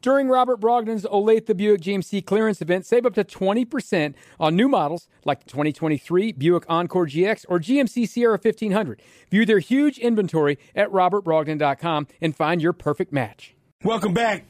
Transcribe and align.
During 0.00 0.28
Robert 0.28 0.60
Brogdon's 0.60 1.04
Olathe 1.04 1.56
Buick 1.56 1.80
GMC 1.80 2.24
clearance 2.24 2.62
event, 2.62 2.86
save 2.86 3.04
up 3.04 3.14
to 3.14 3.24
20% 3.24 4.14
on 4.38 4.54
new 4.54 4.68
models 4.68 5.08
like 5.24 5.42
the 5.42 5.50
2023 5.50 6.32
Buick 6.32 6.64
Encore 6.68 7.06
GX 7.06 7.44
or 7.48 7.58
GMC 7.58 8.08
Sierra 8.08 8.38
1500. 8.40 9.02
View 9.30 9.44
their 9.44 9.58
huge 9.58 9.98
inventory 9.98 10.58
at 10.76 10.88
robertbrogdon.com 10.90 12.06
and 12.20 12.36
find 12.36 12.62
your 12.62 12.72
perfect 12.72 13.12
match. 13.12 13.54
Welcome 13.82 14.14
back 14.14 14.44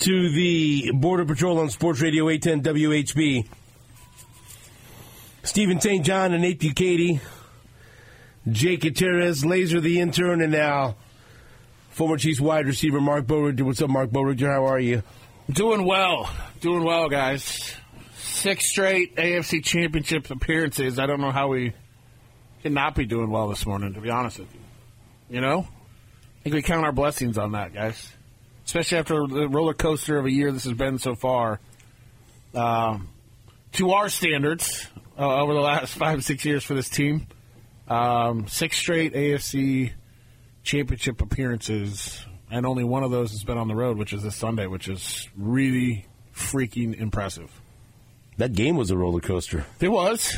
to 0.00 0.30
the 0.30 0.90
Border 0.92 1.24
Patrol 1.24 1.58
on 1.58 1.70
Sports 1.70 2.00
Radio 2.00 2.28
810 2.28 2.74
WHB. 2.74 3.46
Stephen 5.44 5.80
St. 5.80 6.04
John 6.04 6.32
and 6.32 6.42
Nate 6.42 6.60
Bukaty, 6.60 7.20
Jake 8.50 8.80
Gutierrez, 8.82 9.44
Laser 9.44 9.80
the 9.80 10.00
intern, 10.00 10.42
and 10.42 10.52
now 10.52 10.96
former 11.90 12.16
Chiefs 12.16 12.40
wide 12.40 12.66
receiver 12.66 13.00
Marc 13.00 13.26
Boerigter. 13.26 13.62
What's 13.62 13.82
up, 13.82 13.90
Marc 13.90 14.10
Boerigter? 14.10 14.46
How 14.46 14.66
are 14.66 14.80
you? 14.80 15.02
Doing 15.50 15.84
well. 15.84 16.30
Doing 16.60 16.84
well, 16.84 17.08
guys. 17.08 17.74
Six 18.16 18.70
straight 18.70 19.16
AFC 19.16 19.62
Championship 19.62 20.30
appearances. 20.30 20.98
I 20.98 21.06
don't 21.06 21.20
know 21.20 21.32
how 21.32 21.48
we 21.48 21.74
cannot 22.62 22.94
be 22.94 23.04
doing 23.04 23.30
well 23.30 23.48
this 23.48 23.66
morning, 23.66 23.94
to 23.94 24.00
be 24.00 24.10
honest 24.10 24.38
with 24.38 24.52
you. 24.54 24.60
You 25.36 25.40
know? 25.40 25.60
I 25.60 26.42
think 26.42 26.54
we 26.54 26.62
count 26.62 26.84
our 26.84 26.92
blessings 26.92 27.36
on 27.36 27.52
that, 27.52 27.74
guys. 27.74 28.10
Especially 28.64 28.98
after 28.98 29.26
the 29.26 29.48
roller 29.48 29.74
coaster 29.74 30.16
of 30.18 30.26
a 30.26 30.30
year 30.30 30.52
this 30.52 30.64
has 30.64 30.74
been 30.74 30.98
so 30.98 31.14
far. 31.14 31.60
Um, 32.54 33.08
to 33.72 33.90
our 33.92 34.08
standards, 34.08 34.86
uh, 35.18 35.42
over 35.42 35.54
the 35.54 35.60
last 35.60 35.94
five, 35.98 36.24
six 36.24 36.44
years 36.44 36.64
for 36.64 36.74
this 36.74 36.88
team, 36.88 37.26
um, 37.88 38.46
six 38.46 38.76
straight 38.76 39.14
AFC 39.14 39.92
championship 40.62 41.20
appearances, 41.20 42.24
and 42.50 42.66
only 42.66 42.84
one 42.84 43.02
of 43.02 43.10
those 43.10 43.30
has 43.30 43.44
been 43.44 43.58
on 43.58 43.68
the 43.68 43.74
road, 43.74 43.96
which 43.96 44.12
is 44.12 44.22
this 44.22 44.36
Sunday, 44.36 44.66
which 44.66 44.88
is 44.88 45.28
really 45.36 46.06
freaking 46.34 46.98
impressive. 46.98 47.50
That 48.38 48.52
game 48.52 48.76
was 48.76 48.90
a 48.90 48.96
roller 48.96 49.20
coaster. 49.20 49.66
It 49.80 49.88
was. 49.88 50.36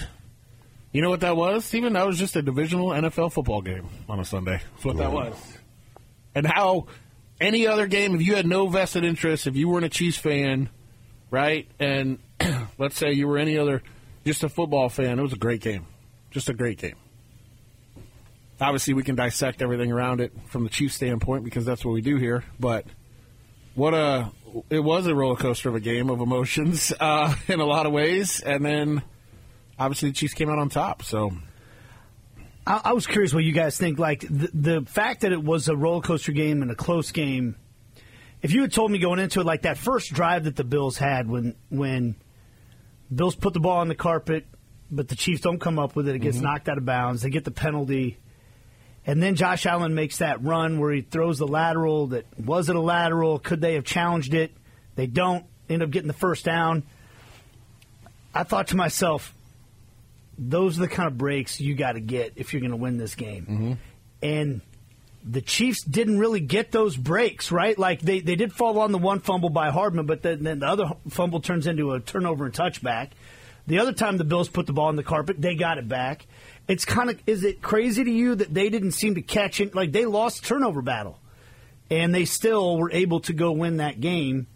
You 0.92 1.00
know 1.00 1.08
what 1.08 1.20
that 1.20 1.36
was, 1.36 1.64
Stephen? 1.64 1.94
That 1.94 2.06
was 2.06 2.18
just 2.18 2.36
a 2.36 2.42
divisional 2.42 2.88
NFL 2.88 3.32
football 3.32 3.62
game 3.62 3.88
on 4.08 4.20
a 4.20 4.24
Sunday. 4.24 4.60
That's 4.72 4.84
what 4.84 4.96
that 4.98 5.12
was. 5.12 5.34
And 6.34 6.46
how 6.46 6.86
any 7.40 7.66
other 7.66 7.86
game, 7.86 8.14
if 8.14 8.22
you 8.22 8.36
had 8.36 8.46
no 8.46 8.66
vested 8.68 9.04
interest, 9.04 9.46
if 9.46 9.56
you 9.56 9.68
weren't 9.68 9.84
a 9.86 9.88
Chiefs 9.88 10.18
fan, 10.18 10.68
right, 11.30 11.66
and 11.78 12.18
let's 12.78 12.96
say 12.96 13.12
you 13.12 13.26
were 13.26 13.38
any 13.38 13.56
other, 13.56 13.82
just 14.24 14.44
a 14.44 14.48
football 14.48 14.88
fan, 14.88 15.18
it 15.18 15.22
was 15.22 15.32
a 15.32 15.38
great 15.38 15.60
game. 15.60 15.86
Just 16.30 16.48
a 16.48 16.54
great 16.54 16.78
game. 16.78 16.96
Obviously, 18.62 18.94
we 18.94 19.02
can 19.02 19.16
dissect 19.16 19.60
everything 19.60 19.90
around 19.90 20.20
it 20.20 20.32
from 20.46 20.62
the 20.62 20.70
Chiefs 20.70 20.94
standpoint 20.94 21.44
because 21.44 21.64
that's 21.64 21.84
what 21.84 21.92
we 21.92 22.00
do 22.00 22.16
here. 22.16 22.44
But 22.60 22.86
what 23.74 23.92
a 23.92 24.30
it 24.70 24.80
was 24.80 25.06
a 25.06 25.14
roller 25.14 25.36
coaster 25.36 25.68
of 25.68 25.74
a 25.74 25.80
game 25.80 26.10
of 26.10 26.20
emotions 26.20 26.92
uh, 27.00 27.34
in 27.48 27.60
a 27.60 27.64
lot 27.64 27.86
of 27.86 27.92
ways, 27.92 28.40
and 28.40 28.64
then 28.64 29.02
obviously 29.78 30.10
the 30.10 30.14
Chiefs 30.14 30.34
came 30.34 30.48
out 30.48 30.58
on 30.58 30.68
top. 30.68 31.02
So 31.02 31.32
I, 32.66 32.80
I 32.84 32.92
was 32.92 33.06
curious 33.06 33.34
what 33.34 33.44
you 33.44 33.52
guys 33.52 33.76
think. 33.76 33.98
Like 33.98 34.20
the, 34.20 34.50
the 34.54 34.82
fact 34.82 35.22
that 35.22 35.32
it 35.32 35.42
was 35.42 35.68
a 35.68 35.76
roller 35.76 36.02
coaster 36.02 36.32
game 36.32 36.62
and 36.62 36.70
a 36.70 36.76
close 36.76 37.10
game. 37.10 37.56
If 38.42 38.52
you 38.52 38.62
had 38.62 38.72
told 38.72 38.90
me 38.90 38.98
going 38.98 39.20
into 39.20 39.40
it, 39.40 39.46
like 39.46 39.62
that 39.62 39.78
first 39.78 40.12
drive 40.12 40.44
that 40.44 40.56
the 40.56 40.64
Bills 40.64 40.98
had 40.98 41.28
when 41.28 41.54
when 41.68 42.16
Bills 43.14 43.36
put 43.36 43.54
the 43.54 43.60
ball 43.60 43.78
on 43.78 43.88
the 43.88 43.94
carpet, 43.94 44.46
but 44.90 45.08
the 45.08 45.16
Chiefs 45.16 45.40
don't 45.40 45.60
come 45.60 45.78
up 45.78 45.96
with 45.96 46.08
it, 46.08 46.16
it 46.16 46.20
gets 46.20 46.38
knocked 46.38 46.68
out 46.68 46.78
of 46.78 46.84
bounds. 46.84 47.22
They 47.22 47.30
get 47.30 47.44
the 47.44 47.50
penalty. 47.50 48.18
And 49.06 49.22
then 49.22 49.34
Josh 49.34 49.66
Allen 49.66 49.94
makes 49.94 50.18
that 50.18 50.42
run 50.42 50.78
where 50.78 50.92
he 50.92 51.00
throws 51.00 51.38
the 51.38 51.46
lateral 51.46 52.08
that 52.08 52.24
was 52.38 52.68
it 52.68 52.76
a 52.76 52.80
lateral? 52.80 53.38
Could 53.38 53.60
they 53.60 53.74
have 53.74 53.84
challenged 53.84 54.34
it? 54.34 54.52
They 54.94 55.06
don't. 55.06 55.44
End 55.68 55.82
up 55.82 55.90
getting 55.90 56.08
the 56.08 56.14
first 56.14 56.44
down. 56.44 56.84
I 58.34 58.44
thought 58.44 58.68
to 58.68 58.76
myself, 58.76 59.34
those 60.38 60.78
are 60.78 60.82
the 60.82 60.88
kind 60.88 61.08
of 61.08 61.18
breaks 61.18 61.60
you 61.60 61.74
got 61.74 61.92
to 61.92 62.00
get 62.00 62.34
if 62.36 62.52
you're 62.52 62.60
going 62.60 62.70
to 62.70 62.76
win 62.76 62.96
this 62.96 63.14
game. 63.14 63.42
Mm-hmm. 63.42 63.72
And 64.22 64.60
the 65.24 65.40
Chiefs 65.40 65.84
didn't 65.84 66.18
really 66.18 66.40
get 66.40 66.72
those 66.72 66.96
breaks, 66.96 67.52
right? 67.52 67.78
Like 67.78 68.00
they, 68.00 68.20
they 68.20 68.36
did 68.36 68.52
fall 68.52 68.78
on 68.80 68.92
the 68.92 68.98
one 68.98 69.20
fumble 69.20 69.50
by 69.50 69.70
Hardman, 69.70 70.06
but 70.06 70.22
then, 70.22 70.42
then 70.42 70.60
the 70.60 70.66
other 70.66 70.90
fumble 71.08 71.40
turns 71.40 71.66
into 71.66 71.92
a 71.92 72.00
turnover 72.00 72.44
and 72.44 72.54
touchback. 72.54 73.10
The 73.66 73.78
other 73.78 73.92
time 73.92 74.16
the 74.16 74.24
Bills 74.24 74.48
put 74.48 74.66
the 74.66 74.72
ball 74.72 74.88
on 74.88 74.96
the 74.96 75.04
carpet, 75.04 75.40
they 75.40 75.54
got 75.54 75.78
it 75.78 75.88
back. 75.88 76.26
It's 76.68 76.84
kind 76.84 77.10
of 77.10 77.20
is 77.26 77.44
it 77.44 77.60
crazy 77.60 78.04
to 78.04 78.10
you 78.10 78.34
that 78.36 78.52
they 78.54 78.70
didn't 78.70 78.92
seem 78.92 79.16
to 79.16 79.22
catch 79.22 79.60
it? 79.60 79.74
Like 79.74 79.92
they 79.92 80.06
lost 80.06 80.44
turnover 80.44 80.80
battle, 80.82 81.18
and 81.90 82.14
they 82.14 82.24
still 82.24 82.78
were 82.78 82.90
able 82.92 83.20
to 83.20 83.32
go 83.32 83.52
win 83.52 83.78
that 83.78 84.00
game 84.00 84.46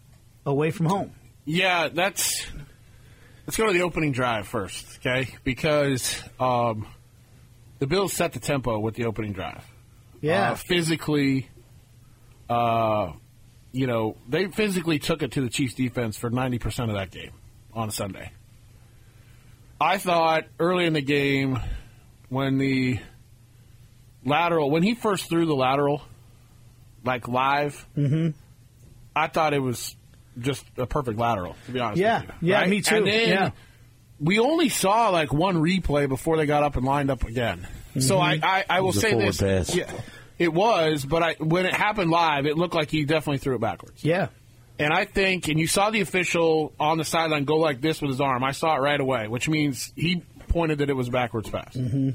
away 0.45 0.71
from 0.71 0.85
home. 0.87 1.11
Yeah, 1.45 1.89
that's. 1.89 2.47
Let's 3.45 3.55
go 3.55 3.67
to 3.67 3.73
the 3.73 3.83
opening 3.83 4.11
drive 4.11 4.45
first, 4.47 4.97
okay? 4.97 5.33
Because 5.45 6.21
um, 6.37 6.85
the 7.79 7.87
Bills 7.87 8.11
set 8.11 8.33
the 8.33 8.39
tempo 8.41 8.77
with 8.79 8.95
the 8.95 9.05
opening 9.05 9.31
drive. 9.31 9.63
Yeah, 10.19 10.51
Uh, 10.51 10.55
physically, 10.55 11.47
uh, 12.49 13.13
you 13.71 13.87
know, 13.87 14.17
they 14.27 14.47
physically 14.47 14.99
took 14.99 15.21
it 15.21 15.31
to 15.33 15.41
the 15.41 15.49
Chiefs 15.49 15.75
defense 15.75 16.17
for 16.17 16.29
90% 16.29 16.89
of 16.89 16.95
that 16.95 17.09
game 17.09 17.31
on 17.73 17.89
Sunday. 17.89 18.31
I 19.79 19.97
thought 19.97 20.45
early 20.59 20.85
in 20.85 20.91
the 20.91 21.01
game 21.01 21.59
when 22.29 22.57
the 22.57 22.99
lateral, 24.25 24.69
when 24.69 24.83
he 24.83 24.95
first 24.95 25.29
threw 25.29 25.45
the 25.45 25.55
lateral, 25.55 26.01
like 27.03 27.27
live, 27.27 27.85
Mhm. 27.97 28.33
I 29.15 29.27
thought 29.27 29.53
it 29.53 29.59
was 29.61 29.95
just 30.39 30.65
a 30.77 30.85
perfect 30.85 31.17
lateral, 31.17 31.55
to 31.65 31.71
be 31.71 31.79
honest 31.79 31.99
Yeah. 32.01 32.21
with 32.21 32.29
you. 32.41 32.49
Yeah, 32.49 32.59
right? 32.59 32.69
me 32.69 32.81
too. 32.81 32.95
And 32.97 33.07
then 33.07 33.29
Yeah. 33.29 33.49
we 34.19 34.39
only 34.39 34.69
saw 34.69 35.09
like 35.09 35.31
one 35.33 35.55
replay 35.57 36.07
before 36.07 36.37
they 36.37 36.45
got 36.45 36.63
up 36.63 36.75
and 36.75 36.85
lined 36.85 37.09
up 37.09 37.23
again. 37.23 37.65
So 37.99 38.19
I, 38.19 38.37
Mhm. 38.37 38.43
I, 38.43 38.65
I 38.69 38.81
will 38.81 38.93
say 38.93 39.13
this. 39.15 39.41
pass. 39.41 39.73
Yeah, 39.75 39.91
it 40.37 40.53
was, 40.53 41.05
but 41.05 41.23
I, 41.23 41.35
when 41.39 41.65
it 41.65 41.73
happened 41.73 42.11
live, 42.11 42.45
it 42.45 42.57
looked 42.57 42.75
like 42.75 42.91
he 42.91 43.05
definitely 43.05 43.39
threw 43.39 43.55
it 43.55 43.61
backwards. 43.61 44.03
Yeah. 44.03 44.27
And 44.79 44.93
I 44.93 45.05
think, 45.05 45.47
and 45.47 45.59
you 45.59 45.65
saw 45.65 45.89
the 45.89 46.01
official 46.01 46.71
on 46.79 46.99
the 46.99 47.03
sideline 47.05 47.45
go 47.45 47.55
like 47.55 47.81
this 47.81 47.99
with 47.99 48.11
his 48.11 48.21
arm. 48.21 48.43
I 48.43 48.51
saw 48.51 48.75
it 48.75 48.79
right 48.81 48.99
away, 48.99 49.27
which 49.27 49.49
means 49.49 49.91
he 49.95 50.21
pointed 50.47 50.79
that 50.79 50.89
it 50.89 50.93
was 50.95 51.09
backwards 51.09 51.49
pass. 51.49 51.75
Mm-hmm. 51.75 52.11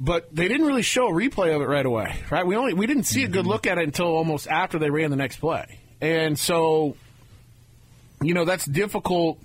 But 0.00 0.34
they 0.34 0.48
didn't 0.48 0.66
really 0.66 0.82
show 0.82 1.08
a 1.08 1.12
replay 1.12 1.54
of 1.54 1.62
it 1.62 1.66
right 1.66 1.86
away, 1.86 2.16
right? 2.30 2.46
We 2.46 2.56
only 2.56 2.74
we 2.74 2.86
didn't 2.86 3.04
see 3.04 3.22
a 3.22 3.24
Mm-hmm. 3.26 3.32
good 3.32 3.46
look 3.46 3.66
at 3.66 3.78
it 3.78 3.84
until 3.84 4.06
almost 4.06 4.48
after 4.48 4.78
they 4.78 4.90
ran 4.90 5.10
the 5.10 5.16
next 5.16 5.36
play, 5.36 5.78
and 6.00 6.38
so, 6.38 6.96
you 8.20 8.34
know, 8.34 8.44
that's 8.44 8.64
difficult 8.66 9.38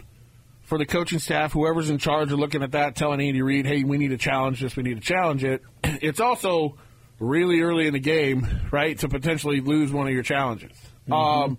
for 0.63 0.77
the 0.77 0.85
coaching 0.85 1.19
staff, 1.19 1.53
whoever's 1.53 1.89
in 1.89 1.97
charge 1.97 2.31
of 2.31 2.39
looking 2.39 2.61
at 2.63 2.71
that, 2.71 2.95
telling 2.95 3.21
Andy 3.21 3.41
Reid, 3.41 3.65
"Hey, 3.67 3.83
we 3.83 3.97
need 3.97 4.09
to 4.09 4.17
challenge 4.17 4.59
this. 4.59 4.75
We 4.75 4.83
need 4.83 4.95
to 4.95 5.01
challenge 5.01 5.43
it." 5.43 5.61
It's 6.01 6.19
also 6.19 6.77
really 7.19 7.61
early 7.61 7.85
in 7.87 7.93
the 7.93 7.99
game, 7.99 8.47
right, 8.71 8.97
to 8.99 9.07
potentially 9.09 9.59
lose 9.61 9.91
one 9.91 10.07
of 10.07 10.13
your 10.13 10.23
challenges. 10.23 10.71
Um, 11.11 11.57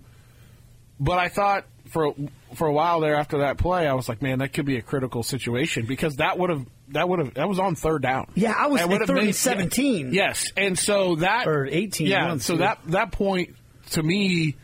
but 0.99 1.17
I 1.19 1.29
thought 1.29 1.65
for 1.89 2.13
for 2.55 2.67
a 2.67 2.73
while 2.73 2.99
there 2.99 3.15
after 3.15 3.39
that 3.39 3.57
play, 3.57 3.87
I 3.87 3.93
was 3.93 4.07
like, 4.09 4.21
man, 4.21 4.39
that 4.39 4.53
could 4.53 4.65
be 4.65 4.77
a 4.77 4.81
critical 4.81 5.23
situation 5.23 5.85
because 5.85 6.17
that 6.17 6.37
would 6.37 6.49
have 6.49 6.65
that 6.89 7.07
would 7.07 7.19
have 7.19 7.33
that 7.35 7.47
was 7.49 7.59
on 7.59 7.75
third 7.75 8.01
down. 8.01 8.27
Yeah, 8.35 8.53
I 8.57 8.67
was 8.67 8.81
at 8.81 8.89
third 8.89 9.09
and 9.17 9.25
made- 9.27 9.35
17. 9.35 10.13
Yes, 10.13 10.51
and 10.57 10.77
so 10.77 11.15
that 11.17 11.47
Or 11.47 11.65
18, 11.65 12.07
Yeah, 12.07 12.37
so 12.37 12.57
that 12.57 12.79
that 12.87 13.11
point 13.11 13.55
to 13.91 14.03
me, 14.03 14.55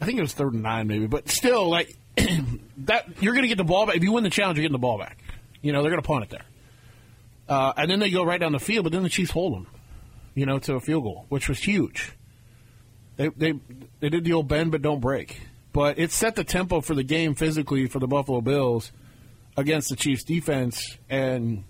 I 0.00 0.04
think 0.06 0.18
it 0.18 0.22
was 0.22 0.32
third 0.32 0.54
and 0.54 0.62
nine 0.62 0.86
maybe, 0.86 1.06
but 1.06 1.28
still 1.28 1.68
like 1.68 1.94
that 2.78 3.06
you're 3.20 3.32
going 3.34 3.42
to 3.42 3.48
get 3.48 3.58
the 3.58 3.64
ball 3.64 3.86
back 3.86 3.96
if 3.96 4.02
you 4.02 4.12
win 4.12 4.24
the 4.24 4.30
challenge. 4.30 4.56
You're 4.58 4.62
getting 4.64 4.72
the 4.72 4.78
ball 4.78 4.98
back. 4.98 5.18
You 5.62 5.72
know 5.72 5.82
they're 5.82 5.90
going 5.90 6.02
to 6.02 6.06
punt 6.06 6.24
it 6.24 6.30
there, 6.30 6.44
uh, 7.48 7.72
and 7.76 7.90
then 7.90 7.98
they 8.00 8.10
go 8.10 8.24
right 8.24 8.40
down 8.40 8.52
the 8.52 8.58
field, 8.60 8.84
but 8.84 8.92
then 8.92 9.02
the 9.02 9.08
Chiefs 9.08 9.30
hold 9.32 9.54
them, 9.54 9.66
you 10.34 10.46
know, 10.46 10.58
to 10.60 10.74
a 10.74 10.80
field 10.80 11.02
goal, 11.04 11.26
which 11.28 11.48
was 11.48 11.58
huge. 11.58 12.12
They 13.16 13.28
they 13.28 13.54
they 14.00 14.08
did 14.08 14.24
the 14.24 14.32
old 14.32 14.48
bend 14.48 14.70
but 14.70 14.82
don't 14.82 15.00
break, 15.00 15.40
but 15.72 15.98
it 15.98 16.12
set 16.12 16.36
the 16.36 16.44
tempo 16.44 16.80
for 16.80 16.94
the 16.94 17.02
game 17.02 17.34
physically 17.34 17.86
for 17.86 17.98
the 17.98 18.06
Buffalo 18.06 18.40
Bills 18.40 18.92
against 19.56 19.88
the 19.88 19.96
Chiefs 19.96 20.24
defense, 20.24 20.98
and 21.08 21.64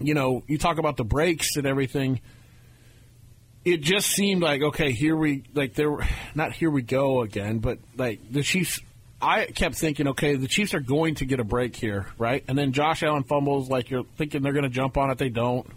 you 0.00 0.14
know 0.14 0.42
you 0.46 0.58
talk 0.58 0.78
about 0.78 0.96
the 0.96 1.04
breaks 1.04 1.56
and 1.56 1.66
everything. 1.66 2.20
It 3.64 3.82
just 3.82 4.08
seemed 4.10 4.42
like 4.42 4.62
okay, 4.62 4.92
here 4.92 5.16
we 5.16 5.44
like 5.54 5.74
there, 5.74 5.96
not 6.34 6.52
here 6.52 6.70
we 6.70 6.82
go 6.82 7.22
again, 7.22 7.58
but 7.58 7.78
like 7.96 8.20
the 8.30 8.42
Chiefs. 8.42 8.80
I 9.20 9.46
kept 9.46 9.74
thinking, 9.74 10.06
okay, 10.08 10.36
the 10.36 10.46
Chiefs 10.46 10.74
are 10.74 10.80
going 10.80 11.16
to 11.16 11.24
get 11.24 11.40
a 11.40 11.44
break 11.44 11.74
here, 11.74 12.06
right? 12.18 12.44
And 12.46 12.56
then 12.56 12.72
Josh 12.72 13.02
Allen 13.02 13.24
fumbles, 13.24 13.68
like 13.68 13.90
you're 13.90 14.04
thinking 14.16 14.42
they're 14.42 14.52
going 14.52 14.62
to 14.62 14.68
jump 14.68 14.96
on 14.96 15.10
it, 15.10 15.18
they 15.18 15.28
don't 15.28 15.68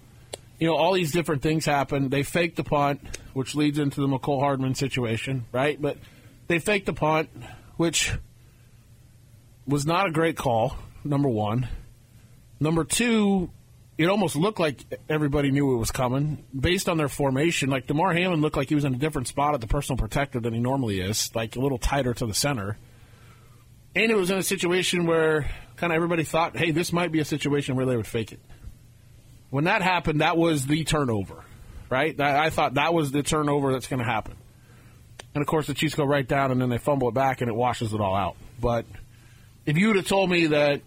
you 0.62 0.68
know, 0.68 0.76
all 0.76 0.94
these 0.94 1.12
different 1.12 1.42
things 1.42 1.66
happen. 1.66 2.10
They 2.10 2.22
fake 2.22 2.56
the 2.56 2.64
punt, 2.64 3.02
which 3.34 3.56
leads 3.56 3.80
into 3.80 4.00
the 4.00 4.06
Mecole 4.06 4.40
Hardman 4.40 4.76
situation, 4.76 5.46
right? 5.52 5.82
But 5.82 5.98
they 6.52 6.60
faked 6.60 6.86
the 6.86 6.94
punt, 6.94 7.30
which 7.78 8.12
was 9.66 9.86
not 9.86 10.08
a 10.08 10.12
great 10.12 10.36
call, 10.36 10.76
number 11.02 11.30
one. 11.30 11.70
Number 12.60 12.84
two, 12.84 13.50
it 13.98 14.08
almost 14.08 14.36
looked 14.36 14.60
like 14.60 14.84
everybody 15.08 15.50
knew 15.50 15.74
it 15.74 15.78
was 15.78 15.92
coming 15.92 16.44
based 16.58 16.90
on 16.90 16.98
their 16.98 17.08
formation. 17.08 17.70
Like 17.70 17.88
Damar 17.88 18.14
Hamlin 18.14 18.42
looked 18.42 18.58
like 18.58 18.68
he 18.68 18.76
was 18.76 18.84
in 18.84 18.94
a 18.94 18.98
different 18.98 19.30
spot 19.30 19.54
at 19.54 19.62
the 19.62 19.68
personal 19.68 19.98
protector 19.98 20.42
than 20.42 20.54
he 20.54 20.60
normally 20.60 21.00
is, 21.00 21.34
like 21.34 21.56
a 21.56 21.60
little 21.62 21.78
tighter 21.78 22.14
to 22.16 22.26
the 22.26 22.34
center. 22.34 22.78
And 23.96 24.12
it 24.12 24.16
was 24.18 24.30
in 24.30 24.38
a 24.38 24.44
situation 24.44 25.06
where 25.06 25.50
kind 25.78 25.94
of 25.94 25.96
everybody 25.96 26.26
thought, 26.26 26.58
hey, 26.58 26.72
this 26.72 26.92
might 26.92 27.14
be 27.14 27.20
a 27.20 27.26
situation 27.26 27.78
where 27.78 27.86
they 27.86 27.96
would 27.96 28.08
fake 28.08 28.34
it. 28.34 28.42
When 29.52 29.64
that 29.64 29.82
happened, 29.82 30.20
that 30.20 30.36
was 30.36 30.66
the 30.66 30.84
turnover, 30.84 31.46
right? 31.90 32.20
I 32.20 32.50
thought 32.50 32.74
that 32.74 32.94
was 32.94 33.12
the 33.12 33.24
turnover 33.24 33.72
that's 33.72 33.88
going 33.88 34.00
to 34.00 34.06
happen. 34.06 34.36
And 35.34 35.42
of 35.42 35.48
course, 35.48 35.68
the 35.68 35.74
Chiefs 35.74 35.96
go 35.96 36.04
right 36.04 36.28
down 36.28 36.52
and 36.52 36.62
then 36.62 36.70
they 36.70 36.78
fumble 36.78 37.08
it 37.10 37.14
back 37.14 37.42
and 37.42 37.50
it 37.50 37.54
washes 37.56 37.94
it 37.94 38.02
all 38.02 38.16
out. 38.16 38.36
But 38.60 38.86
if 39.66 39.78
you 39.78 39.88
would 39.88 39.96
have 39.96 40.08
told 40.08 40.30
me 40.30 40.48
that 40.48 40.82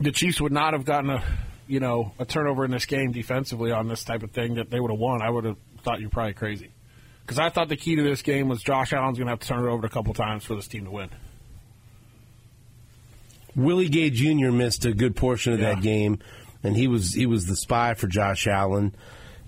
the 0.00 0.12
Chiefs 0.12 0.40
would 0.40 0.52
not 0.52 0.72
have 0.74 0.84
gotten 0.84 1.10
a, 1.10 1.22
you 1.66 1.80
know, 1.80 2.12
a 2.18 2.24
turnover 2.24 2.64
in 2.64 2.70
this 2.70 2.86
game 2.86 3.10
defensively 3.12 3.72
on 3.72 3.88
this 3.88 4.04
type 4.04 4.22
of 4.22 4.30
thing, 4.30 4.54
that 4.54 4.70
they 4.70 4.78
would 4.78 4.90
have 4.90 5.00
won, 5.00 5.20
I 5.22 5.30
would 5.30 5.44
have 5.44 5.56
thought 5.82 6.00
you're 6.00 6.10
probably 6.10 6.34
crazy. 6.34 6.70
Because 7.26 7.38
I 7.40 7.50
thought 7.50 7.68
the 7.68 7.76
key 7.76 7.96
to 7.96 8.02
this 8.02 8.22
game 8.22 8.48
was 8.48 8.62
Josh 8.62 8.92
Allen's 8.92 9.18
going 9.18 9.26
to 9.26 9.32
have 9.32 9.40
to 9.40 9.48
turn 9.48 9.64
it 9.64 9.68
over 9.68 9.86
a 9.86 9.90
couple 9.90 10.14
times 10.14 10.44
for 10.44 10.54
this 10.54 10.66
team 10.68 10.84
to 10.84 10.90
win. 10.90 11.10
Willie 13.56 13.88
Gay 13.88 14.10
Jr. 14.10 14.50
missed 14.50 14.84
a 14.84 14.92
good 14.92 15.16
portion 15.16 15.52
of 15.52 15.60
Yeah. 15.60 15.74
that 15.74 15.82
game, 15.82 16.20
and 16.62 16.76
he 16.76 16.86
was 16.86 17.12
he 17.12 17.26
was 17.26 17.46
the 17.46 17.56
spy 17.56 17.94
for 17.94 18.06
Josh 18.06 18.46
Allen, 18.46 18.94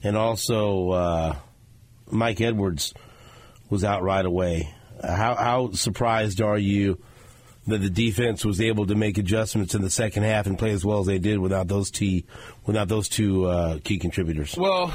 and 0.03 0.17
also 0.17 0.91
uh, 0.91 1.37
Mike 2.11 2.41
Edwards 2.41 2.93
was 3.71 3.85
out 3.85 4.03
right 4.03 4.25
away. 4.25 4.75
How, 5.03 5.35
how 5.35 5.71
surprised 5.73 6.43
are 6.43 6.59
you 6.59 7.01
that 7.67 7.79
the 7.79 7.91
defense 7.91 8.45
was 8.45 8.61
able 8.61 8.87
to 8.87 8.95
make 8.95 9.17
adjustments 9.17 9.75
in 9.75 9.83
the 9.83 9.91
second 9.91 10.25
half 10.25 10.47
and 10.47 10.59
play 10.59 10.71
as 10.71 10.85
well 10.85 11.01
as 11.01 11.07
they 11.07 11.19
did 11.19 11.39
without 11.39 11.69
those 11.69 11.91
two 11.91 12.23
without 12.67 12.89
those 12.89 13.09
two 13.09 13.47
uh, 13.47 13.79
key 13.83 13.99
contributors? 13.99 14.57
Well, 14.57 14.93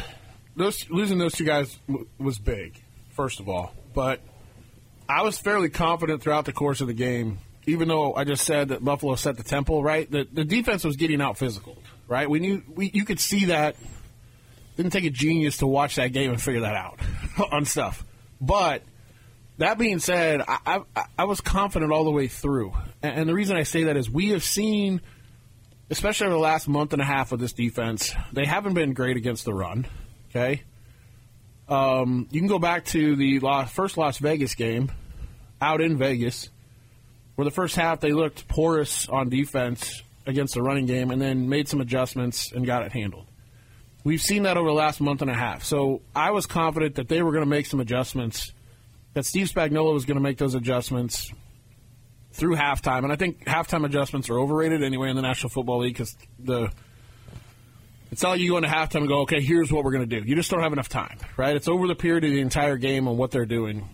those 0.55 0.89
losing 0.89 1.17
those 1.17 1.33
two 1.33 1.45
guys 1.45 1.77
was 2.17 2.39
big, 2.39 2.81
first 3.11 3.39
of 3.39 3.49
all. 3.49 3.73
But 3.93 4.21
I 5.07 5.21
was 5.21 5.37
fairly 5.37 5.69
confident 5.69 6.21
throughout 6.21 6.45
the 6.45 6.53
course 6.53 6.81
of 6.81 6.87
the 6.87 6.93
game, 6.93 7.39
even 7.65 7.87
though 7.87 8.13
I 8.13 8.23
just 8.23 8.45
said 8.45 8.69
that 8.69 8.83
Buffalo 8.83 9.15
set 9.15 9.37
the 9.37 9.43
tempo 9.43 9.81
right. 9.81 10.09
The, 10.09 10.27
the 10.31 10.43
defense 10.43 10.83
was 10.83 10.95
getting 10.95 11.21
out 11.21 11.37
physical, 11.37 11.77
right? 12.07 12.29
We 12.29 12.39
knew 12.39 12.63
we 12.73 12.91
you 12.93 13.05
could 13.05 13.19
see 13.19 13.45
that. 13.45 13.75
Didn't 14.75 14.91
take 14.91 15.05
a 15.05 15.09
genius 15.09 15.57
to 15.57 15.67
watch 15.67 15.95
that 15.95 16.11
game 16.11 16.31
and 16.31 16.41
figure 16.41 16.61
that 16.61 16.75
out 16.75 16.99
on 17.51 17.63
stuff, 17.63 18.03
but. 18.39 18.83
That 19.57 19.77
being 19.77 19.99
said, 19.99 20.41
I, 20.45 20.81
I, 20.97 21.05
I 21.17 21.23
was 21.23 21.39
confident 21.39 21.93
all 21.93 22.03
the 22.03 22.11
way 22.11 22.27
through. 22.27 22.73
And, 23.01 23.19
and 23.19 23.29
the 23.29 23.33
reason 23.33 23.55
I 23.55 23.63
say 23.63 23.85
that 23.85 23.95
is 23.95 24.09
we 24.09 24.31
have 24.31 24.43
seen 24.43 24.99
especially 25.89 26.27
over 26.27 26.35
the 26.35 26.41
last 26.41 26.67
month 26.67 26.93
and 26.93 27.01
a 27.01 27.05
half 27.05 27.31
of 27.31 27.39
this 27.39 27.53
defense, 27.53 28.13
they 28.33 28.45
haven't 28.45 28.73
been 28.73 28.93
great 28.93 29.17
against 29.17 29.45
the 29.45 29.53
run. 29.53 29.85
Okay, 30.29 30.63
um, 31.69 32.27
you 32.31 32.39
can 32.39 32.47
go 32.47 32.59
back 32.59 32.85
to 32.85 33.15
the 33.15 33.39
Las, 33.39 33.71
first 33.71 33.97
Las 33.97 34.17
Vegas 34.17 34.55
game 34.55 34.91
out 35.61 35.81
in 35.81 35.97
Vegas, 35.97 36.49
where 37.35 37.45
the 37.45 37.51
first 37.51 37.75
half 37.75 37.99
they 37.99 38.11
looked 38.11 38.47
porous 38.47 39.07
on 39.07 39.29
defense 39.29 40.01
against 40.25 40.55
the 40.55 40.61
running 40.61 40.85
game, 40.85 41.11
and 41.11 41.21
then 41.21 41.49
made 41.49 41.67
some 41.67 41.81
adjustments 41.81 42.51
and 42.51 42.65
got 42.65 42.83
it 42.83 42.91
handled. 42.91 43.27
We've 44.05 44.21
seen 44.21 44.43
that 44.43 44.55
over 44.55 44.69
the 44.69 44.75
last 44.75 45.01
month 45.01 45.21
and 45.23 45.31
a 45.31 45.33
half. 45.33 45.63
So 45.65 46.01
I 46.15 46.29
was 46.31 46.45
confident 46.45 46.95
that 46.95 47.09
they 47.09 47.23
were 47.23 47.31
going 47.31 47.43
to 47.43 47.49
make 47.49 47.65
some 47.65 47.79
adjustments, 47.79 48.53
that 49.15 49.25
Steve 49.25 49.49
Spagnuolo 49.49 49.93
was 49.93 50.05
going 50.05 50.15
to 50.15 50.21
make 50.21 50.37
those 50.37 50.53
adjustments 50.53 51.33
through 52.31 52.55
halftime. 52.55 53.03
And 53.03 53.11
I 53.11 53.15
think 53.15 53.45
halftime 53.45 53.83
adjustments 53.83 54.29
are 54.29 54.39
overrated 54.39 54.83
anyway 54.83 55.09
in 55.09 55.15
the 55.15 55.23
National 55.23 55.49
Football 55.49 55.79
League 55.79 55.93
because 55.93 56.15
the 56.37 56.71
it's 58.11 58.21
not 58.21 58.29
like 58.29 58.39
you 58.39 58.51
go 58.51 58.57
into 58.57 58.69
halftime 58.69 58.99
and 58.99 59.07
go, 59.07 59.21
okay, 59.21 59.41
here's 59.41 59.71
what 59.71 59.83
we're 59.83 59.91
going 59.91 60.07
to 60.07 60.19
do. 60.21 60.25
You 60.25 60.35
just 60.35 60.51
don't 60.51 60.61
have 60.61 60.71
enough 60.71 60.87
time, 60.87 61.17
right? 61.35 61.55
It's 61.55 61.67
over 61.67 61.87
the 61.87 61.95
period 61.95 62.23
of 62.23 62.29
the 62.29 62.39
entire 62.39 62.77
game 62.77 63.07
on 63.07 63.17
what 63.17 63.31
they're 63.31 63.45
doing. 63.47 63.89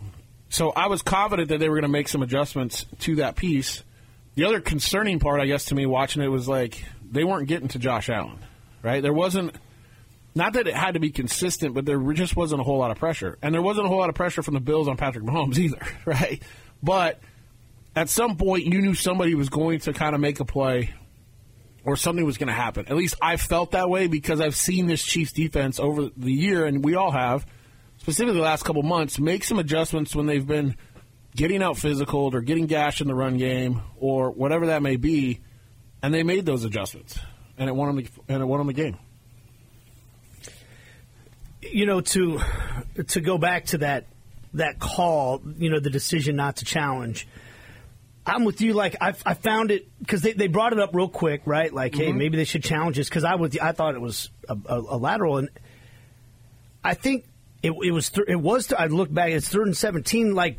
So 0.50 0.72
I 0.72 0.88
was 0.88 1.02
confident 1.02 1.48
that 1.50 1.60
they 1.60 1.70
were 1.70 1.76
going 1.76 1.84
to 1.84 1.88
make 1.88 2.10
some 2.10 2.22
adjustments 2.22 2.86
to 3.00 3.16
that 3.16 3.38
piece. 3.38 3.84
The 4.36 4.44
other 4.44 4.60
concerning 4.60 5.20
part, 5.20 5.40
I 5.40 5.46
guess, 5.46 5.66
to 5.66 5.76
me 5.76 5.86
watching 5.86 6.22
it 6.22 6.28
was 6.28 6.48
like 6.50 6.84
they 7.10 7.24
weren't 7.24 7.48
getting 7.48 7.70
to 7.70 7.80
Josh 7.80 8.10
Allen, 8.10 8.40
right? 8.84 9.02
There 9.02 9.14
wasn't. 9.14 9.56
Not 10.34 10.54
that 10.54 10.68
it 10.68 10.76
had 10.76 10.94
to 10.94 11.00
be 11.00 11.12
consistent, 11.12 11.74
but 11.74 11.86
there 11.86 12.00
just 12.14 12.36
wasn't 12.36 12.62
a 12.62 12.64
whole 12.64 12.78
lot 12.78 12.92
of 12.92 12.98
pressure. 12.98 13.38
And 13.42 13.54
there 13.54 13.62
wasn't 13.62 13.86
a 13.86 13.90
whole 13.90 14.00
lot 14.00 14.10
of 14.10 14.16
pressure 14.16 14.42
from 14.42 14.54
the 14.54 14.62
Bills 14.62 14.88
on 14.88 14.98
Patrick 14.98 15.26
Mahomes 15.26 15.58
either, 15.60 15.82
right? 16.06 16.42
But 16.82 17.20
at 17.96 18.10
some 18.10 18.38
point, 18.38 18.66
you 18.66 18.82
knew 18.82 18.94
somebody 18.94 19.36
was 19.36 19.50
going 19.50 19.80
to 19.82 19.94
kind 19.94 20.16
of 20.16 20.22
make 20.22 20.40
a 20.40 20.46
play 20.46 20.94
or 21.84 21.96
something 21.96 22.26
was 22.26 22.38
going 22.38 22.48
to 22.48 22.54
happen. 22.54 22.86
At 22.88 22.96
least 22.96 23.16
I 23.22 23.38
felt 23.38 23.72
that 23.72 23.90
way 23.90 24.08
because 24.08 24.40
I've 24.40 24.56
seen 24.56 24.88
this 24.88 25.04
Chiefs 25.04 25.32
defense 25.32 25.80
over 25.80 26.10
the 26.16 26.32
year, 26.32 26.66
and 26.66 26.84
we 26.84 26.96
all 26.96 27.12
have, 27.12 27.46
specifically 27.98 28.36
the 28.36 28.44
last 28.44 28.64
couple 28.64 28.84
months, 28.84 29.20
make 29.20 29.44
some 29.44 29.60
adjustments 29.60 30.16
when 30.16 30.28
they've 30.28 30.46
been 30.46 30.76
getting 31.36 31.64
out 31.64 31.78
physical 31.78 32.34
or 32.34 32.42
getting 32.42 32.68
gashed 32.68 33.02
in 33.02 33.08
the 33.08 33.16
run 33.16 33.38
game 33.38 33.82
or 33.98 34.32
whatever 34.32 34.68
that 34.68 34.82
may 34.82 34.96
be, 34.96 35.40
and 36.04 36.14
they 36.14 36.24
made 36.24 36.46
those 36.46 36.64
adjustments, 36.64 37.18
and 37.58 37.68
it 37.68 37.74
won 37.74 37.96
them 37.96 38.06
the, 38.06 38.34
and 38.34 38.42
it 38.42 38.46
won 38.46 38.60
them 38.60 38.68
the 38.68 38.74
game. 38.74 38.98
You 41.62 41.86
know 41.86 42.02
to 42.02 42.40
to 43.08 43.22
go 43.22 43.38
back 43.38 43.66
to 43.68 43.80
that 43.80 44.06
that 44.54 44.80
call 44.80 45.42
you 45.58 45.70
know 45.70 45.80
the 45.80 45.90
decision 45.90 46.36
not 46.36 46.58
to 46.58 46.66
challenge 46.66 47.28
i'm 48.26 48.44
with 48.44 48.62
you 48.62 48.74
like 48.74 48.96
i, 49.00 49.14
I 49.26 49.34
found 49.34 49.72
it 49.72 49.88
because 50.00 50.22
they, 50.22 50.34
they 50.34 50.48
brought 50.48 50.74
it 50.74 50.80
up 50.80 50.94
real 50.94 51.10
quick 51.10 51.42
right? 51.46 51.74
Like 51.74 51.96
hey 51.96 52.10
mm-hmm. 52.10 52.18
maybe 52.18 52.38
they 52.38 52.46
should 52.46 52.64
challenge 52.64 52.98
this 52.98 53.10
because 53.10 53.24
i 53.24 53.36
would 53.36 53.58
i 53.60 53.72
thought 53.72 53.96
it 53.96 54.02
was 54.02 54.30
a, 54.50 54.58
a, 54.66 54.80
a 54.80 54.98
lateral 54.98 55.38
and 55.38 55.50
i 56.84 56.94
think 56.94 57.26
it, 57.64 57.72
it 57.72 57.92
was 57.92 58.10
th- 58.10 58.28
it 58.28 58.40
was 58.40 58.74
i 58.74 58.88
look 58.88 59.14
back 59.14 59.32
it's 59.32 59.48
third 59.48 59.68
and 59.68 59.78
17 59.78 60.34
like 60.34 60.58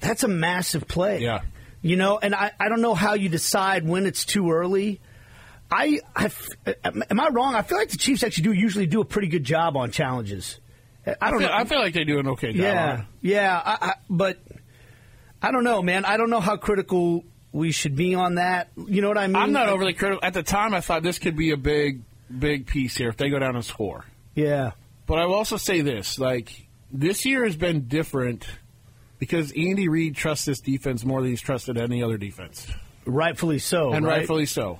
that's 0.00 0.22
a 0.22 0.28
massive 0.28 0.88
play. 0.88 1.20
Yeah. 1.20 1.42
you 1.82 1.96
know 1.96 2.18
and 2.18 2.34
i, 2.34 2.52
I 2.58 2.68
don't 2.68 2.80
know 2.80 2.94
how 2.94 3.14
you 3.14 3.28
decide 3.28 3.86
when 3.86 4.06
it's 4.06 4.24
too 4.24 4.50
early 4.50 5.00
I, 5.70 6.00
I 6.16 6.30
am 6.84 7.20
I 7.20 7.28
wrong? 7.28 7.54
I 7.54 7.62
feel 7.62 7.78
like 7.78 7.90
the 7.90 7.96
Chiefs 7.98 8.22
actually 8.22 8.44
do 8.44 8.52
usually 8.52 8.86
do 8.86 9.00
a 9.00 9.04
pretty 9.04 9.28
good 9.28 9.44
job 9.44 9.76
on 9.76 9.90
challenges. 9.90 10.58
I 11.06 11.14
I 11.20 11.30
don't 11.30 11.40
feel, 11.40 11.48
know. 11.48 11.54
I 11.54 11.64
feel 11.64 11.78
like 11.78 11.94
they 11.94 12.04
do 12.04 12.18
an 12.18 12.28
okay 12.28 12.52
job. 12.52 12.60
yeah, 12.62 13.04
yeah, 13.22 13.62
I, 13.64 13.78
I, 13.80 13.94
but 14.08 14.38
I 15.40 15.50
don't 15.52 15.64
know, 15.64 15.80
man. 15.82 16.04
I 16.04 16.16
don't 16.16 16.30
know 16.30 16.40
how 16.40 16.56
critical 16.56 17.24
we 17.52 17.72
should 17.72 17.96
be 17.96 18.14
on 18.14 18.34
that. 18.36 18.68
You 18.76 19.00
know 19.00 19.08
what 19.08 19.18
I 19.18 19.26
mean? 19.26 19.36
I'm 19.36 19.52
not 19.52 19.68
overly 19.68 19.94
critical. 19.94 20.20
At 20.24 20.34
the 20.34 20.42
time, 20.42 20.74
I 20.74 20.80
thought 20.80 21.02
this 21.02 21.18
could 21.18 21.36
be 21.36 21.52
a 21.52 21.56
big, 21.56 22.02
big 22.36 22.66
piece 22.66 22.96
here 22.96 23.08
if 23.08 23.16
they 23.16 23.30
go 23.30 23.38
down 23.38 23.54
and 23.56 23.64
score. 23.64 24.04
Yeah, 24.34 24.72
But 25.06 25.18
I 25.18 25.26
will 25.26 25.34
also 25.34 25.56
say 25.56 25.80
this: 25.80 26.18
like 26.18 26.66
this 26.92 27.24
year 27.24 27.44
has 27.44 27.56
been 27.56 27.88
different 27.88 28.46
because 29.18 29.52
Andy 29.52 29.88
Reid 29.88 30.16
trusts 30.16 30.44
this 30.44 30.60
defense 30.60 31.04
more 31.04 31.20
than 31.20 31.30
he's 31.30 31.40
trusted 31.40 31.78
any 31.78 32.02
other 32.02 32.16
defense, 32.18 32.66
rightfully 33.06 33.58
so, 33.58 33.92
and 33.92 34.04
right? 34.04 34.18
rightfully 34.18 34.46
so. 34.46 34.78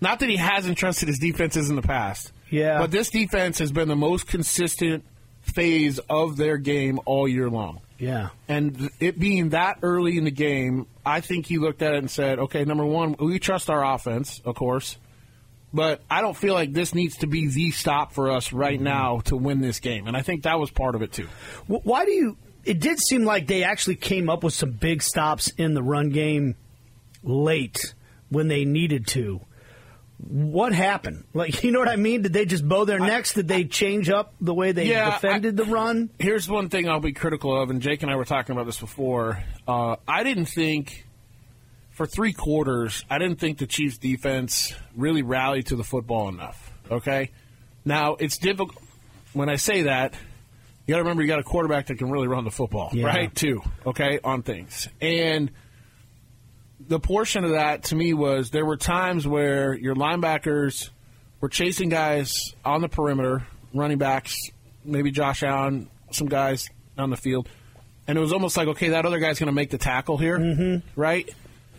Not 0.00 0.20
that 0.20 0.28
he 0.28 0.36
hasn't 0.36 0.78
trusted 0.78 1.08
his 1.08 1.18
defenses 1.18 1.68
in 1.70 1.76
the 1.76 1.82
past, 1.82 2.32
Yeah. 2.50 2.78
but 2.78 2.90
this 2.90 3.10
defense 3.10 3.58
has 3.58 3.70
been 3.72 3.88
the 3.88 3.96
most 3.96 4.26
consistent 4.26 5.04
phase 5.42 5.98
of 6.08 6.36
their 6.36 6.56
game 6.56 7.00
all 7.04 7.28
year 7.28 7.50
long. 7.50 7.80
Yeah, 7.98 8.30
And 8.48 8.88
it 8.98 9.18
being 9.18 9.50
that 9.50 9.80
early 9.82 10.16
in 10.16 10.24
the 10.24 10.30
game, 10.30 10.86
I 11.04 11.20
think 11.20 11.44
he 11.44 11.58
looked 11.58 11.82
at 11.82 11.92
it 11.92 11.98
and 11.98 12.10
said, 12.10 12.38
okay, 12.38 12.64
number 12.64 12.86
one, 12.86 13.14
we 13.18 13.38
trust 13.38 13.68
our 13.68 13.84
offense, 13.84 14.40
of 14.46 14.54
course, 14.54 14.96
but 15.72 16.00
I 16.10 16.22
don't 16.22 16.36
feel 16.36 16.54
like 16.54 16.72
this 16.72 16.94
needs 16.94 17.18
to 17.18 17.26
be 17.26 17.48
the 17.48 17.70
stop 17.72 18.14
for 18.14 18.30
us 18.30 18.54
right 18.54 18.76
mm-hmm. 18.76 18.84
now 18.84 19.20
to 19.26 19.36
win 19.36 19.60
this 19.60 19.80
game. 19.80 20.06
And 20.06 20.16
I 20.16 20.22
think 20.22 20.44
that 20.44 20.58
was 20.58 20.70
part 20.70 20.94
of 20.94 21.02
it, 21.02 21.12
too. 21.12 21.28
Why 21.66 22.06
do 22.06 22.10
you? 22.12 22.38
It 22.64 22.80
did 22.80 22.98
seem 22.98 23.24
like 23.24 23.46
they 23.46 23.64
actually 23.64 23.96
came 23.96 24.28
up 24.30 24.42
with 24.44 24.54
some 24.54 24.70
big 24.72 25.02
stops 25.02 25.48
in 25.58 25.74
the 25.74 25.82
run 25.82 26.08
game 26.08 26.56
late 27.22 27.94
when 28.30 28.48
they 28.48 28.64
needed 28.64 29.06
to. 29.08 29.40
What 30.28 30.72
happened? 30.72 31.24
Like, 31.34 31.62
you 31.64 31.70
know 31.72 31.78
what 31.78 31.88
I 31.88 31.96
mean? 31.96 32.22
Did 32.22 32.32
they 32.32 32.44
just 32.44 32.66
bow 32.68 32.84
their 32.84 32.98
necks? 32.98 33.32
Did 33.34 33.48
they 33.48 33.64
change 33.64 34.10
up 34.10 34.34
the 34.40 34.52
way 34.54 34.72
they 34.72 34.86
Yeah, 34.86 35.10
defended 35.12 35.56
the 35.56 35.64
run? 35.64 36.10
Here's 36.18 36.48
one 36.48 36.68
thing 36.68 36.88
I'll 36.88 37.00
be 37.00 37.12
critical 37.12 37.60
of, 37.60 37.70
and 37.70 37.80
Jake 37.80 38.02
and 38.02 38.10
I 38.10 38.16
were 38.16 38.24
talking 38.24 38.52
about 38.54 38.66
this 38.66 38.78
before. 38.78 39.42
Uh, 39.66 39.96
I 40.06 40.22
didn't 40.22 40.46
think, 40.46 41.06
for 41.90 42.06
three 42.06 42.32
quarters, 42.32 43.04
I 43.08 43.18
didn't 43.18 43.40
think 43.40 43.58
the 43.58 43.66
Chiefs' 43.66 43.98
defense 43.98 44.74
really 44.96 45.22
rallied 45.22 45.66
to 45.68 45.76
the 45.76 45.84
football 45.84 46.28
enough. 46.28 46.70
Okay? 46.90 47.30
Now, 47.84 48.16
it's 48.16 48.36
difficult. 48.38 48.82
When 49.32 49.48
I 49.48 49.56
say 49.56 49.82
that, 49.82 50.14
you 50.86 50.92
got 50.92 50.98
to 50.98 51.02
remember 51.04 51.22
you 51.22 51.28
got 51.28 51.38
a 51.38 51.44
quarterback 51.44 51.86
that 51.86 51.98
can 51.98 52.10
really 52.10 52.26
run 52.28 52.44
the 52.44 52.50
football, 52.50 52.90
Yeah. 52.92 53.06
right? 53.06 53.34
Too, 53.34 53.62
okay, 53.86 54.18
on 54.24 54.42
things. 54.42 54.88
And 55.00 55.50
the 56.90 56.98
portion 56.98 57.44
of 57.44 57.52
that 57.52 57.84
to 57.84 57.94
me 57.94 58.12
was 58.14 58.50
there 58.50 58.66
were 58.66 58.76
times 58.76 59.26
where 59.26 59.74
your 59.74 59.94
linebackers 59.94 60.90
were 61.40 61.48
chasing 61.48 61.88
guys 61.88 62.34
on 62.64 62.80
the 62.80 62.88
perimeter, 62.88 63.46
running 63.72 63.96
backs, 63.96 64.34
maybe 64.84 65.12
Josh 65.12 65.44
Allen, 65.44 65.88
some 66.10 66.26
guys 66.26 66.68
on 66.98 67.10
the 67.10 67.16
field, 67.16 67.48
and 68.08 68.18
it 68.18 68.20
was 68.20 68.32
almost 68.32 68.56
like, 68.56 68.66
okay, 68.66 68.88
that 68.88 69.06
other 69.06 69.20
guy's 69.20 69.38
going 69.38 69.46
to 69.46 69.52
make 69.52 69.70
the 69.70 69.78
tackle 69.78 70.18
here, 70.18 70.36
mm-hmm. 70.36 71.00
right? 71.00 71.30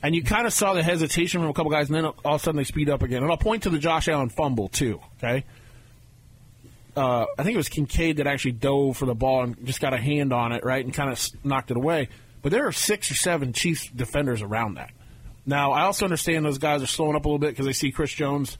And 0.01 0.15
you 0.15 0.23
kind 0.23 0.47
of 0.47 0.53
saw 0.53 0.73
the 0.73 0.81
hesitation 0.81 1.41
from 1.41 1.49
a 1.49 1.53
couple 1.53 1.71
guys, 1.71 1.89
and 1.89 1.95
then 1.97 2.05
all 2.05 2.15
of 2.23 2.41
a 2.41 2.43
sudden 2.43 2.57
they 2.57 2.63
speed 2.63 2.89
up 2.89 3.03
again. 3.03 3.21
And 3.21 3.29
I'll 3.29 3.37
point 3.37 3.63
to 3.63 3.69
the 3.69 3.79
Josh 3.79 4.07
Allen 4.07 4.29
fumble, 4.29 4.69
too, 4.69 5.01
okay? 5.17 5.43
Uh, 6.95 7.25
I 7.37 7.43
think 7.43 7.55
it 7.55 7.57
was 7.57 7.67
Kincaid 7.67 8.17
that 8.17 8.27
actually 8.27 8.53
dove 8.53 8.95
for 8.95 9.05
the 9.05 9.13
ball 9.13 9.43
and 9.43 9.65
just 9.65 9.81
got 9.81 9.93
a 9.93 9.97
hand 9.97 10.31
on 10.31 10.53
it, 10.53 10.63
right, 10.63 10.83
and 10.83 10.93
kind 10.93 11.11
of 11.11 11.19
knocked 11.43 11.69
it 11.69 11.75
away. 11.75 12.07
But 12.41 12.53
there 12.53 12.65
are 12.65 12.71
six 12.71 13.11
or 13.11 13.15
seven 13.15 13.51
Chiefs 13.51 13.89
defenders 13.89 14.41
around 14.41 14.75
that. 14.75 14.91
Now, 15.45 15.71
I 15.71 15.83
also 15.83 16.05
understand 16.05 16.45
those 16.45 16.57
guys 16.57 16.83
are 16.83 16.87
slowing 16.87 17.15
up 17.15 17.25
a 17.25 17.27
little 17.27 17.39
bit 17.39 17.49
because 17.51 17.65
they 17.65 17.73
see 17.73 17.91
Chris 17.91 18.11
Jones 18.11 18.57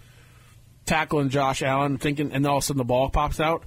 tackling 0.85 1.29
Josh 1.29 1.61
Allen, 1.61 1.97
thinking, 1.97 2.31
and 2.31 2.45
all 2.45 2.57
of 2.57 2.63
a 2.63 2.65
sudden 2.65 2.79
the 2.79 2.83
ball 2.83 3.09
pops 3.09 3.39
out. 3.39 3.63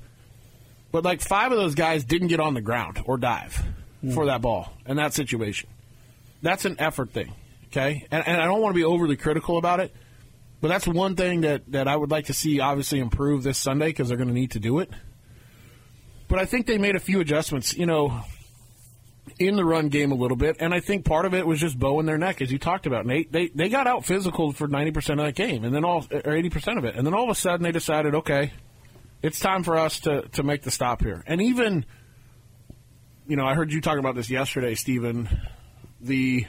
But 0.90 1.04
like 1.04 1.20
five 1.20 1.52
of 1.52 1.58
those 1.58 1.74
guys 1.74 2.04
didn't 2.04 2.28
get 2.28 2.40
on 2.40 2.54
the 2.54 2.60
ground 2.60 3.02
or 3.04 3.16
dive 3.16 3.64
mm. 4.02 4.14
for 4.14 4.26
that 4.26 4.40
ball 4.42 4.72
in 4.86 4.96
that 4.96 5.14
situation. 5.14 5.68
That's 6.42 6.64
an 6.64 6.76
effort 6.78 7.12
thing, 7.12 7.32
okay? 7.66 8.06
And, 8.10 8.26
and 8.26 8.40
I 8.40 8.44
don't 8.44 8.60
want 8.60 8.74
to 8.74 8.76
be 8.76 8.84
overly 8.84 9.16
critical 9.16 9.58
about 9.58 9.80
it, 9.80 9.94
but 10.60 10.68
that's 10.68 10.86
one 10.86 11.16
thing 11.16 11.42
that, 11.42 11.62
that 11.72 11.88
I 11.88 11.96
would 11.96 12.10
like 12.10 12.26
to 12.26 12.34
see 12.34 12.60
obviously 12.60 12.98
improve 12.98 13.42
this 13.42 13.58
Sunday 13.58 13.86
because 13.86 14.08
they're 14.08 14.16
going 14.16 14.28
to 14.28 14.34
need 14.34 14.52
to 14.52 14.60
do 14.60 14.78
it. 14.80 14.90
But 16.28 16.38
I 16.38 16.46
think 16.46 16.66
they 16.66 16.78
made 16.78 16.96
a 16.96 17.00
few 17.00 17.20
adjustments. 17.20 17.74
You 17.74 17.86
know, 17.86 18.22
in 19.38 19.56
the 19.56 19.64
run 19.64 19.88
game 19.88 20.12
a 20.12 20.14
little 20.14 20.36
bit, 20.36 20.56
and 20.60 20.74
I 20.74 20.80
think 20.80 21.04
part 21.04 21.24
of 21.24 21.34
it 21.34 21.46
was 21.46 21.58
just 21.58 21.78
bowing 21.78 22.06
their 22.06 22.18
neck, 22.18 22.40
as 22.42 22.52
you 22.52 22.58
talked 22.58 22.86
about, 22.86 23.06
Nate. 23.06 23.32
They 23.32 23.48
they 23.48 23.68
got 23.68 23.86
out 23.86 24.04
physical 24.04 24.52
for 24.52 24.68
ninety 24.68 24.90
percent 24.90 25.18
of 25.20 25.26
that 25.26 25.34
game, 25.34 25.64
and 25.64 25.74
then 25.74 25.84
all 25.84 26.06
or 26.24 26.34
eighty 26.34 26.50
percent 26.50 26.78
of 26.78 26.84
it, 26.84 26.94
and 26.94 27.06
then 27.06 27.14
all 27.14 27.24
of 27.24 27.30
a 27.30 27.34
sudden 27.34 27.64
they 27.64 27.72
decided, 27.72 28.14
okay, 28.14 28.52
it's 29.22 29.40
time 29.40 29.62
for 29.62 29.76
us 29.76 30.00
to 30.00 30.22
to 30.32 30.42
make 30.42 30.62
the 30.62 30.70
stop 30.70 31.02
here. 31.02 31.24
And 31.26 31.40
even, 31.40 31.86
you 33.26 33.36
know, 33.36 33.46
I 33.46 33.54
heard 33.54 33.72
you 33.72 33.80
talk 33.80 33.98
about 33.98 34.14
this 34.14 34.30
yesterday, 34.30 34.74
Stephen. 34.74 35.28
The 36.00 36.46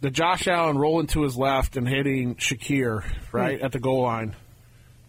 the 0.00 0.10
Josh 0.10 0.48
Allen 0.48 0.78
rolling 0.78 1.06
to 1.08 1.22
his 1.22 1.36
left 1.36 1.76
and 1.76 1.88
hitting 1.88 2.36
Shakir 2.36 3.04
right 3.32 3.60
mm. 3.60 3.64
at 3.64 3.72
the 3.72 3.78
goal 3.78 4.02
line, 4.02 4.34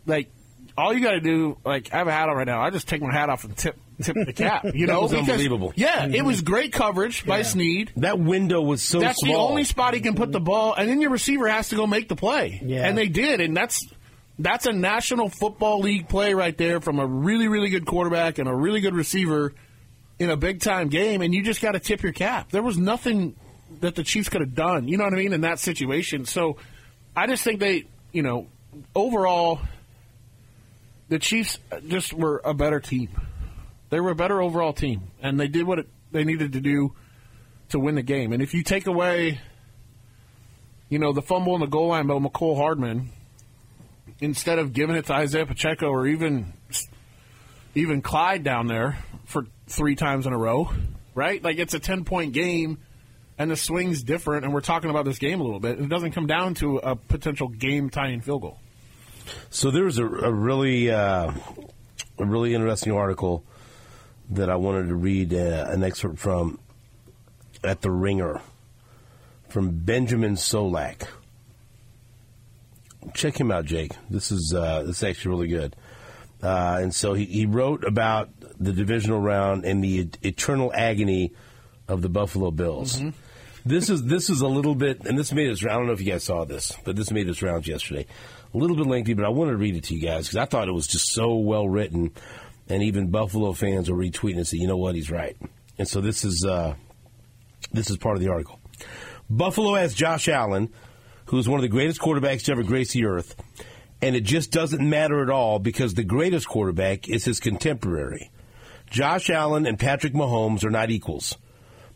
like 0.05 0.29
all 0.77 0.93
you 0.93 1.01
got 1.01 1.11
to 1.11 1.21
do, 1.21 1.57
like 1.65 1.93
I 1.93 1.97
have 1.97 2.07
a 2.07 2.11
hat 2.11 2.29
on 2.29 2.35
right 2.35 2.47
now. 2.47 2.61
I 2.61 2.69
just 2.69 2.87
take 2.87 3.01
my 3.01 3.13
hat 3.13 3.29
off 3.29 3.45
and 3.45 3.55
tip 3.55 3.77
tip 4.01 4.15
the 4.25 4.33
cap. 4.33 4.65
You 4.75 4.87
know, 4.87 5.01
was 5.01 5.11
because, 5.11 5.29
unbelievable. 5.29 5.73
Yeah, 5.75 6.05
mm-hmm. 6.05 6.15
it 6.15 6.25
was 6.25 6.41
great 6.41 6.73
coverage 6.73 7.23
yeah. 7.23 7.27
by 7.27 7.41
Sneed. 7.43 7.93
That 7.97 8.19
window 8.19 8.61
was 8.61 8.83
so. 8.83 8.99
That's 8.99 9.19
small. 9.19 9.33
the 9.33 9.39
only 9.39 9.63
spot 9.63 9.93
he 9.93 10.01
can 10.01 10.15
put 10.15 10.31
the 10.31 10.39
ball, 10.39 10.73
and 10.73 10.89
then 10.89 11.01
your 11.01 11.11
receiver 11.11 11.47
has 11.47 11.69
to 11.69 11.75
go 11.75 11.87
make 11.87 12.09
the 12.09 12.15
play. 12.15 12.61
Yeah, 12.63 12.87
and 12.87 12.97
they 12.97 13.07
did, 13.07 13.41
and 13.41 13.55
that's 13.55 13.87
that's 14.39 14.65
a 14.65 14.73
National 14.73 15.29
Football 15.29 15.79
League 15.79 16.09
play 16.09 16.33
right 16.33 16.57
there 16.57 16.81
from 16.81 16.99
a 16.99 17.05
really 17.05 17.47
really 17.47 17.69
good 17.69 17.85
quarterback 17.85 18.37
and 18.37 18.49
a 18.49 18.53
really 18.53 18.81
good 18.81 18.95
receiver 18.95 19.53
in 20.19 20.29
a 20.29 20.37
big 20.37 20.61
time 20.61 20.89
game, 20.89 21.21
and 21.21 21.33
you 21.33 21.43
just 21.43 21.61
got 21.61 21.73
to 21.73 21.79
tip 21.79 22.01
your 22.01 22.13
cap. 22.13 22.51
There 22.51 22.63
was 22.63 22.77
nothing 22.77 23.35
that 23.81 23.95
the 23.95 24.03
Chiefs 24.03 24.29
could 24.29 24.41
have 24.41 24.55
done. 24.55 24.87
You 24.87 24.97
know 24.97 25.03
what 25.03 25.13
I 25.13 25.17
mean 25.17 25.33
in 25.33 25.41
that 25.41 25.59
situation. 25.59 26.25
So 26.25 26.57
I 27.15 27.27
just 27.27 27.43
think 27.43 27.59
they, 27.59 27.85
you 28.11 28.23
know, 28.23 28.47
overall. 28.93 29.59
The 31.07 31.19
Chiefs 31.19 31.59
just 31.87 32.13
were 32.13 32.41
a 32.43 32.55
better 32.55 32.79
team. 32.79 33.09
They 33.95 34.01
were 34.01 34.11
a 34.11 34.15
better 34.15 34.41
overall 34.41 34.73
team, 34.73 35.03
and 35.21 35.39
they 35.39 35.47
did 35.47 35.63
what 35.63 35.79
it, 35.79 35.87
they 36.11 36.25
needed 36.25 36.51
to 36.51 36.59
do 36.59 36.93
to 37.69 37.79
win 37.79 37.95
the 37.95 38.01
game. 38.01 38.33
And 38.33 38.43
if 38.43 38.53
you 38.53 38.61
take 38.61 38.87
away, 38.87 39.39
you 40.89 40.99
know, 40.99 41.13
the 41.13 41.21
fumble 41.21 41.55
in 41.55 41.61
the 41.61 41.65
goal 41.65 41.87
line 41.87 42.05
by 42.05 42.15
Mecole 42.15 42.57
Hardman, 42.57 43.11
instead 44.19 44.59
of 44.59 44.73
giving 44.73 44.97
it 44.97 45.05
to 45.05 45.13
Isaiah 45.13 45.45
Pacheco 45.45 45.87
or 45.87 46.07
even 46.07 46.51
even 47.73 48.01
Clyde 48.01 48.43
down 48.43 48.67
there 48.67 48.97
for 49.27 49.45
three 49.67 49.95
times 49.95 50.27
in 50.27 50.33
a 50.33 50.37
row, 50.37 50.69
right? 51.13 51.41
Like 51.41 51.57
it's 51.57 51.73
a 51.73 51.79
ten 51.79 52.03
point 52.03 52.33
game, 52.33 52.79
and 53.37 53.49
the 53.49 53.55
swing's 53.55 54.03
different. 54.03 54.43
And 54.43 54.53
we're 54.53 54.59
talking 54.59 54.89
about 54.89 55.05
this 55.05 55.19
game 55.19 55.39
a 55.39 55.43
little 55.45 55.61
bit. 55.61 55.79
It 55.79 55.87
doesn't 55.87 56.11
come 56.11 56.27
down 56.27 56.55
to 56.55 56.79
a 56.79 56.97
potential 56.97 57.47
game 57.47 57.89
tying 57.89 58.19
field 58.19 58.41
goal. 58.41 58.59
So 59.51 59.71
there's 59.71 59.99
a, 59.99 60.05
a 60.05 60.33
really 60.33 60.91
uh, 60.91 61.31
a 62.19 62.25
really 62.25 62.53
interesting 62.53 62.91
article 62.91 63.45
that 64.29 64.49
I 64.49 64.55
wanted 64.55 64.87
to 64.89 64.95
read 64.95 65.33
uh, 65.33 65.65
an 65.69 65.83
excerpt 65.83 66.19
from 66.19 66.59
at 67.63 67.81
the 67.81 67.91
Ringer 67.91 68.41
from 69.49 69.79
Benjamin 69.79 70.35
Solak. 70.35 71.07
Check 73.13 73.39
him 73.39 73.51
out, 73.51 73.65
Jake. 73.65 73.93
This 74.09 74.31
is 74.31 74.53
uh, 74.55 74.83
this 74.83 74.97
is 74.97 75.03
actually 75.03 75.31
really 75.31 75.47
good. 75.47 75.75
Uh, 76.41 76.79
and 76.81 76.93
so 76.93 77.13
he, 77.13 77.25
he 77.25 77.45
wrote 77.45 77.83
about 77.83 78.29
the 78.59 78.73
divisional 78.73 79.19
round 79.19 79.65
and 79.65 79.83
the 79.83 80.09
eternal 80.21 80.71
agony 80.73 81.31
of 81.87 82.01
the 82.01 82.09
Buffalo 82.09 82.51
Bills. 82.51 82.97
Mm-hmm. 82.97 83.09
This 83.65 83.89
is 83.89 84.03
this 84.03 84.29
is 84.29 84.41
a 84.41 84.47
little 84.47 84.75
bit, 84.75 85.05
and 85.05 85.17
this 85.17 85.31
made 85.33 85.49
us. 85.49 85.63
I 85.63 85.69
don't 85.69 85.87
know 85.87 85.93
if 85.93 86.01
you 86.01 86.11
guys 86.11 86.23
saw 86.23 86.45
this, 86.45 86.77
but 86.83 86.95
this 86.95 87.09
made 87.11 87.29
us 87.29 87.41
rounds 87.41 87.67
yesterday. 87.67 88.05
A 88.53 88.57
little 88.57 88.75
bit 88.75 88.85
lengthy, 88.85 89.13
but 89.13 89.25
I 89.25 89.29
wanted 89.29 89.51
to 89.51 89.57
read 89.57 89.75
it 89.75 89.85
to 89.85 89.95
you 89.95 90.01
guys 90.01 90.27
because 90.27 90.37
I 90.37 90.45
thought 90.45 90.67
it 90.67 90.73
was 90.73 90.87
just 90.87 91.13
so 91.13 91.35
well 91.35 91.67
written 91.67 92.11
and 92.67 92.83
even 92.83 93.09
Buffalo 93.09 93.53
fans 93.53 93.89
will 93.89 93.97
retweet 93.97 94.35
and 94.35 94.47
say, 94.47 94.57
you 94.57 94.67
know 94.67 94.77
what, 94.77 94.95
he's 94.95 95.11
right. 95.11 95.37
And 95.77 95.87
so 95.87 96.01
this 96.01 96.23
is 96.23 96.45
uh, 96.45 96.75
this 97.71 97.89
is 97.89 97.97
part 97.97 98.15
of 98.15 98.21
the 98.21 98.29
article. 98.29 98.59
Buffalo 99.29 99.75
has 99.75 99.93
Josh 99.93 100.27
Allen, 100.27 100.71
who's 101.25 101.49
one 101.49 101.59
of 101.59 101.63
the 101.63 101.69
greatest 101.69 101.99
quarterbacks 101.99 102.43
to 102.43 102.51
ever 102.51 102.63
grace 102.63 102.93
the 102.93 103.05
earth, 103.05 103.35
and 104.01 104.15
it 104.15 104.23
just 104.23 104.51
doesn't 104.51 104.87
matter 104.87 105.21
at 105.21 105.29
all 105.29 105.59
because 105.59 105.93
the 105.93 106.03
greatest 106.03 106.47
quarterback 106.47 107.09
is 107.09 107.25
his 107.25 107.39
contemporary. 107.39 108.31
Josh 108.89 109.29
Allen 109.29 109.65
and 109.65 109.79
Patrick 109.79 110.13
Mahomes 110.13 110.63
are 110.63 110.69
not 110.69 110.91
equals. 110.91 111.37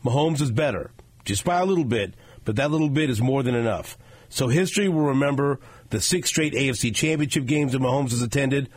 Mahomes 0.04 0.40
is 0.40 0.50
better, 0.50 0.90
just 1.24 1.44
by 1.44 1.60
a 1.60 1.64
little 1.64 1.84
bit, 1.84 2.14
but 2.44 2.56
that 2.56 2.70
little 2.70 2.88
bit 2.88 3.10
is 3.10 3.20
more 3.20 3.42
than 3.42 3.54
enough. 3.54 3.96
So 4.28 4.48
history 4.48 4.88
will 4.88 5.06
remember 5.06 5.60
the 5.90 6.00
six 6.00 6.28
straight 6.28 6.52
AFC 6.52 6.94
championship 6.94 7.46
games 7.46 7.72
that 7.72 7.82
Mahomes 7.82 8.10
has 8.10 8.22
attended 8.22 8.70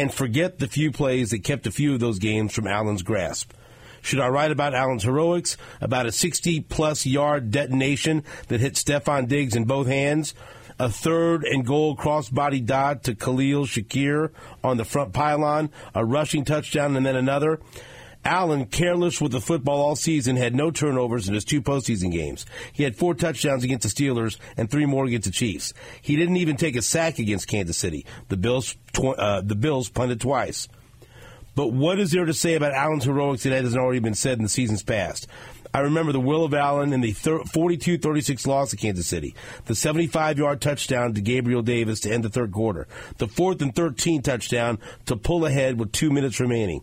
and 0.00 0.14
forget 0.14 0.58
the 0.58 0.66
few 0.66 0.90
plays 0.90 1.28
that 1.28 1.44
kept 1.44 1.66
a 1.66 1.70
few 1.70 1.92
of 1.92 2.00
those 2.00 2.18
games 2.18 2.54
from 2.54 2.66
Allen's 2.66 3.02
grasp. 3.02 3.52
Should 4.00 4.20
I 4.20 4.28
write 4.28 4.50
about 4.50 4.74
Allen's 4.74 5.02
heroics, 5.02 5.58
about 5.78 6.06
a 6.06 6.12
60 6.12 6.60
plus 6.60 7.04
yard 7.04 7.50
detonation 7.50 8.24
that 8.48 8.60
hit 8.60 8.76
Stefon 8.76 9.28
Diggs 9.28 9.54
in 9.54 9.64
both 9.64 9.88
hands, 9.88 10.32
a 10.78 10.88
third 10.88 11.44
and 11.44 11.66
goal 11.66 11.94
crossbody 11.98 12.64
dot 12.64 13.02
to 13.02 13.14
Khalil 13.14 13.66
Shakir 13.66 14.30
on 14.64 14.78
the 14.78 14.86
front 14.86 15.12
pylon, 15.12 15.68
a 15.94 16.02
rushing 16.02 16.46
touchdown, 16.46 16.96
and 16.96 17.04
then 17.04 17.16
another? 17.16 17.60
Allen, 18.24 18.66
careless 18.66 19.20
with 19.20 19.32
the 19.32 19.40
football 19.40 19.80
all 19.80 19.96
season, 19.96 20.36
had 20.36 20.54
no 20.54 20.70
turnovers 20.70 21.26
in 21.26 21.34
his 21.34 21.44
two 21.44 21.62
postseason 21.62 22.12
games. 22.12 22.44
He 22.72 22.82
had 22.82 22.96
four 22.96 23.14
touchdowns 23.14 23.64
against 23.64 23.82
the 23.82 24.04
Steelers 24.04 24.36
and 24.56 24.70
three 24.70 24.86
more 24.86 25.06
against 25.06 25.26
the 25.26 25.32
Chiefs. 25.32 25.72
He 26.02 26.16
didn't 26.16 26.36
even 26.36 26.56
take 26.56 26.76
a 26.76 26.82
sack 26.82 27.18
against 27.18 27.48
Kansas 27.48 27.78
City. 27.78 28.04
The 28.28 28.36
Bills, 28.36 28.76
tw- 28.92 29.18
uh, 29.18 29.40
the 29.40 29.54
Bills 29.54 29.88
punted 29.88 30.20
twice. 30.20 30.68
But 31.54 31.72
what 31.72 31.98
is 31.98 32.10
there 32.12 32.24
to 32.24 32.34
say 32.34 32.54
about 32.54 32.72
Allen's 32.72 33.04
heroics 33.04 33.42
that 33.42 33.52
hasn't 33.52 33.80
already 33.80 33.98
been 33.98 34.14
said 34.14 34.38
in 34.38 34.42
the 34.42 34.48
seasons 34.48 34.82
past? 34.82 35.26
I 35.72 35.80
remember 35.80 36.12
the 36.12 36.20
will 36.20 36.44
of 36.44 36.52
Allen 36.52 36.92
in 36.92 37.00
the 37.00 37.12
42 37.12 37.98
36 37.98 38.46
loss 38.46 38.70
to 38.70 38.76
Kansas 38.76 39.06
City, 39.06 39.34
the 39.66 39.74
75 39.74 40.38
yard 40.38 40.60
touchdown 40.60 41.14
to 41.14 41.20
Gabriel 41.20 41.62
Davis 41.62 42.00
to 42.00 42.12
end 42.12 42.24
the 42.24 42.28
third 42.28 42.52
quarter, 42.52 42.88
the 43.18 43.28
fourth 43.28 43.62
and 43.62 43.74
13 43.74 44.22
touchdown 44.22 44.78
to 45.06 45.16
pull 45.16 45.46
ahead 45.46 45.78
with 45.78 45.92
two 45.92 46.10
minutes 46.10 46.40
remaining. 46.40 46.82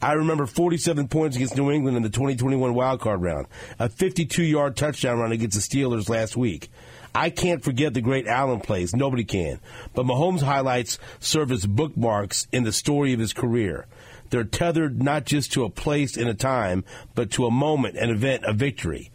I 0.00 0.12
remember 0.12 0.46
47 0.46 1.08
points 1.08 1.36
against 1.36 1.56
New 1.56 1.70
England 1.70 1.96
in 1.96 2.02
the 2.02 2.10
2021 2.10 2.74
wildcard 2.74 3.20
round, 3.20 3.46
a 3.78 3.88
52 3.88 4.44
yard 4.44 4.76
touchdown 4.76 5.18
run 5.18 5.32
against 5.32 5.56
the 5.56 5.78
Steelers 5.78 6.08
last 6.08 6.36
week. 6.36 6.70
I 7.14 7.30
can't 7.30 7.64
forget 7.64 7.94
the 7.94 8.00
great 8.00 8.26
Allen 8.28 8.60
plays. 8.60 8.94
Nobody 8.94 9.24
can. 9.24 9.60
But 9.94 10.06
Mahomes' 10.06 10.42
highlights 10.42 10.98
serve 11.18 11.50
as 11.50 11.66
bookmarks 11.66 12.46
in 12.52 12.64
the 12.64 12.72
story 12.72 13.12
of 13.12 13.18
his 13.18 13.32
career. 13.32 13.86
They're 14.30 14.44
tethered 14.44 15.02
not 15.02 15.24
just 15.24 15.52
to 15.52 15.64
a 15.64 15.70
place 15.70 16.16
and 16.16 16.28
a 16.28 16.34
time, 16.34 16.84
but 17.14 17.30
to 17.32 17.46
a 17.46 17.50
moment, 17.50 17.96
an 17.96 18.10
event, 18.10 18.44
a 18.44 18.52
victory. 18.52 19.10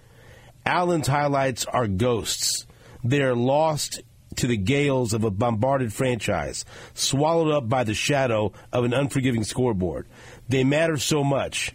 Allen's 0.66 1.08
highlights 1.08 1.66
are 1.66 1.88
ghosts. 1.88 2.66
They're 3.04 3.36
lost 3.36 4.02
to 4.38 4.48
the 4.48 4.58
gales 4.58 5.14
of 5.14 5.24
a 5.24 5.32
bombarded 5.32 5.94
franchise, 5.94 6.66
swallowed 6.94 7.52
up 7.52 7.70
by 7.70 7.84
the 7.84 7.94
shadow 7.94 8.54
of 8.72 8.84
an 8.84 8.94
unforgiving 8.94 9.44
scoreboard. 9.44 10.08
They 10.50 10.64
matter 10.64 10.98
so 10.98 11.24
much. 11.24 11.74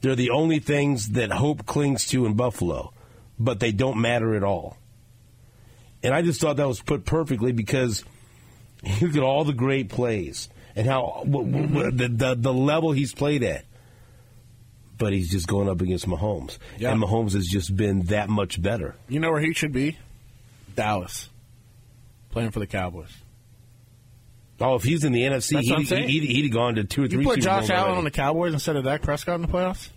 They're 0.00 0.14
the 0.14 0.30
only 0.30 0.60
things 0.60 1.10
that 1.10 1.30
hope 1.30 1.66
clings 1.66 2.06
to 2.08 2.24
in 2.24 2.34
Buffalo, 2.34 2.92
but 3.38 3.60
they 3.60 3.72
don't 3.72 4.00
matter 4.00 4.34
at 4.34 4.44
all. 4.44 4.78
And 6.02 6.14
I 6.14 6.22
just 6.22 6.40
thought 6.40 6.56
that 6.56 6.68
was 6.68 6.80
put 6.80 7.04
perfectly 7.04 7.52
because 7.52 8.04
you 8.82 9.08
look 9.08 9.16
at 9.16 9.22
all 9.22 9.44
the 9.44 9.52
great 9.52 9.88
plays 9.88 10.48
and 10.78 10.86
how 10.86 11.22
mm-hmm. 11.26 11.96
the, 11.96 12.08
the, 12.08 12.34
the 12.36 12.54
level 12.54 12.92
he's 12.92 13.12
played 13.12 13.42
at. 13.42 13.64
But 14.96 15.12
he's 15.12 15.30
just 15.30 15.46
going 15.46 15.68
up 15.68 15.80
against 15.80 16.08
Mahomes, 16.08 16.58
yep. 16.76 16.92
and 16.92 17.02
Mahomes 17.02 17.32
has 17.34 17.46
just 17.46 17.76
been 17.76 18.04
that 18.04 18.28
much 18.28 18.60
better. 18.60 18.96
You 19.08 19.20
know 19.20 19.30
where 19.30 19.40
he 19.40 19.52
should 19.52 19.72
be? 19.72 19.96
Dallas, 20.74 21.28
playing 22.30 22.50
for 22.50 22.58
the 22.58 22.66
Cowboys. 22.66 23.14
Oh, 24.60 24.74
if 24.74 24.82
he's 24.82 25.04
in 25.04 25.12
the 25.12 25.22
NFC, 25.22 25.60
he'd, 25.60 25.88
he'd, 25.88 26.08
he'd, 26.08 26.22
he'd, 26.24 26.42
have 26.46 26.52
gone 26.52 26.74
to 26.76 26.84
two 26.84 27.02
or 27.02 27.04
you 27.04 27.10
three. 27.10 27.22
You 27.22 27.28
put 27.28 27.40
Josh 27.40 27.70
Allen 27.70 27.82
already. 27.82 27.98
on 27.98 28.04
the 28.04 28.10
Cowboys 28.10 28.52
instead 28.52 28.74
of 28.74 28.84
Dak 28.84 29.02
Prescott 29.02 29.36
in 29.36 29.42
the 29.42 29.48
playoffs. 29.48 29.88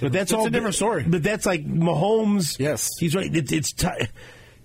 But 0.00 0.12
that's 0.12 0.30
It's 0.30 0.38
all 0.38 0.46
a 0.46 0.50
different 0.50 0.76
story. 0.76 1.04
But 1.06 1.22
that's 1.22 1.44
like 1.44 1.66
Mahomes. 1.66 2.58
Yes. 2.58 2.88
he's 2.98 3.14
right. 3.14 3.34
It, 3.34 3.52
it's 3.52 3.72
t- 3.74 3.88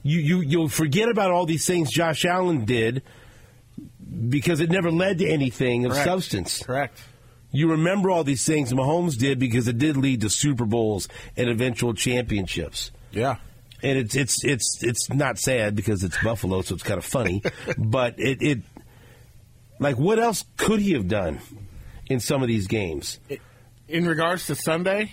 you 0.04 0.20
you 0.20 0.40
you'll 0.40 0.70
forget 0.70 1.10
about 1.10 1.32
all 1.32 1.46
these 1.46 1.66
things 1.66 1.92
Josh 1.92 2.24
Allen 2.24 2.64
did 2.64 3.04
because 4.30 4.60
it 4.60 4.70
never 4.70 4.92
led 4.92 5.20
to 5.20 5.28
anything 5.28 5.86
of 5.86 5.92
Correct. 5.92 6.06
substance. 6.06 6.64
Correct. 6.64 7.02
You 7.52 7.72
remember 7.72 8.10
all 8.12 8.24
these 8.24 8.46
things 8.46 8.74
Mahomes 8.74 9.18
did 9.18 9.40
because 9.40 9.68
it 9.68 9.78
did 9.78 9.98
lead 9.98 10.22
to 10.22 10.30
Super 10.30 10.66
Bowls 10.66 11.08
and 11.38 11.50
eventual 11.50 11.94
championships. 11.94 12.92
Yeah. 13.12 13.38
And 13.82 13.98
it's 13.98 14.16
it's 14.16 14.44
it's 14.44 14.80
it's 14.82 15.10
not 15.10 15.38
sad 15.38 15.76
because 15.76 16.04
it's 16.04 16.22
Buffalo, 16.22 16.62
so 16.62 16.76
it's 16.76 16.84
kind 16.84 16.98
of 16.98 17.06
funny. 17.06 17.42
but 17.78 18.16
it, 18.20 18.42
it 18.42 18.60
like 19.80 19.98
what 19.98 20.20
else 20.20 20.44
could 20.58 20.80
he 20.80 20.94
have 20.94 21.08
done 21.08 21.40
in 22.08 22.20
some 22.20 22.42
of 22.42 22.48
these 22.48 22.68
games? 22.68 23.20
In 23.88 24.08
regards 24.08 24.48
to 24.48 24.56
Sunday, 24.56 25.12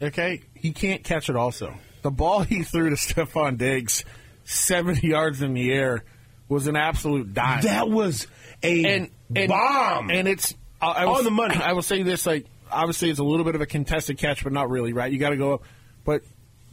okay, 0.00 0.42
he 0.54 0.72
can't 0.72 1.04
catch 1.04 1.28
it. 1.28 1.36
Also, 1.36 1.74
the 2.02 2.10
ball 2.10 2.40
he 2.40 2.62
threw 2.62 2.90
to 2.90 2.96
Stefon 2.96 3.58
Diggs, 3.58 4.04
seventy 4.44 5.08
yards 5.08 5.42
in 5.42 5.54
the 5.54 5.72
air, 5.72 6.04
was 6.48 6.66
an 6.66 6.76
absolute 6.76 7.32
dime. 7.34 7.62
That 7.62 7.88
was 7.88 8.26
a 8.62 8.84
and, 8.84 9.10
and 9.34 9.48
bomb. 9.48 10.10
And 10.10 10.28
it's 10.28 10.54
uh, 10.80 10.86
I, 10.86 11.02
I 11.02 11.04
will, 11.06 11.14
On 11.16 11.24
the 11.24 11.30
money. 11.30 11.54
I 11.62 11.72
will 11.72 11.82
say 11.82 12.02
this: 12.02 12.26
like, 12.26 12.46
obviously, 12.70 13.10
it's 13.10 13.18
a 13.18 13.24
little 13.24 13.44
bit 13.44 13.54
of 13.54 13.60
a 13.60 13.66
contested 13.66 14.18
catch, 14.18 14.44
but 14.44 14.52
not 14.52 14.70
really, 14.70 14.92
right? 14.92 15.10
You 15.10 15.18
got 15.18 15.30
to 15.30 15.36
go 15.36 15.54
up, 15.54 15.62
but 16.04 16.22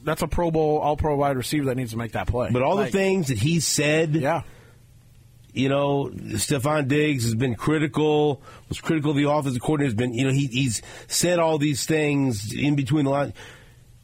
that's 0.03 0.21
a 0.21 0.27
Pro 0.27 0.51
Bowl, 0.51 0.79
All 0.79 0.97
Pro 0.97 1.15
wide 1.15 1.37
receiver 1.37 1.65
that 1.65 1.77
needs 1.77 1.91
to 1.91 1.97
make 1.97 2.13
that 2.13 2.27
play. 2.27 2.49
but 2.51 2.61
all 2.61 2.75
Like, 2.75 2.91
the 2.91 2.97
things 2.97 3.27
that 3.27 3.37
he 3.37 3.59
said, 3.59 4.15
yeah, 4.15 4.41
you 5.53 5.69
know, 5.69 6.09
Stefon 6.13 6.87
Diggs 6.87 7.23
has 7.23 7.35
been 7.35 7.55
critical, 7.55 8.41
was 8.69 8.79
critical 8.79 9.11
of 9.11 9.17
the 9.17 9.29
offensive 9.29 9.61
coordinator, 9.61 9.87
has 9.87 9.95
been, 9.95 10.13
you 10.13 10.25
know, 10.25 10.31
he, 10.31 10.47
he's 10.47 10.81
said 11.07 11.39
all 11.39 11.57
these 11.57 11.85
things 11.85 12.53
in 12.53 12.75
between 12.75 13.05
the 13.05 13.11
lines. 13.11 13.33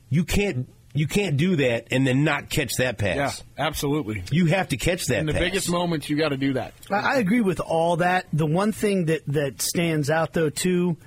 You 0.09 0.23
can't 0.23 0.67
you 0.97 1.07
can't 1.07 1.37
do 1.37 1.55
that 1.57 1.87
and 1.91 2.05
then 2.07 2.23
not 2.23 2.49
catch 2.49 2.75
that 2.77 2.97
pass. 2.97 3.43
yeah, 3.57 3.65
absolutely. 3.67 4.23
You 4.31 4.47
have 4.47 4.69
to 4.69 4.77
catch 4.77 5.05
that 5.07 5.19
In 5.19 5.25
the 5.25 5.33
pass. 5.33 5.41
biggest 5.41 5.69
moments, 5.69 6.09
you 6.09 6.17
got 6.17 6.29
to 6.29 6.37
do 6.37 6.53
that. 6.53 6.73
I, 6.89 6.95
I 6.95 7.15
agree 7.17 7.41
with 7.41 7.59
all 7.59 7.97
that. 7.97 8.25
The 8.33 8.45
one 8.45 8.71
thing 8.71 9.05
that, 9.05 9.21
that 9.27 9.61
stands 9.61 10.09
out, 10.09 10.33
though, 10.33 10.49
too, 10.49 10.97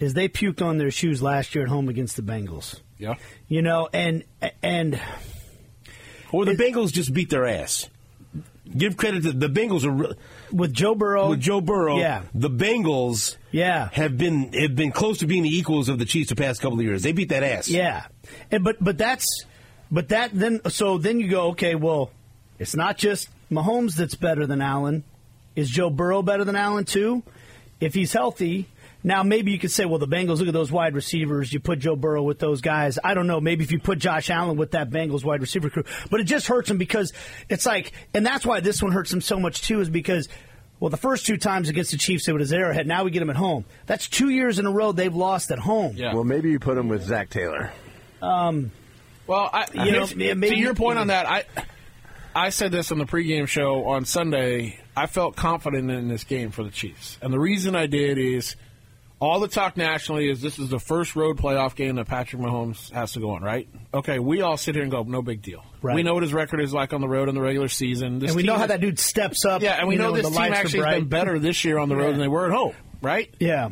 is 0.00 0.14
they 0.14 0.28
puked 0.28 0.60
on 0.62 0.78
their 0.78 0.90
shoes 0.90 1.22
last 1.22 1.54
year 1.54 1.64
at 1.64 1.70
home 1.70 1.88
against 1.88 2.16
the 2.16 2.22
Bengals. 2.22 2.80
Yeah, 2.98 3.14
You 3.48 3.62
know, 3.62 3.88
and 3.92 4.22
and 4.62 5.00
Or 6.32 6.44
the 6.44 6.54
Bengals 6.54 6.92
just 6.92 7.12
beat 7.12 7.30
their 7.30 7.46
ass. 7.46 7.88
Give 8.76 8.96
credit 8.96 9.24
to 9.24 9.32
the 9.32 9.48
Bengals 9.48 9.84
are 9.84 9.90
re- 9.90 10.12
with 10.52 10.72
Joe 10.72 10.94
Burrow, 10.94 11.30
with 11.30 11.40
Joe 11.40 11.60
Burrow. 11.60 11.98
yeah, 11.98 12.22
the 12.34 12.50
Bengals 12.50 13.36
yeah, 13.50 13.88
have 13.92 14.16
been 14.18 14.52
have 14.52 14.76
been 14.76 14.92
close 14.92 15.18
to 15.18 15.26
being 15.26 15.42
the 15.42 15.56
equals 15.56 15.88
of 15.88 15.98
the 15.98 16.04
Chiefs 16.04 16.28
the 16.28 16.36
past 16.36 16.60
couple 16.60 16.78
of 16.78 16.84
years. 16.84 17.02
They 17.02 17.12
beat 17.12 17.30
that 17.30 17.42
ass. 17.42 17.68
yeah, 17.68 18.06
and 18.50 18.62
but 18.64 18.76
but 18.80 18.98
that's 18.98 19.44
but 19.90 20.08
that 20.08 20.30
then 20.32 20.60
so 20.68 20.98
then 20.98 21.20
you 21.20 21.28
go 21.28 21.48
okay, 21.50 21.74
well, 21.74 22.10
it's 22.58 22.74
not 22.74 22.96
just 22.98 23.28
Mahomes 23.50 23.94
that's 23.94 24.14
better 24.14 24.46
than 24.46 24.60
Allen. 24.60 25.04
Is 25.54 25.68
Joe 25.68 25.90
Burrow 25.90 26.22
better 26.22 26.44
than 26.44 26.56
Allen 26.56 26.84
too? 26.84 27.22
If 27.80 27.94
he's 27.94 28.12
healthy. 28.12 28.68
Now 29.04 29.22
maybe 29.22 29.50
you 29.52 29.58
could 29.58 29.70
say, 29.72 29.84
well, 29.84 29.98
the 29.98 30.06
Bengals 30.08 30.38
look 30.38 30.48
at 30.48 30.54
those 30.54 30.70
wide 30.72 30.94
receivers. 30.94 31.52
You 31.52 31.60
put 31.60 31.78
Joe 31.80 31.96
Burrow 31.96 32.22
with 32.22 32.38
those 32.38 32.60
guys. 32.60 32.98
I 33.02 33.14
don't 33.14 33.26
know. 33.26 33.40
Maybe 33.40 33.64
if 33.64 33.72
you 33.72 33.78
put 33.80 33.98
Josh 33.98 34.30
Allen 34.30 34.56
with 34.56 34.72
that 34.72 34.90
Bengals 34.90 35.24
wide 35.24 35.40
receiver 35.40 35.70
crew, 35.70 35.84
but 36.10 36.20
it 36.20 36.24
just 36.24 36.46
hurts 36.46 36.70
him 36.70 36.78
because 36.78 37.12
it's 37.48 37.66
like, 37.66 37.92
and 38.14 38.24
that's 38.24 38.46
why 38.46 38.60
this 38.60 38.82
one 38.82 38.92
hurts 38.92 39.12
him 39.12 39.20
so 39.20 39.38
much 39.40 39.62
too, 39.62 39.80
is 39.80 39.88
because. 39.90 40.28
Well, 40.80 40.90
the 40.90 40.96
first 40.96 41.26
two 41.26 41.36
times 41.36 41.68
against 41.68 41.92
the 41.92 41.96
Chiefs, 41.96 42.26
it 42.26 42.32
was 42.32 42.52
Arrowhead. 42.52 42.88
Now 42.88 43.04
we 43.04 43.12
get 43.12 43.20
them 43.20 43.30
at 43.30 43.36
home. 43.36 43.64
That's 43.86 44.08
two 44.08 44.30
years 44.30 44.58
in 44.58 44.66
a 44.66 44.70
row 44.72 44.90
they've 44.90 45.14
lost 45.14 45.52
at 45.52 45.60
home. 45.60 45.94
yeah. 45.96 46.12
Well, 46.12 46.24
maybe 46.24 46.50
you 46.50 46.58
put 46.58 46.76
him 46.76 46.88
with 46.88 47.04
Zac 47.04 47.30
Taylor. 47.30 47.70
Um, 48.20 48.72
Well, 49.28 49.48
I, 49.52 49.66
You 49.72 49.78
know, 49.78 49.84
here's- 50.06 50.16
yeah, 50.16 50.34
maybe- 50.34 50.56
to 50.56 50.60
your 50.60 50.74
point 50.74 50.98
on 50.98 51.06
that, 51.06 51.26
I 51.30 51.44
I 52.34 52.48
said 52.50 52.72
this 52.72 52.90
on 52.90 52.98
the 52.98 53.04
pregame 53.04 53.46
show 53.46 53.84
on 53.90 54.04
Sunday. 54.06 54.80
I 54.96 55.06
felt 55.06 55.36
confident 55.36 55.88
in 55.88 56.08
this 56.08 56.24
game 56.24 56.50
for 56.50 56.64
the 56.64 56.70
Chiefs, 56.70 57.16
and 57.22 57.32
the 57.32 57.38
reason 57.38 57.76
I 57.76 57.86
did 57.86 58.18
is 58.18 58.56
all 59.22 59.38
the 59.38 59.46
talk 59.46 59.76
nationally 59.76 60.28
is 60.28 60.40
this 60.42 60.58
is 60.58 60.68
the 60.68 60.80
first 60.80 61.14
road 61.14 61.38
playoff 61.38 61.76
game 61.76 61.94
that 61.94 62.08
Patrick 62.08 62.42
Mahomes 62.42 62.90
has 62.90 63.12
to 63.12 63.20
go 63.20 63.30
on, 63.30 63.42
right? 63.42 63.68
Okay, 63.94 64.18
we 64.18 64.42
all 64.42 64.56
sit 64.56 64.74
here 64.74 64.82
and 64.82 64.90
go, 64.90 65.04
no 65.04 65.22
big 65.22 65.42
deal. 65.42 65.64
Right. 65.80 65.94
We 65.94 66.02
know 66.02 66.14
what 66.14 66.24
his 66.24 66.34
record 66.34 66.60
is 66.60 66.74
like 66.74 66.92
on 66.92 67.00
the 67.00 67.08
road 67.08 67.28
in 67.28 67.36
the 67.36 67.40
regular 67.40 67.68
season. 67.68 68.18
This 68.18 68.30
And 68.30 68.36
we 68.36 68.42
know 68.42 68.56
how 68.58 68.66
that 68.66 68.80
dude 68.80 68.98
steps 68.98 69.44
up. 69.44 69.62
Yeah, 69.62 69.78
and 69.78 69.86
we 69.86 69.94
you 69.94 70.00
know, 70.00 70.10
this 70.10 70.28
team 70.28 70.52
actually 70.52 70.84
has 70.84 70.94
been 70.96 71.08
better 71.08 71.38
this 71.38 71.64
year 71.64 71.78
on 71.78 71.88
the 71.88 71.94
road 71.94 72.02
Yeah. 72.06 72.10
than 72.10 72.20
they 72.20 72.26
were 72.28 72.46
at 72.46 72.50
home, 72.52 72.74
right? 73.00 73.32
Yeah. 73.38 73.68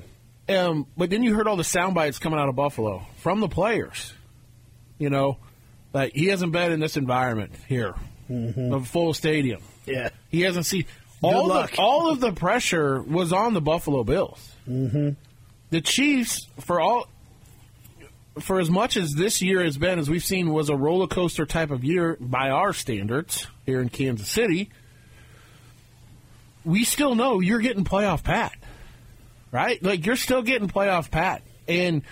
Um, 0.49 0.87
but 0.97 1.11
then 1.11 1.25
you 1.25 1.35
heard 1.35 1.49
all 1.49 1.57
the 1.57 1.65
sound 1.65 1.97
bites 1.97 2.21
coming 2.21 2.39
out 2.39 2.49
of 2.49 2.55
Buffalo 2.55 3.05
from 3.17 3.41
the 3.41 3.49
players. 3.49 4.13
You 4.99 5.11
know, 5.11 5.39
like 5.93 6.13
he 6.15 6.27
hasn't 6.27 6.53
been 6.53 6.71
in 6.71 6.79
this 6.79 6.97
environment 6.97 7.55
here, 7.67 7.95
a 8.29 8.81
full 8.85 9.15
stadium. 9.15 9.63
Yeah. 9.85 10.11
He 10.29 10.43
hasn't 10.43 10.67
seen 10.67 10.85
all 11.23 11.49
the, 11.49 11.69
all 11.77 12.09
of 12.09 12.21
the 12.21 12.33
pressure 12.33 13.03
was 13.03 13.33
on 13.33 13.53
the 13.55 13.61
Buffalo 13.61 14.05
Bills. 14.05 14.55
Mm-hmm. 14.69 15.11
The 15.71 15.81
Chiefs, 15.81 16.49
for 16.59 16.81
all 16.81 17.07
for 18.39 18.61
as 18.61 18.71
much 18.71 18.97
as 18.97 19.13
this 19.13 19.43
year 19.43 19.63
has 19.63 19.77
been, 19.77 19.99
as 19.99 20.09
we've 20.09 20.25
seen, 20.25 20.51
was 20.51 20.69
a 20.69 20.77
roller 20.77 21.07
coaster 21.07 21.47
type 21.47 21.71
of 21.71 21.85
year 21.85 22.17
by 22.21 22.51
our 22.51 22.73
standards 22.73 23.47
here 23.67 23.81
in 23.81 23.89
Kansas 23.89 24.29
City. 24.29 24.71
We 26.65 26.85
still 26.85 27.15
know 27.15 27.41
you're 27.41 27.61
getting 27.61 27.85
playoff 27.85 28.23
pat, 28.23 28.53
right? 29.51 29.83
Like 29.83 30.07
you're 30.07 30.17
still 30.17 30.43
getting 30.43 30.69
playoff 30.69 31.11
pat, 31.11 31.43
and 31.67 32.03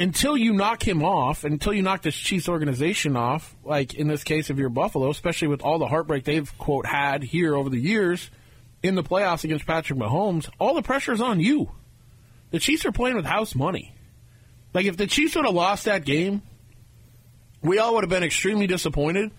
until 0.00 0.36
you 0.36 0.52
knock 0.52 0.86
him 0.86 1.04
off, 1.04 1.44
until 1.44 1.72
you 1.72 1.82
knock 1.82 2.02
this 2.02 2.14
Chiefs 2.14 2.48
organization 2.48 3.16
off, 3.16 3.54
like 3.64 3.94
in 3.94 4.08
this 4.08 4.22
case 4.22 4.50
of 4.50 4.58
your 4.58 4.68
Buffalo, 4.68 5.10
especially 5.10 5.48
with 5.48 5.62
all 5.62 5.78
the 5.78 5.88
heartbreak 5.88 6.24
they've 6.24 6.56
quote 6.58 6.86
had 6.86 7.22
here 7.22 7.56
over 7.56 7.68
the 7.68 7.80
years 7.80 8.30
in 8.82 8.94
the 8.94 9.02
playoffs 9.02 9.44
against 9.44 9.66
Patrick 9.66 9.98
Mahomes, 9.98 10.48
all 10.58 10.74
the 10.74 10.82
pressure 10.82 11.12
is 11.12 11.20
on 11.20 11.40
you. 11.40 11.70
The 12.50 12.58
Chiefs 12.58 12.84
are 12.86 12.92
playing 12.92 13.16
with 13.16 13.24
house 13.24 13.54
money. 13.54 13.94
Like 14.74 14.86
if 14.86 14.96
the 14.96 15.06
Chiefs 15.06 15.34
would 15.36 15.44
have 15.44 15.54
lost 15.54 15.84
that 15.86 16.04
game, 16.04 16.42
we 17.62 17.78
all 17.78 17.94
would 17.94 18.04
have 18.04 18.10
been 18.10 18.22
extremely 18.22 18.66
disappointed. 18.66 19.30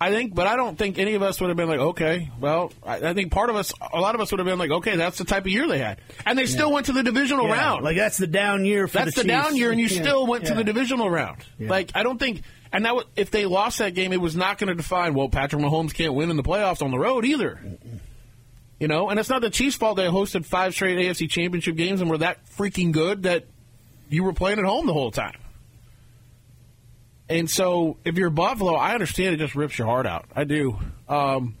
I 0.00 0.10
think, 0.10 0.34
but 0.34 0.48
I 0.48 0.56
don't 0.56 0.76
think 0.76 0.98
any 0.98 1.14
of 1.14 1.22
us 1.22 1.40
would 1.40 1.46
have 1.46 1.56
been 1.56 1.68
like, 1.68 1.78
okay, 1.78 2.28
well, 2.40 2.72
I, 2.82 2.96
I 3.10 3.14
think 3.14 3.30
part 3.30 3.50
of 3.50 3.54
us, 3.56 3.72
a 3.92 4.00
lot 4.00 4.16
of 4.16 4.20
us 4.20 4.32
would 4.32 4.40
have 4.40 4.46
been 4.46 4.58
like, 4.58 4.72
okay, 4.72 4.96
that's 4.96 5.16
the 5.18 5.24
type 5.24 5.44
of 5.44 5.52
year 5.52 5.68
they 5.68 5.78
had, 5.78 6.00
and 6.26 6.36
they 6.36 6.46
still 6.46 6.72
went 6.72 6.86
to 6.86 6.92
the 6.92 7.04
divisional 7.04 7.46
Yeah. 7.46 7.52
round. 7.52 7.84
Like 7.84 7.96
that's 7.96 8.18
the 8.18 8.26
down 8.26 8.64
year 8.64 8.88
for 8.88 8.98
the 8.98 9.04
That's 9.04 9.16
the, 9.16 9.22
the, 9.22 9.28
down 9.28 9.54
year, 9.54 9.70
and 9.70 9.78
you 9.80 9.86
Yeah. 9.86 10.02
still 10.02 10.26
went 10.26 10.46
to 10.46 10.54
the 10.54 10.64
divisional 10.64 11.08
round. 11.08 11.44
Yeah. 11.56 11.70
Like 11.70 11.92
I 11.94 12.02
don't 12.02 12.18
think, 12.18 12.42
and 12.72 12.84
that 12.84 12.96
was, 12.96 13.04
if 13.14 13.30
they 13.30 13.46
lost 13.46 13.78
that 13.78 13.94
game, 13.94 14.12
it 14.12 14.20
was 14.20 14.34
not 14.34 14.58
going 14.58 14.68
to 14.68 14.74
define. 14.74 15.14
Well, 15.14 15.28
Patrick 15.28 15.62
Mahomes 15.62 15.94
can't 15.94 16.14
win 16.14 16.30
in 16.30 16.36
the 16.36 16.42
playoffs 16.42 16.82
on 16.82 16.90
the 16.90 16.98
road 16.98 17.24
either. 17.24 17.60
You 18.82 18.88
know, 18.88 19.10
and 19.10 19.20
it's 19.20 19.28
not 19.28 19.42
the 19.42 19.48
Chiefs' 19.48 19.76
fault 19.76 19.96
they 19.96 20.06
hosted 20.06 20.44
five 20.44 20.74
straight 20.74 20.98
AFC 20.98 21.30
Championship 21.30 21.76
games 21.76 22.00
and 22.00 22.10
were 22.10 22.18
that 22.18 22.44
freaking 22.46 22.90
good 22.90 23.22
that 23.22 23.44
you 24.08 24.24
were 24.24 24.32
playing 24.32 24.58
at 24.58 24.64
home 24.64 24.86
the 24.86 24.92
whole 24.92 25.12
time. 25.12 25.38
And 27.28 27.48
so, 27.48 27.96
if 28.04 28.18
you're 28.18 28.28
Buffalo, 28.28 28.74
I 28.74 28.94
understand 28.94 29.36
it 29.36 29.38
just 29.38 29.54
rips 29.54 29.78
your 29.78 29.86
heart 29.86 30.04
out. 30.04 30.24
I 30.34 30.42
do. 30.42 30.80
Um, 31.08 31.54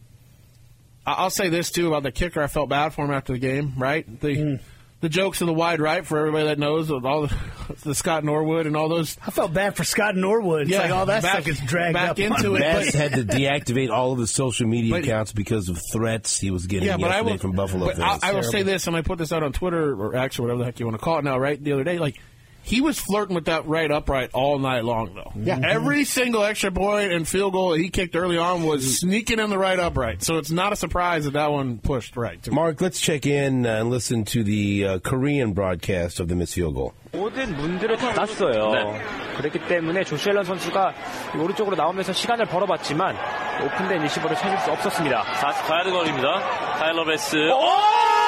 I'll 1.06 1.30
say 1.30 1.48
this 1.48 1.70
too 1.70 1.86
about 1.86 2.02
the 2.02 2.10
kicker. 2.10 2.42
I 2.42 2.48
felt 2.48 2.68
bad 2.68 2.92
for 2.92 3.04
him 3.04 3.12
after 3.12 3.34
the 3.34 3.38
game. 3.38 3.74
Right, 3.78 4.04
the 4.20 4.36
Mm. 4.36 4.60
The 5.02 5.10
jokes 5.10 5.40
in 5.42 5.46
the 5.46 5.52
wide 5.52 5.80
right 5.80 6.06
for 6.06 6.16
everybody 6.16 6.46
that 6.46 6.58
knows 6.58 6.90
with 6.90 7.04
all 7.04 7.26
the, 7.26 7.36
the 7.82 7.94
Scott 7.94 8.24
Norwood 8.24 8.66
and 8.66 8.76
all 8.76 8.88
those. 8.88 9.18
I 9.26 9.30
felt 9.30 9.52
bad 9.52 9.76
for 9.76 9.84
Scott 9.84 10.16
Norwood. 10.16 10.62
It's 10.62 10.70
Yeah, 10.70 10.80
like 10.82 10.90
all 10.92 11.04
that 11.06 11.22
back- 11.22 11.32
stuff 11.42 11.44
gets 11.44 11.60
dragged 11.60 11.92
back 11.94 12.10
up 12.12 12.18
into 12.18 12.54
it. 12.54 12.62
him. 12.62 12.72
Bass 12.80 12.94
had 12.94 13.12
to 13.14 13.24
deactivate 13.24 13.90
all 13.90 14.12
of 14.12 14.18
his 14.18 14.30
social 14.30 14.66
media 14.66 14.92
But- 14.92 15.02
accounts 15.04 15.32
because 15.32 15.68
of 15.68 15.78
threats 15.92 16.40
he 16.40 16.50
was 16.50 16.66
getting 16.66 16.86
Yeah, 16.88 16.96
but 16.96 17.06
I 17.10 17.16
yesterday 17.16 17.30
will 17.32 17.38
from 17.38 17.52
Buffalo 17.52 17.86
but 17.86 17.96
fans. 17.98 18.20
I, 18.22 18.30
I 18.30 18.32
will 18.32 18.42
say 18.44 18.62
this, 18.62 18.86
and 18.86 18.96
I 18.96 19.02
put 19.02 19.18
this 19.18 19.32
out 19.32 19.42
on 19.42 19.52
Twitter 19.52 19.92
or 19.94 20.16
X 20.16 20.38
or 20.38 20.42
whatever 20.42 20.60
the 20.60 20.64
heck 20.64 20.80
you 20.80 20.86
want 20.86 20.98
to 20.98 21.04
call 21.04 21.18
it 21.18 21.24
now. 21.24 21.36
Right, 21.38 21.62
the 21.62 21.72
other 21.72 21.84
day, 21.84 21.98
like 21.98 22.18
he 22.62 22.80
was 22.80 22.98
flirting 22.98 23.34
with 23.34 23.46
that 23.46 23.66
right 23.66 23.90
upright 23.90 24.30
all 24.32 24.58
night 24.58 24.84
long, 24.84 25.14
though. 25.14 25.32
Yeah. 25.36 25.56
Mm-hmm. 25.56 25.64
Every 25.64 26.04
single 26.04 26.42
extra 26.42 26.70
point 26.70 27.12
and 27.12 27.26
field 27.26 27.52
goal 27.52 27.72
he 27.74 27.90
kicked 27.90 28.16
early 28.16 28.38
on 28.38 28.62
was 28.62 28.82
mm-hmm. 28.84 29.08
sneaking 29.08 29.38
in 29.38 29.50
the 29.50 29.58
right 29.58 29.78
upright. 29.78 30.22
So 30.22 30.38
it's 30.38 30.50
not 30.50 30.72
a 30.72 30.76
surprise 30.76 31.24
that 31.24 31.32
that 31.32 31.50
one 31.50 31.78
pushed 31.78 32.16
right. 32.16 32.38
Marc, 32.50 32.80
let's 32.80 33.00
check 33.00 33.26
in 33.26 33.66
and 33.66 33.90
listen 33.90 34.24
to 34.26 34.44
the 34.44 34.86
uh, 34.86 34.98
Korean 35.00 35.52
broadcast 35.52 36.20
of 36.20 36.28
the 36.28 36.34
missed 36.34 36.54
field 36.54 36.74
goal. 36.74 36.94
모든 37.12 37.54
문들을 37.56 37.96
닫았어요. 37.98 38.72
네. 38.72 39.02
그렇기 39.36 39.58
때문에 39.68 40.02
조시앨런 40.04 40.44
선수가 40.44 40.94
오른쪽으로 41.38 41.76
나오면서 41.76 42.12
시간을 42.12 42.46
벌어봤지만 42.46 43.16
오픈된 43.64 44.02
리시버를 44.02 44.36
찾을 44.36 44.58
수 44.58 44.72
없었습니다. 44.72 45.22
44야드 45.22 45.90
거리입니다. 45.90 46.78
타일러 46.78 47.04
베스. 47.04 47.36
오! 47.36 48.21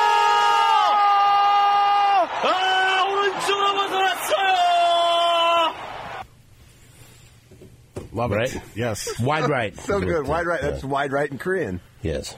Love 8.15 8.31
right? 8.31 8.55
it. 8.55 8.63
Yes. 8.77 9.19
Wide 9.19 9.51
right. 9.51 9.77
so 9.77 10.01
good. 10.01 10.27
Wide 10.29 10.47
right. 10.47 10.61
That's 10.61 10.85
yeah. 10.85 10.89
wide 10.89 11.11
right 11.11 11.29
in 11.29 11.37
Korean. 11.37 11.81
Yes. 12.01 12.37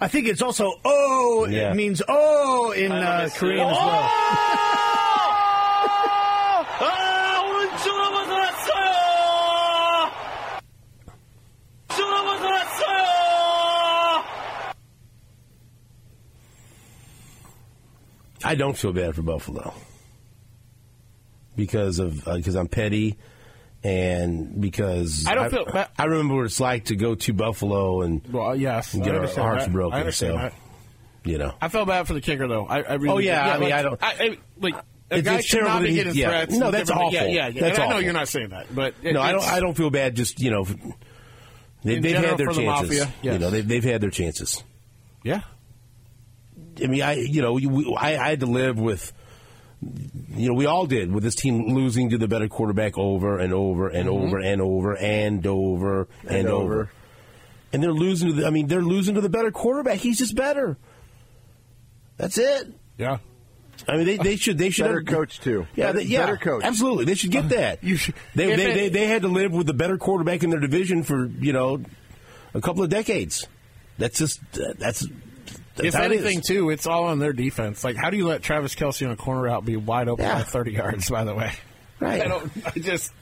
I 0.00 0.08
think 0.08 0.28
it's 0.28 0.40
also 0.40 0.72
oh. 0.82 1.46
Yeah. 1.48 1.68
Uh, 1.68 1.72
it 1.72 1.76
means 1.76 2.00
oh 2.08 2.72
in 2.72 2.90
uh, 2.90 3.28
Korean 3.34 3.68
as 3.68 3.76
oh! 3.78 3.86
well. 3.86 4.08
I 18.44 18.54
don't 18.54 18.78
feel 18.78 18.94
bad 18.94 19.14
for 19.14 19.20
Buffalo 19.20 19.74
because 21.54 21.98
of 21.98 22.24
because 22.24 22.56
uh, 22.56 22.60
I'm 22.60 22.68
petty 22.68 23.18
and 23.84 24.60
because 24.60 25.26
I 25.26 25.34
don't 25.34 25.50
feel 25.50 25.64
bad- 25.64 25.88
I 25.98 26.04
remember 26.04 26.34
what 26.36 26.44
it's 26.46 26.60
like 26.60 26.86
to 26.86 26.96
go 26.96 27.14
to 27.14 27.32
Buffalo 27.32 28.02
and 28.02 28.22
Well, 28.32 28.56
yes, 28.56 28.94
And 28.94 29.04
get 29.04 29.14
our 29.14 29.26
hearts 29.26 29.64
that. 29.64 29.72
broken, 29.72 30.06
I 30.06 30.10
so- 30.10 30.32
that. 30.36 30.52
you 31.24 31.38
know. 31.38 31.54
I 31.60 31.68
felt 31.68 31.86
bad 31.88 32.06
for 32.06 32.14
the 32.14 32.20
kicker 32.20 32.48
though. 32.48 32.66
I, 32.66 32.82
I 32.82 32.94
really 32.94 33.08
Oh, 33.14 33.18
yeah, 33.18 33.54
I 33.54 33.58
mean, 33.58 33.72
I 33.72 33.82
don't- 33.82 34.02
I, 34.02 34.06
I, 34.18 34.38
like 34.60 34.74
a 35.10 35.18
It's- 35.18 35.24
guy 35.24 35.38
it's 35.38 35.46
should 35.46 35.60
not 35.62 35.66
terrible 35.66 35.80
be 35.80 35.86
that 35.86 35.90
he- 35.90 35.96
getting 35.96 36.14
yeah. 36.14 36.28
threats. 36.28 36.54
No, 36.56 36.70
that's 36.70 36.88
different- 36.88 37.02
awful. 37.06 37.14
Yeah, 37.14 37.26
yeah, 37.26 37.48
yeah. 37.48 37.60
That's 37.62 37.78
and 37.78 37.88
I 37.88 37.90
know 37.94 37.98
you're 37.98 38.12
not 38.12 38.28
saying 38.28 38.48
that, 38.50 38.74
but 38.74 38.94
it, 39.02 39.12
No, 39.14 39.20
I 39.22 39.32
don't. 39.32 39.44
I 39.44 39.60
don't 39.60 39.74
feel 39.76 39.90
bad. 39.90 40.14
Just 40.16 40.40
you 40.40 40.50
know, 40.50 40.64
they, 41.84 42.00
they've 42.00 42.16
had 42.16 42.36
their 42.36 42.46
for 42.48 42.54
the 42.54 42.62
chances. 42.64 42.98
Mafia, 43.06 43.12
You 43.32 43.38
know, 43.38 43.50
they've, 43.50 43.66
they've 43.66 43.84
had 43.84 44.00
their 44.00 44.10
chances. 44.10 44.62
Yeah, 45.24 45.40
I 46.82 46.86
mean, 46.88 47.02
I 47.02 47.12
you 47.14 47.42
know, 47.42 47.52
we, 47.54 47.94
I, 47.98 48.16
I 48.18 48.28
had 48.30 48.40
to 48.40 48.46
live 48.46 48.78
with. 48.78 49.12
You 49.80 50.48
know, 50.48 50.54
we 50.54 50.66
all 50.66 50.86
did 50.86 51.12
with 51.12 51.22
this 51.22 51.34
team 51.36 51.72
losing 51.74 52.10
to 52.10 52.18
the 52.18 52.26
better 52.28 52.48
quarterback 52.48 52.98
over 52.98 53.38
and 53.38 53.52
over 53.52 53.88
and 53.88 54.08
Mm-hmm. 54.08 54.26
over 54.26 54.38
and 54.38 54.60
over 54.60 54.96
and 54.96 55.46
over 55.46 56.08
and, 56.22 56.30
And 56.36 56.48
over. 56.48 56.72
over. 56.74 56.90
And 57.72 57.82
they're 57.82 57.92
losing 57.92 58.28
to 58.28 58.34
the. 58.34 58.46
I 58.46 58.50
mean, 58.50 58.66
they're 58.66 58.82
losing 58.82 59.14
to 59.14 59.20
the 59.20 59.28
better 59.28 59.50
quarterback. 59.52 59.98
He's 59.98 60.18
just 60.18 60.34
better. 60.34 60.76
That's 62.16 62.38
it. 62.38 62.72
yeah. 62.96 63.18
I 63.86 63.96
mean, 63.96 64.06
they, 64.06 64.16
they 64.16 64.34
should 64.36 64.58
they 64.58 64.70
should 64.70 64.82
Better 64.86 64.98
have- 64.98 65.06
coach, 65.06 65.38
too. 65.38 65.64
Yeah, 65.76 65.86
Better- 65.92 65.98
they, 65.98 66.04
yeah, 66.06 66.20
better 66.24 66.36
coach. 66.36 66.64
Absolutely, 66.64 67.04
they 67.04 67.14
should 67.14 67.30
get 67.30 67.50
that. 67.50 67.84
You 67.84 67.96
should- 67.96 68.16
they, 68.34 68.46
they, 68.56 68.70
it, 68.72 68.74
they, 68.74 68.88
they 68.88 69.06
had 69.06 69.22
to 69.22 69.28
live 69.28 69.52
with 69.52 69.68
the 69.68 69.72
better 69.74 69.96
quarterback 69.96 70.42
in 70.42 70.50
their 70.50 70.58
division 70.58 71.04
for 71.04 71.26
you 71.26 71.52
know 71.52 71.80
a 72.54 72.60
couple 72.60 72.82
of 72.82 72.90
decades. 72.90 73.46
That's 73.98 74.18
just 74.18 74.40
that's. 74.78 75.06
That's 75.78 75.88
If 75.88 75.94
how 75.94 76.04
it 76.04 76.12
is. 76.12 76.22
anything, 76.24 76.42
too, 76.46 76.70
it's 76.70 76.86
all 76.86 77.04
on 77.04 77.18
their 77.18 77.32
defense. 77.32 77.82
Like, 77.84 77.96
how 77.96 78.10
do 78.10 78.16
you 78.16 78.26
let 78.26 78.42
Travis 78.42 78.74
Kelce 78.74 79.04
on 79.06 79.12
a 79.12 79.16
corner 79.16 79.48
out 79.48 79.64
be 79.64 79.76
wide 79.76 80.08
open 80.08 80.24
Yeah. 80.24 80.34
by 80.34 80.42
30 80.42 80.72
yards? 80.72 81.08
By 81.10 81.24
the 81.24 81.34
way, 81.34 81.52
Right. 82.00 82.20
I 82.22 82.28
don't. 82.28 82.52
I 82.66 82.70
just 82.78 83.12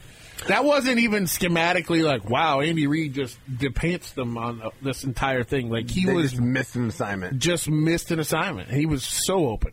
that 0.49 0.64
wasn't 0.64 0.99
even 0.99 1.25
schematically 1.25 2.03
like, 2.05 2.29
wow, 2.29 2.61
Andy 2.61 2.87
Reid 2.87 3.14
just 3.14 3.38
depants 3.51 4.12
them 4.12 4.37
on 4.37 4.61
this 4.83 5.03
entire 5.05 5.45
thing. 5.45 5.71
Like 5.71 5.88
he 5.88 6.05
They 6.05 6.12
was 6.12 6.33
just 6.33 6.42
missed 6.42 6.77
an 6.77 6.88
assignment. 6.88 7.38
just 7.38 7.71
missed 7.71 8.11
an 8.11 8.21
assignment. 8.21 8.71
He 8.71 8.85
was 8.85 9.03
so 9.03 9.49
open. 9.49 9.73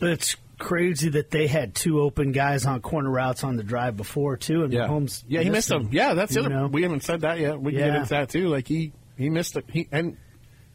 It's 0.00 0.36
crazy 0.58 1.10
that 1.10 1.30
they 1.30 1.46
had 1.46 1.74
two 1.74 2.00
open 2.00 2.32
guys 2.32 2.64
on 2.64 2.80
corner 2.80 3.10
routes 3.10 3.44
on 3.44 3.56
the 3.56 3.62
drive 3.62 3.96
before 3.96 4.36
too, 4.38 4.62
and 4.64 4.72
Yeah, 4.72 4.86
Mahomes 4.88 5.22
yeah, 5.28 5.42
he 5.42 5.50
missed 5.50 5.68
them. 5.68 5.88
Yeah, 5.92 6.14
that's 6.14 6.32
the 6.34 6.40
other. 6.40 6.48
know? 6.48 6.66
We 6.68 6.82
haven't 6.82 7.02
said 7.02 7.20
that 7.22 7.38
yet. 7.38 7.60
We 7.60 7.72
can 7.72 7.80
get 7.80 7.94
into 7.94 8.08
that 8.10 8.28
too. 8.30 8.48
Like 8.48 8.66
he 8.66 8.92
he 9.18 9.28
missed 9.30 9.56
it. 9.56 9.64
He 9.68 9.86
and 9.92 10.16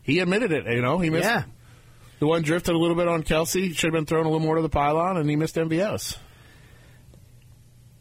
he 0.03 0.19
admitted 0.19 0.51
it. 0.51 0.65
You 0.67 0.81
know, 0.81 0.99
he 0.99 1.09
missed. 1.09 1.25
Yeah. 1.25 1.43
The 2.19 2.27
one 2.27 2.41
drifted 2.41 2.73
a 2.75 2.77
little 2.77 2.95
bit 2.97 3.07
on 3.07 3.23
Kelce. 3.23 3.73
Should 3.75 3.87
have 3.87 3.93
been 3.93 4.05
thrown 4.05 4.25
a 4.25 4.29
little 4.29 4.45
more 4.45 4.55
to 4.55 4.61
the 4.61 4.69
pylon, 4.69 5.17
and 5.17 5.29
he 5.29 5.35
missed 5.35 5.55
MVS. 5.55 6.17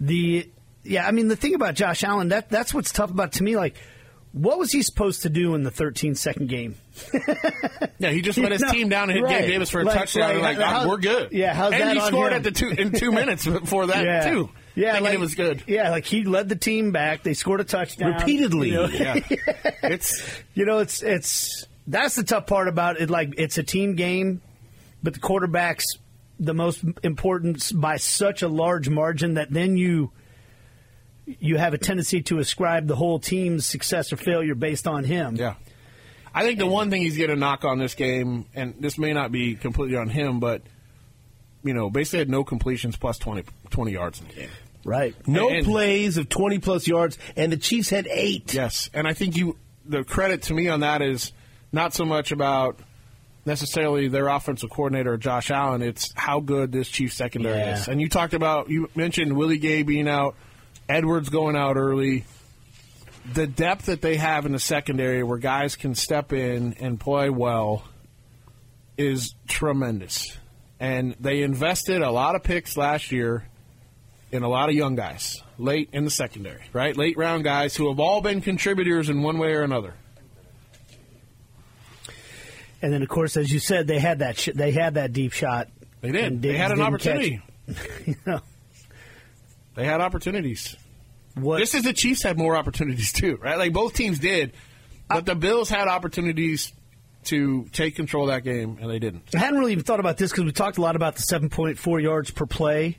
The 0.01 0.49
yeah, 0.85 1.07
I 1.07 1.11
mean 1.11 1.29
the 1.29 1.37
thing 1.37 1.55
about 1.55 1.75
Josh 1.75 2.05
Allen 2.05 2.29
that 2.29 2.49
that's 2.49 2.73
what's 2.73 2.93
tough 2.93 3.11
about 3.11 3.33
to 3.33 3.43
me. 3.43 3.57
Like, 3.57 3.77
what 4.33 4.59
was 4.59 4.71
he 4.73 4.83
supposed 4.83 5.23
to 5.23 5.29
do 5.31 5.55
in 5.55 5.63
the 5.65 5.71
13 5.71 6.15
second 6.15 6.49
game? 6.49 6.77
Yeah, 8.01 8.11
he 8.11 8.23
just 8.23 8.39
let 8.39 8.53
his 8.53 8.61
No, 8.63 8.71
team 8.71 8.89
down 8.89 9.11
and 9.11 9.17
hit 9.19 9.25
right. 9.25 9.41
Gabe 9.41 9.49
Davis 9.51 9.71
for 9.71 9.81
a 9.81 9.85
Like- 9.85 9.99
touchdown. 9.99 10.31
and 10.31 10.41
like, 10.41 10.57
like, 10.57 10.65
how- 10.65 10.85
"Ah, 10.85 10.89
we're 10.89 10.99
good. 10.99 11.33
yeah, 11.33 11.53
how's 11.53 11.73
and 11.73 11.83
that 11.83 11.95
he 11.95 12.01
on 12.01 12.07
scored 12.07 12.31
him? 12.33 12.37
at 12.37 12.43
the 12.45 12.53
two 12.53 12.69
in 12.69 12.93
two 12.93 13.11
minutes 13.21 13.45
before 13.45 13.89
that 13.89 14.05
yeah, 14.05 14.31
too. 14.31 14.51
Yeah, 14.77 14.93
thinking 14.93 15.05
like, 15.05 15.15
it 15.15 15.21
was 15.21 15.35
good. 15.35 15.65
Yeah, 15.67 15.91
like 15.91 16.05
he 16.05 16.23
led 16.23 16.49
the 16.49 16.55
team 16.55 16.93
back. 16.93 17.25
They 17.25 17.35
scored 17.35 17.61
a 17.61 17.65
touchdown 17.65 18.13
repeatedly. 18.15 18.69
You 18.69 18.75
know, 18.75 18.87
Yeah, 18.87 19.17
it's 19.83 20.25
you 20.55 20.65
know, 20.65 20.79
it's 20.79 21.03
it's 21.03 21.67
that's 21.88 22.14
the 22.14 22.22
tough 22.22 22.46
part 22.46 22.68
about 22.68 23.01
it. 23.01 23.11
Like 23.11 23.35
it's 23.37 23.59
a 23.59 23.62
team 23.64 23.94
game, 23.96 24.40
but 25.03 25.14
the 25.14 25.20
quarterback's 25.20 25.87
the 26.38 26.55
most 26.55 26.85
important 27.03 27.72
by 27.74 27.96
such 27.96 28.42
a 28.42 28.48
large 28.48 28.88
margin 28.88 29.35
that 29.35 29.51
then 29.51 29.77
you 29.77 30.12
you 31.27 31.57
have 31.59 31.74
a 31.74 31.79
tendency 31.79 32.22
to 32.22 32.38
ascribe 32.38 32.87
the 32.87 32.96
whole 32.96 33.18
team's 33.18 33.66
success 33.66 34.12
or 34.12 34.16
failure 34.16 34.55
based 34.55 34.87
on 34.87 35.05
him. 35.05 35.37
yeah. 35.37 35.55
I 36.35 36.42
think 36.44 36.59
the 36.59 36.66
one 36.66 36.90
thing 36.90 37.03
he's 37.03 37.16
going 37.16 37.31
to 37.31 37.37
knock 37.37 37.64
on 37.64 37.79
this 37.79 37.94
game, 37.94 38.44
and 38.55 38.74
this 38.79 38.96
may 38.98 39.12
not 39.12 39.33
be 39.33 39.55
completely 39.57 39.96
on 39.96 40.09
him, 40.09 40.38
but 40.40 40.62
you 41.64 41.74
know, 41.74 41.90
basically 41.90 42.20
had 42.20 42.31
no 42.31 42.44
completions 42.44 42.96
plus 42.96 43.18
20, 43.18 43.44
20 43.70 43.92
yards 43.92 44.20
in 44.20 44.29
the 44.29 44.35
game. 44.35 44.51
Right. 44.85 45.14
no 45.27 45.51
And- 45.51 45.66
plays 45.66 46.16
of 46.16 46.29
twenty 46.29 46.59
plus 46.61 46.87
yards, 46.87 47.18
and 47.37 47.51
the 47.53 47.57
Chiefs 47.57 47.90
had 47.90 48.07
eight. 48.11 48.55
Yes, 48.55 48.88
and 48.94 49.07
I 49.09 49.12
think 49.14 49.37
you 49.37 49.57
the 49.85 50.05
credit 50.05 50.42
to 50.44 50.55
me 50.55 50.68
on 50.68 50.81
that 50.81 51.03
is 51.03 51.33
not 51.72 51.94
so 51.94 52.04
much 52.04 52.33
about 52.33 52.78
necessarily 53.44 54.09
their 54.09 54.28
offensive 54.28 54.70
coordinator 54.70 55.16
Josh 55.16 55.50
Allen. 55.50 55.83
It's 55.83 56.12
how 56.14 56.40
good 56.40 56.70
this 56.72 56.88
Chiefs 56.88 57.16
secondary 57.16 57.59
Yeah. 57.59 57.74
is. 57.81 57.88
And 57.88 58.00
you 58.00 58.09
talked 58.09 58.35
about 58.35 58.68
you 58.68 58.90
mentioned 58.94 59.33
Willie 59.35 59.59
Gay 59.59 59.83
being 59.83 60.09
out, 60.09 60.35
Edwards 60.88 61.28
going 61.31 61.57
out 61.57 61.76
early. 61.76 62.24
The 63.35 63.46
depth 63.46 63.87
that 63.87 64.00
they 64.00 64.16
have 64.16 64.46
in 64.46 64.52
the 64.52 64.59
secondary, 64.59 65.22
where 65.22 65.38
guys 65.38 65.76
can 65.76 65.94
step 65.94 66.33
in 66.33 66.74
and 66.81 66.98
play 66.98 67.28
well, 67.31 67.85
is 68.96 69.35
tremendous. 69.46 70.37
And 70.81 71.14
they 71.20 71.42
invested 71.42 72.02
a 72.02 72.11
lot 72.11 72.35
of 72.37 72.42
picks 72.42 72.76
last 72.76 73.12
year 73.12 73.46
in 74.31 74.42
a 74.42 74.48
lot 74.48 74.68
of 74.68 74.74
young 74.74 74.94
guys 74.94 75.42
late 75.59 75.88
in 75.92 76.04
the 76.04 76.11
secondary, 76.11 76.62
right? 76.72 76.96
Late 76.96 77.16
round 77.16 77.44
guys 77.44 77.74
who 77.76 77.88
have 77.88 77.98
all 77.98 78.20
been 78.20 78.40
contributors 78.40 79.09
in 79.09 79.22
one 79.22 79.38
way 79.38 79.52
or 79.54 79.62
another. 79.62 79.94
And 82.81 82.93
then, 82.93 83.03
of 83.03 83.09
course, 83.09 83.37
as 83.37 83.53
you 83.53 83.59
said, 83.59 83.87
they 83.87 83.99
had 83.99 84.21
that 84.21 84.38
sh- 84.38 84.51
they 84.55 84.71
had 84.71 84.95
that 84.95 85.12
deep 85.12 85.33
shot. 85.33 85.69
They 86.01 86.12
did. 86.12 86.43
They 86.43 86.57
had 86.57 86.71
an 86.71 86.81
opportunity. 86.81 87.43
you 88.07 88.14
know, 88.27 88.41
They 89.75 89.85
had 89.85 90.01
opportunities. 90.01 90.77
what 91.35 91.59
Just 91.59 91.75
as 91.75 91.83
the 91.83 91.93
Chiefs 91.93 92.23
had 92.23 92.38
more 92.38 92.57
opportunities 92.57 93.12
too, 93.12 93.37
right? 93.43 93.59
Like 93.59 93.73
both 93.73 93.95
teams 93.95 94.19
did, 94.19 94.53
but 95.09 95.27
the 95.27 95.35
Bills 95.35 95.69
had 95.69 95.88
opportunities 95.88 96.73
to 97.25 97.64
take 97.73 97.97
control 97.97 98.25
of 98.25 98.35
that 98.35 98.45
game, 98.45 98.79
and 98.81 98.88
they 98.91 98.99
didn't. 99.01 99.35
I 99.35 99.38
hadn't 99.38 99.59
really 99.59 99.73
even 99.73 99.85
thought 99.85 100.01
about 100.01 100.17
this 100.17 100.31
because 100.31 100.45
we 100.45 100.53
talked 100.53 100.79
a 100.79 100.81
lot 100.81 100.97
about 100.97 101.17
the 101.17 101.23
7.4 101.23 102.03
yards 102.03 102.31
per 102.31 102.47
play, 102.47 102.97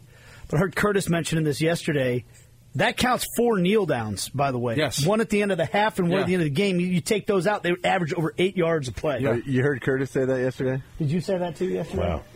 but 0.47 0.57
I 0.57 0.59
heard 0.59 0.75
Curtis 0.75 1.09
mentioning 1.09 1.45
this 1.45 1.61
yesterday. 1.61 2.25
That 2.75 2.97
counts 2.97 3.25
four 3.35 3.57
kneel 3.57 3.85
downs, 3.87 4.29
by 4.29 4.51
the 4.51 4.59
way. 4.59 4.75
Yes. 4.77 5.03
One 5.05 5.21
at 5.21 5.29
the 5.29 5.41
end 5.41 5.51
of 5.51 5.57
the 5.57 5.65
half 5.65 5.97
and 5.99 6.07
one 6.07 6.17
Yeah. 6.17 6.21
at 6.21 6.27
the 6.27 6.33
end 6.35 6.43
of 6.43 6.45
the 6.49 6.53
game. 6.55 6.79
You, 6.79 6.87
you 6.87 7.01
take 7.01 7.25
those 7.25 7.47
out, 7.47 7.63
they 7.63 7.75
average 7.83 8.13
over 8.13 8.33
eight 8.37 8.55
yards 8.57 8.87
a 8.87 8.91
play. 8.91 9.19
You 9.45 9.63
heard 9.63 9.81
Curtis 9.81 10.11
say 10.11 10.23
that 10.25 10.39
yesterday? 10.39 10.83
Did 10.99 11.09
you 11.11 11.19
say 11.19 11.37
that 11.39 11.55
too 11.55 11.65
yesterday? 11.67 12.07
Wow. 12.09 12.21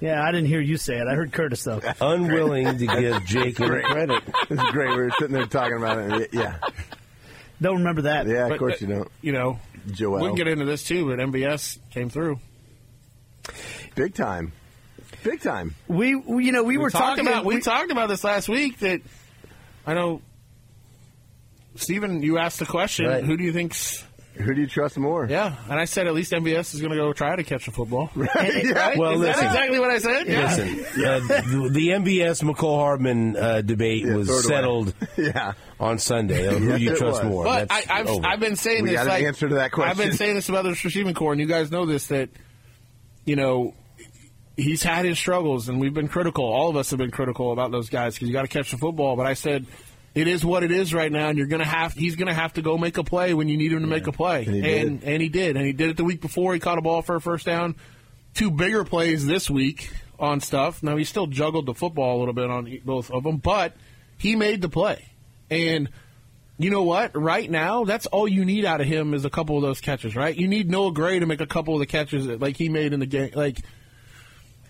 Yeah, 0.00 0.22
I 0.22 0.32
didn't 0.32 0.46
hear 0.46 0.62
you 0.62 0.78
say 0.78 0.96
it. 0.96 1.06
I 1.06 1.14
heard 1.14 1.30
Curtis, 1.30 1.62
though. 1.62 1.78
Unwilling 2.00 2.78
to 2.78 2.86
give 2.86 3.22
Jake 3.26 3.60
any 3.60 3.82
credit. 3.82 4.22
This 4.48 4.58
is 4.58 4.70
great. 4.70 4.88
We 4.88 4.96
were 4.96 5.10
sitting 5.18 5.34
there 5.36 5.44
talking 5.44 5.76
about 5.76 5.98
it. 6.22 6.30
Yeah. 6.32 6.54
Don't 7.60 7.78
remember 7.78 8.02
that. 8.02 8.26
Yeah, 8.26 8.44
of 8.44 8.48
But, 8.48 8.58
course 8.60 8.74
uh, 8.82 8.86
you 8.86 8.94
don't. 8.94 9.08
You 9.20 9.32
know, 9.32 9.58
Joel. 9.92 10.20
we 10.22 10.26
can 10.28 10.36
get 10.36 10.48
into 10.48 10.64
this 10.64 10.84
too, 10.84 11.04
but 11.06 11.18
MVS 11.18 11.80
came 11.90 12.08
through. 12.08 12.40
Big 13.94 14.14
time. 14.14 14.52
Big 15.22 15.42
time. 15.42 15.74
We, 15.86 16.14
we- 16.14 16.46
you 16.46 16.52
know, 16.52 16.62
we, 16.62 16.78
We, 16.78 16.82
were 16.82 16.90
talking 16.90 17.26
about 17.26 17.44
we, 17.44 17.60
talked 17.60 17.90
about 17.90 18.08
this 18.08 18.24
last 18.24 18.48
week. 18.48 18.78
That 18.78 19.02
I 19.90 19.94
know, 19.94 20.22
Stephen. 21.74 22.22
You 22.22 22.38
asked 22.38 22.58
the 22.60 22.66
question: 22.66 23.06
Right. 23.06 23.24
Who 23.24 23.36
do 23.36 23.42
you 23.44 23.52
think's? 23.52 24.04
Who 24.34 24.54
do 24.54 24.60
you 24.60 24.68
trust 24.68 24.96
more? 24.96 25.26
Yeah, 25.28 25.54
and 25.68 25.78
I 25.78 25.84
said 25.84 26.06
at 26.06 26.14
least 26.14 26.32
MVS 26.32 26.72
is 26.74 26.80
going 26.80 26.92
to 26.92 26.96
go 26.96 27.12
try 27.12 27.34
to 27.34 27.42
catch 27.42 27.66
a 27.68 27.72
football. 27.72 28.08
yeah. 28.16 28.94
Well, 28.96 29.12
Is 29.14 29.18
listen. 29.20 29.40
that 29.44 29.46
exactly 29.50 29.80
what 29.80 29.90
I 29.90 29.98
said? 29.98 30.26
Yeah. 30.28 30.42
Listen, 30.46 31.04
uh, 31.04 31.18
the, 31.18 31.68
the 31.72 31.88
MVS 31.88 32.42
Mecole 32.44 32.78
Hardman 32.78 33.36
uh, 33.36 33.60
debate 33.62 34.04
Yeah, 34.06 34.14
was 34.14 34.28
throw 34.28 34.38
it 34.38 34.44
away. 34.44 34.54
settled 34.54 34.94
Yeah. 35.18 35.52
on 35.80 35.98
Sunday. 35.98 36.46
on 36.48 36.62
who 36.62 36.68
Yes, 36.70 36.80
you 36.80 36.96
trust 36.96 37.24
was. 37.24 37.30
more? 37.30 37.44
But 37.44 37.70
I, 37.72 37.80
That's 37.82 37.90
I've. 37.90 38.24
I've 38.24 38.40
been 38.40 38.56
saying 38.56 38.84
We 38.84 38.90
this. 38.90 39.04
got 39.04 39.18
an 39.20 39.26
answer 39.26 39.48
to 39.48 39.56
that 39.56 39.72
question. 39.72 39.90
I've 39.90 39.98
been 39.98 40.16
saying 40.16 40.36
this 40.36 40.48
about 40.48 40.62
the 40.62 40.70
receiving 40.70 41.12
core, 41.12 41.32
and 41.32 41.40
you 41.40 41.48
guys 41.48 41.70
know 41.72 41.84
this 41.84 42.06
that 42.06 42.30
you 43.26 43.34
know 43.36 43.74
he's 44.60 44.82
had 44.82 45.04
his 45.04 45.18
struggles, 45.18 45.68
and 45.68 45.80
we've 45.80 45.94
been 45.94 46.08
critical. 46.08 46.44
All 46.44 46.68
of 46.68 46.76
us 46.76 46.90
have 46.90 46.98
been 46.98 47.10
critical 47.10 47.52
about 47.52 47.70
those 47.70 47.88
guys 47.88 48.14
because 48.14 48.28
you 48.28 48.32
got 48.34 48.42
to 48.42 48.48
catch 48.48 48.70
the 48.70 48.76
football. 48.78 49.16
But 49.16 49.26
I 49.26 49.34
said 49.34 49.66
it 50.14 50.26
is 50.28 50.44
what 50.44 50.62
it 50.62 50.70
is 50.72 50.92
right 50.94 51.10
now, 51.10 51.28
and 51.28 51.38
you're 51.38 51.46
gonna 51.46 51.64
have 51.64 51.92
he's 51.92 52.16
gonna 52.16 52.34
have 52.34 52.52
to 52.54 52.62
go 52.62 52.76
make 52.78 52.98
a 52.98 53.04
play 53.04 53.32
when 53.34 53.48
you 53.48 53.56
need 53.56 53.72
him 53.72 53.80
to 53.80 53.86
make 53.86 54.06
a 54.06 54.12
play, 54.12 54.44
And 54.44 54.54
he 54.54 54.60
did. 54.62 54.86
and 54.86 55.04
and 55.04 55.22
he 55.22 55.28
did, 55.28 55.56
and 55.56 55.64
he 55.66 55.72
did 55.72 55.90
it 55.90 55.96
the 55.96 56.04
week 56.04 56.20
before. 56.20 56.52
He 56.54 56.60
caught 56.60 56.78
a 56.78 56.82
ball 56.82 57.02
for 57.02 57.16
a 57.16 57.20
first 57.20 57.46
down. 57.46 57.76
Two 58.34 58.50
bigger 58.50 58.84
plays 58.84 59.26
this 59.26 59.48
week 59.50 59.90
on 60.18 60.40
stuff. 60.40 60.82
Now 60.82 60.96
he 60.96 61.04
still 61.04 61.26
juggled 61.26 61.66
the 61.66 61.74
football 61.74 62.16
a 62.16 62.20
little 62.20 62.34
bit 62.34 62.50
on 62.50 62.78
both 62.84 63.10
of 63.10 63.22
them, 63.24 63.38
but 63.38 63.74
he 64.18 64.36
made 64.36 64.62
the 64.62 64.68
play, 64.68 65.04
and 65.50 65.88
you 66.58 66.68
know 66.70 66.82
what? 66.82 67.16
Right 67.18 67.50
now, 67.50 67.84
that's 67.84 68.04
all 68.06 68.28
you 68.28 68.44
need 68.44 68.66
out 68.66 68.82
of 68.82 68.86
him 68.86 69.14
is 69.14 69.24
a 69.24 69.30
couple 69.30 69.56
of 69.56 69.62
those 69.62 69.80
catches, 69.80 70.14
right? 70.14 70.36
You 70.36 70.46
need 70.46 70.68
Noah 70.70 70.92
Gray 70.92 71.18
to 71.18 71.24
make 71.24 71.40
a 71.40 71.46
couple 71.46 71.72
of 71.72 71.80
the 71.80 71.86
catches 71.86 72.26
that, 72.26 72.38
like 72.40 72.56
he 72.58 72.68
made 72.68 72.92
in 72.92 73.00
the 73.00 73.06
game. 73.06 73.30
Like 73.34 73.60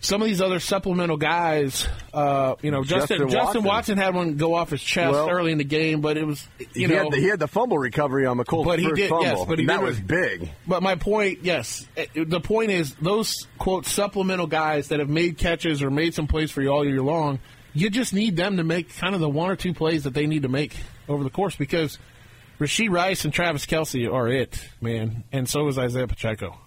some 0.03 0.23
of 0.23 0.29
these 0.29 0.41
other 0.41 0.61
supplemental 0.61 1.17
guys, 1.19 1.87
uh, 2.15 2.55
you 2.63 2.71
know, 2.71 2.83
Justin 2.83 3.19
Justin 3.19 3.29
Justin, 3.29 3.39
Watson. 3.39 3.65
Watson. 3.65 3.99
had 3.99 4.15
one 4.15 4.37
go 4.37 4.55
off 4.55 4.71
his 4.71 4.83
chest 4.83 5.13
Well, 5.13 5.29
early 5.29 5.53
in 5.53 5.59
the 5.59 5.65
game, 5.65 6.01
but 6.01 6.17
it 6.17 6.27
was 6.27 6.47
you 6.59 6.67
he, 6.75 6.87
know 6.87 7.05
had 7.05 7.13
the, 7.13 7.17
he 7.19 7.29
had 7.29 7.39
the 7.39 7.47
fumble 7.49 7.79
recovery 7.79 8.25
on 8.27 8.39
Mecole's 8.39 8.65
But 8.65 8.79
he 8.79 8.87
first 8.87 8.97
did- 8.97 9.09
fumble. 9.11 9.25
yes, 9.27 9.45
but 9.47 9.59
he 9.59 9.67
that 9.67 9.83
was 9.83 10.01
big. 10.01 10.51
But 10.67 10.83
my 10.83 10.95
point, 10.95 11.41
yes, 11.43 11.87
eh, 11.97 12.07
the 12.15 12.41
point 12.41 12.71
is 12.71 12.95
those 12.97 13.47
quote 13.59 13.85
supplemental 13.87 14.47
guys 14.47 14.89
that 14.89 15.01
have 15.01 15.09
made 15.11 15.37
catches 15.39 15.83
or 15.83 15.91
made 15.91 16.15
some 16.15 16.27
plays 16.27 16.51
for 16.51 16.63
you 16.63 16.71
all 16.71 16.85
year 16.85 17.03
long. 17.03 17.39
You 17.75 17.91
just 17.91 18.13
need 18.15 18.37
them 18.37 18.57
to 18.57 18.65
make 18.65 18.97
kind 18.97 19.15
of 19.15 19.21
the 19.21 19.29
one 19.29 19.51
or 19.51 19.57
two 19.57 19.75
plays 19.75 20.05
that 20.05 20.15
they 20.15 20.27
need 20.27 20.43
to 20.43 20.49
make 20.49 20.75
over 21.09 21.23
the 21.23 21.31
course 21.31 21.55
because 21.57 21.99
Rashee 22.59 22.91
Rice 22.91 23.25
and 23.25 23.33
Travis 23.35 23.65
Kelce 23.67 24.13
are 24.13 24.29
it, 24.29 24.67
man, 24.81 25.25
and 25.31 25.49
so 25.49 25.69
is 25.69 25.79
Isaiah 25.79 26.07
Pacheco. 26.09 26.59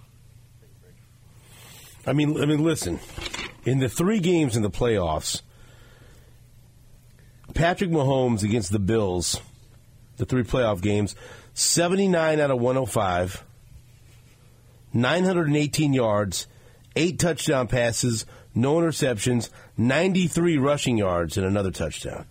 I 2.06 2.14
mean, 2.14 2.42
I 2.42 2.46
mean, 2.46 2.64
listen. 2.64 3.00
In 3.66 3.80
the 3.80 3.88
three 3.88 4.20
games 4.20 4.58
in 4.58 4.62
the 4.62 4.70
playoffs, 4.70 5.42
Patrick 7.54 7.92
Mahomes 7.92 8.44
against 8.44 8.72
the 8.72 8.80
Bills, 8.80 9.40
the 10.18 10.26
three 10.26 10.44
playoff 10.44 10.82
games, 10.82 11.16
seventy-nine 11.54 12.40
out 12.40 12.52
of 12.52 12.60
one 12.60 12.76
hundred 12.76 12.92
five, 12.92 13.44
nine 14.92 15.24
hundred 15.24 15.48
and 15.48 15.56
eighteen 15.56 15.94
yards, 15.94 16.48
eight 16.96 17.20
touchdown 17.20 17.68
passes, 17.68 18.26
no 18.54 18.76
interceptions, 18.76 19.50
ninety-three 19.78 20.58
rushing 20.58 20.98
yards, 20.98 21.38
and 21.38 21.46
another 21.46 21.72
touchdown. 21.72 22.26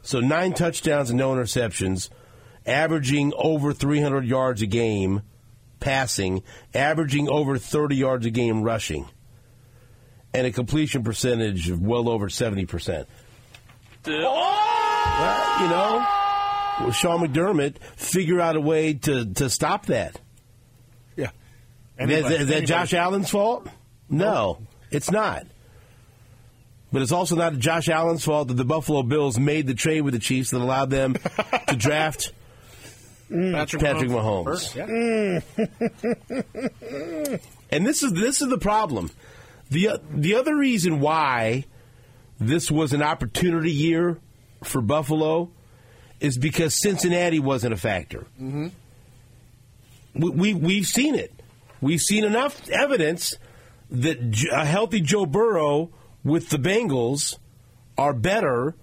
So 0.00 0.20
nine 0.20 0.54
touchdowns 0.54 1.10
and 1.10 1.18
no 1.18 1.32
interceptions, 1.34 2.08
averaging 2.64 3.32
over 3.36 3.74
three 3.74 4.00
hundred 4.00 4.24
yards 4.24 4.62
a 4.62 4.66
game 4.66 5.22
passing, 5.82 6.42
averaging 6.72 7.28
over 7.28 7.58
30 7.58 7.96
yards 7.96 8.24
a 8.24 8.30
game 8.30 8.62
rushing, 8.62 9.06
and 10.32 10.46
a 10.46 10.52
completion 10.52 11.02
percentage 11.04 11.68
of 11.68 11.82
well 11.82 12.08
over 12.08 12.28
70%. 12.28 13.06
Well, 14.06 15.60
you 15.62 15.68
know, 15.68 16.06
well, 16.80 16.92
Sean 16.92 17.20
McDermott 17.26 17.78
figure 17.96 18.40
out 18.40 18.56
a 18.56 18.60
way 18.60 18.94
to, 18.94 19.26
to 19.34 19.50
stop 19.50 19.86
that. 19.86 20.18
Yeah, 21.16 21.30
Is, 21.98 22.22
that- 22.24 22.32
is 22.40 22.48
that 22.48 22.64
Josh 22.66 22.94
Allen's 22.94 23.30
fault? 23.30 23.68
No, 24.08 24.58
it's 24.90 25.10
not. 25.10 25.46
But 26.92 27.00
it's 27.02 27.12
also 27.12 27.36
not 27.36 27.56
Josh 27.58 27.88
Allen's 27.88 28.24
fault 28.24 28.48
that 28.48 28.54
the 28.54 28.64
Buffalo 28.66 29.02
Bills 29.02 29.38
made 29.38 29.66
the 29.66 29.74
trade 29.74 30.02
with 30.02 30.12
the 30.14 30.20
Chiefs 30.20 30.50
that 30.50 30.60
allowed 30.60 30.90
them 30.90 31.14
to 31.68 31.76
draft 31.76 32.32
Mm. 33.32 33.52
Patrick, 33.54 33.82
Patrick 33.82 34.10
Mahomes. 34.10 34.74
Mm. 36.28 37.40
And 37.72 37.86
this 37.86 38.02
is 38.02 38.12
this 38.12 38.42
is 38.42 38.50
the 38.50 38.58
problem. 38.58 39.10
the 39.70 39.88
uh, 39.88 39.98
The 40.14 40.34
other 40.34 40.54
reason 40.54 41.00
why 41.00 41.64
this 42.38 42.70
was 42.70 42.92
an 42.92 43.02
opportunity 43.02 43.72
year 43.72 44.18
for 44.62 44.82
Buffalo 44.82 45.50
is 46.20 46.36
because 46.36 46.80
Cincinnati 46.80 47.40
wasn't 47.40 47.72
a 47.72 47.78
factor. 47.78 48.26
Mm-hmm. 48.40 48.68
We, 50.14 50.30
we 50.30 50.54
we've 50.54 50.86
seen 50.86 51.14
it. 51.14 51.32
We've 51.80 52.00
seen 52.00 52.24
enough 52.24 52.68
evidence 52.68 53.36
that 53.90 54.18
a 54.52 54.66
healthy 54.66 55.00
Joe 55.00 55.24
Burrow 55.24 55.90
with 56.22 56.50
the 56.50 56.58
Bengals 56.58 57.38
are 57.96 58.12
better 58.12 58.74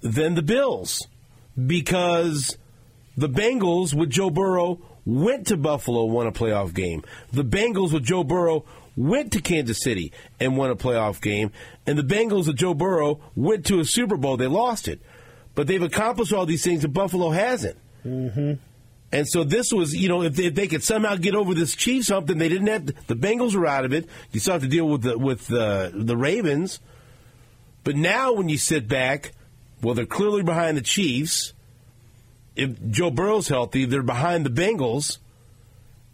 than 0.00 0.34
the 0.34 0.42
Bills 0.42 1.06
because 1.66 2.58
the 3.16 3.28
Bengals 3.28 3.94
with 3.94 4.10
Joe 4.10 4.30
Burrow 4.30 4.80
went 5.04 5.48
to 5.48 5.56
Buffalo, 5.56 6.04
won 6.04 6.26
a 6.26 6.32
playoff 6.32 6.74
game. 6.74 7.02
The 7.32 7.44
Bengals 7.44 7.92
with 7.92 8.04
Joe 8.04 8.24
Burrow 8.24 8.64
went 8.96 9.32
to 9.32 9.40
Kansas 9.40 9.82
City 9.82 10.12
and 10.38 10.56
won 10.56 10.70
a 10.70 10.76
playoff 10.76 11.20
game. 11.20 11.50
And 11.86 11.98
the 11.98 12.02
Bengals 12.02 12.46
with 12.46 12.56
Joe 12.56 12.74
Burrow 12.74 13.20
went 13.34 13.66
to 13.66 13.80
a 13.80 13.84
Super 13.84 14.16
Bowl. 14.16 14.36
They 14.36 14.46
lost 14.46 14.88
it. 14.88 15.00
But 15.54 15.66
they've 15.66 15.82
accomplished 15.82 16.32
all 16.32 16.46
these 16.46 16.64
things 16.64 16.82
that 16.82 16.88
Buffalo 16.88 17.30
hasn't. 17.30 17.76
Mm-hmm. 18.06 18.54
And 19.14 19.28
so 19.28 19.44
this 19.44 19.70
was, 19.72 19.94
you 19.94 20.08
know, 20.08 20.22
if 20.22 20.34
they, 20.36 20.46
if 20.46 20.54
they 20.54 20.66
could 20.66 20.82
somehow 20.82 21.16
get 21.16 21.34
over 21.34 21.52
this 21.52 21.76
Chiefs 21.76 22.08
hump, 22.08 22.28
then 22.28 22.38
they 22.38 22.48
didn't 22.48 22.68
have 22.68 22.86
to, 22.86 22.94
the 23.08 23.16
Bengals 23.16 23.54
were 23.54 23.66
out 23.66 23.84
of 23.84 23.92
it. 23.92 24.06
You 24.30 24.40
still 24.40 24.54
have 24.54 24.62
to 24.62 24.68
deal 24.68 24.88
with 24.88 25.02
the 25.02 25.18
with 25.18 25.52
uh, 25.52 25.90
the 25.92 26.16
Ravens. 26.16 26.80
But 27.84 27.96
now, 27.96 28.32
when 28.32 28.48
you 28.48 28.56
sit 28.56 28.88
back, 28.88 29.32
well, 29.82 29.94
they're 29.94 30.06
clearly 30.06 30.42
behind 30.42 30.78
the 30.78 30.82
Chiefs 30.82 31.52
if 32.56 32.70
Joe 32.90 33.10
Burrow's 33.10 33.48
healthy, 33.48 33.84
they're 33.84 34.02
behind 34.02 34.44
the 34.46 34.50
Bengals, 34.50 35.18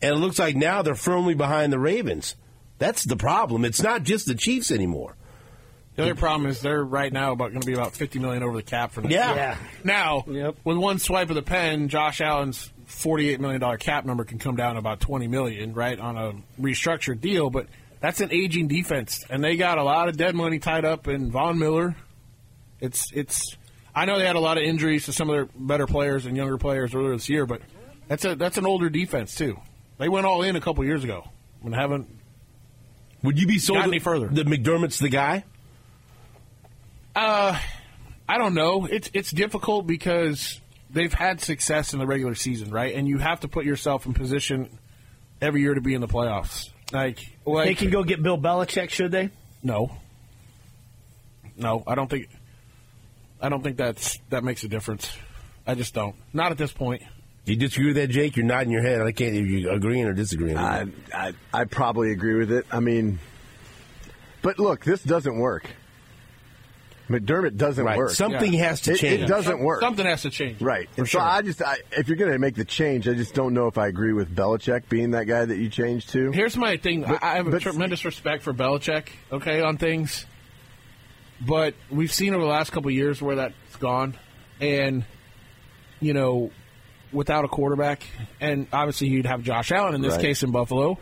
and 0.01 0.13
it 0.15 0.19
looks 0.19 0.39
like 0.39 0.57
now 0.57 0.83
they're 0.83 0.95
firmly 0.95 1.35
behind 1.35 1.73
the 1.73 1.79
Ravens. 1.79 2.37
That's 2.79 3.05
the 3.05 3.17
problem. 3.17 3.65
It's 3.65 3.83
not 3.83 4.05
just 4.05 4.27
the 4.27 4.35
Chiefs 4.35 4.71
anymore. 4.71 5.17
The 5.97 6.05
other 6.05 6.15
problem 6.15 6.49
is 6.49 6.61
they're 6.61 6.85
right 6.85 7.13
now 7.13 7.33
about 7.33 7.49
going 7.51 7.61
to 7.63 7.67
be 7.67 7.73
about 7.73 7.93
fifty 7.97 8.21
million 8.21 8.45
over 8.45 8.55
the 8.57 8.63
cap 8.63 8.93
for 8.93 9.01
next 9.01 9.15
Yeah. 9.15 9.29
year. 9.31 9.37
Yeah. 9.37 9.57
Now, 9.83 10.25
Yep. 10.29 10.57
with 10.63 10.77
one 10.77 11.01
swipe 11.01 11.29
of 11.29 11.35
the 11.35 11.43
pen, 11.43 11.89
Josh 11.89 12.21
Allen's 12.21 12.73
forty-eight 12.87 13.41
million 13.41 13.61
dollar 13.61 13.79
cap 13.79 14.05
number 14.05 14.23
can 14.25 14.39
come 14.39 14.55
down 14.55 14.75
to 14.75 14.79
about 14.79 15.01
twenty 15.01 15.27
million, 15.27 15.75
right, 15.75 15.99
on 15.99 16.17
a 16.17 16.35
restructured 16.63 17.21
deal. 17.21 17.51
But 17.51 17.67
that's 17.99 18.21
an 18.21 18.29
aging 18.33 18.69
defense, 18.69 19.25
and 19.29 19.43
they 19.43 19.57
got 19.57 19.79
a 19.79 19.83
lot 19.83 20.09
of 20.09 20.17
dead 20.17 20.37
money 20.37 20.61
tied 20.61 20.85
up 20.85 21.09
in 21.09 21.33
Von 21.33 21.59
Miller. 21.59 21.97
It's 22.81 23.11
it's. 23.13 23.57
I 23.99 24.05
know 24.05 24.19
they 24.19 24.27
had 24.27 24.37
a 24.37 24.41
lot 24.41 24.59
of 24.59 24.63
injuries 24.65 25.07
to 25.07 25.13
some 25.13 25.29
of 25.29 25.35
their 25.35 25.49
better 25.57 25.87
players 25.87 26.25
and 26.25 26.37
younger 26.37 26.57
players 26.57 26.95
earlier 26.95 27.13
this 27.13 27.29
year, 27.29 27.47
but 27.47 27.61
that's 28.07 28.25
a 28.25 28.37
that's 28.37 28.57
an 28.57 28.65
older 28.65 28.89
defense 28.89 29.35
too. 29.35 29.59
They 29.99 30.09
went 30.09 30.25
all 30.25 30.43
in 30.43 30.55
a 30.55 30.61
couple 30.61 30.85
years 30.85 31.03
ago 31.03 31.29
and 31.65 31.75
haven't 31.75 32.09
Would 33.25 33.41
you 33.41 33.49
be 33.49 33.59
sold 33.59 33.79
any 33.83 33.99
further. 33.99 34.29
that 34.29 34.47
McDermott's 34.47 35.01
the 35.01 35.09
guy? 35.09 35.45
Uh, 37.17 37.59
I 38.29 38.39
don't 38.39 38.55
know. 38.55 38.87
It's 38.87 39.11
it's 39.13 39.33
difficult 39.33 39.87
because 39.89 40.61
they've 40.91 41.13
had 41.13 41.41
success 41.41 41.93
in 41.93 41.99
the 41.99 42.07
regular 42.07 42.37
season, 42.37 42.71
right? 42.71 42.95
And 42.95 43.09
you 43.09 43.19
have 43.19 43.41
to 43.41 43.49
put 43.49 43.65
yourself 43.65 44.07
in 44.07 44.15
position 44.15 44.69
every 45.41 45.61
year 45.63 45.75
to 45.75 45.81
be 45.81 45.95
in 45.95 46.01
the 46.01 46.09
playoffs. 46.09 46.71
Like, 46.93 47.19
like 47.45 47.67
They 47.67 47.75
can 47.75 47.91
go 47.91 48.05
get 48.05 48.23
Bill 48.23 48.39
Belichick, 48.39 48.91
should 48.91 49.11
they? 49.11 49.31
no, 49.63 49.91
no. 51.57 51.83
I 51.87 51.95
don't 51.97 52.09
think. 52.09 52.29
I 53.41 53.49
don't 53.49 53.63
think 53.63 53.77
that's 53.77 54.19
that 54.31 54.43
makes 54.45 54.65
a 54.65 54.69
difference. 54.69 55.11
I 55.67 55.75
just 55.75 55.95
don't. 55.95 56.17
Not 56.33 56.51
at 56.53 56.59
this 56.59 56.73
point. 56.73 57.03
You 57.45 57.57
disagree 57.57 57.87
with 57.89 57.97
that, 57.97 58.09
Jake? 58.09 58.37
You're 58.37 58.45
nodding 58.47 58.71
your 58.73 58.83
head. 58.83 59.01
I 59.01 59.13
can't. 59.13 59.33
Are 59.35 59.41
you 59.41 59.71
agreeing 59.71 60.05
or 60.05 60.13
disagreeing? 60.13 60.57
I. 60.59 60.87
I 61.15 61.33
I 61.53 61.65
probably 61.65 62.13
agree 62.13 62.35
with 62.35 62.51
it. 62.53 62.67
I 62.71 62.81
mean, 62.81 63.19
but 64.43 64.59
look, 64.59 64.85
this 64.85 65.03
doesn't 65.03 65.39
work. 65.39 65.65
McDermott 67.09 67.57
doesn't 67.57 67.83
right. 67.87 67.97
work. 67.97 68.11
Something 68.11 68.53
Yeah. 68.53 68.69
has 68.69 68.83
to 68.83 68.93
It- 68.93 68.99
change. 68.99 69.23
it 69.23 69.29
doesn't 69.29 69.61
work. 69.61 69.81
Something 69.81 70.05
has 70.05 70.21
to 70.23 70.31
change. 70.31 70.61
Right. 70.61 70.91
For 70.91 71.01
And 71.03 71.09
sure. 71.09 71.23
so 71.23 71.27
I 71.27 71.41
just, 71.41 71.63
I, 71.63 71.77
if 71.93 72.07
you're 72.07 72.19
going 72.19 72.33
to 72.33 72.39
make 72.39 72.55
the 72.55 72.67
change, 72.67 73.09
I 73.09 73.15
just 73.15 73.33
don't 73.35 73.55
know 73.55 73.67
if 73.67 73.79
I 73.79 73.87
agree 73.87 74.13
with 74.13 74.35
Belichick 74.37 74.91
being 74.91 75.13
that 75.13 75.25
guy 75.25 75.47
that 75.47 75.57
you 75.57 75.71
change 75.71 76.07
to. 76.09 76.31
Here's 76.33 76.55
my 76.59 76.77
thing. 76.77 77.01
But- 77.09 77.25
I 77.25 77.33
I 77.33 77.37
have 77.37 77.47
a 77.47 77.53
but- 77.53 77.63
tremendous 77.63 78.05
respect 78.05 78.43
for 78.43 78.53
Belichick, 78.53 79.07
okay, 79.33 79.63
on 79.63 79.79
things. 79.79 80.27
But 81.41 81.75
we've 81.91 82.13
seen 82.13 82.35
over 82.35 82.43
the 82.43 82.51
last 82.51 82.71
couple 82.71 82.89
of 82.89 82.95
years 82.95 83.23
where 83.23 83.37
that's 83.37 83.77
gone. 83.79 84.15
And, 84.61 85.05
you 86.01 86.13
know, 86.15 86.51
without 87.13 87.45
a 87.45 87.49
quarterback, 87.49 88.03
and 88.41 88.67
obviously 88.73 89.09
you'd 89.09 89.27
have 89.27 89.43
Josh 89.43 89.71
Allen 89.73 89.95
in 89.95 90.01
this 90.03 90.15
Right. 90.15 90.21
case 90.23 90.43
in 90.43 90.51
Buffalo. 90.51 90.99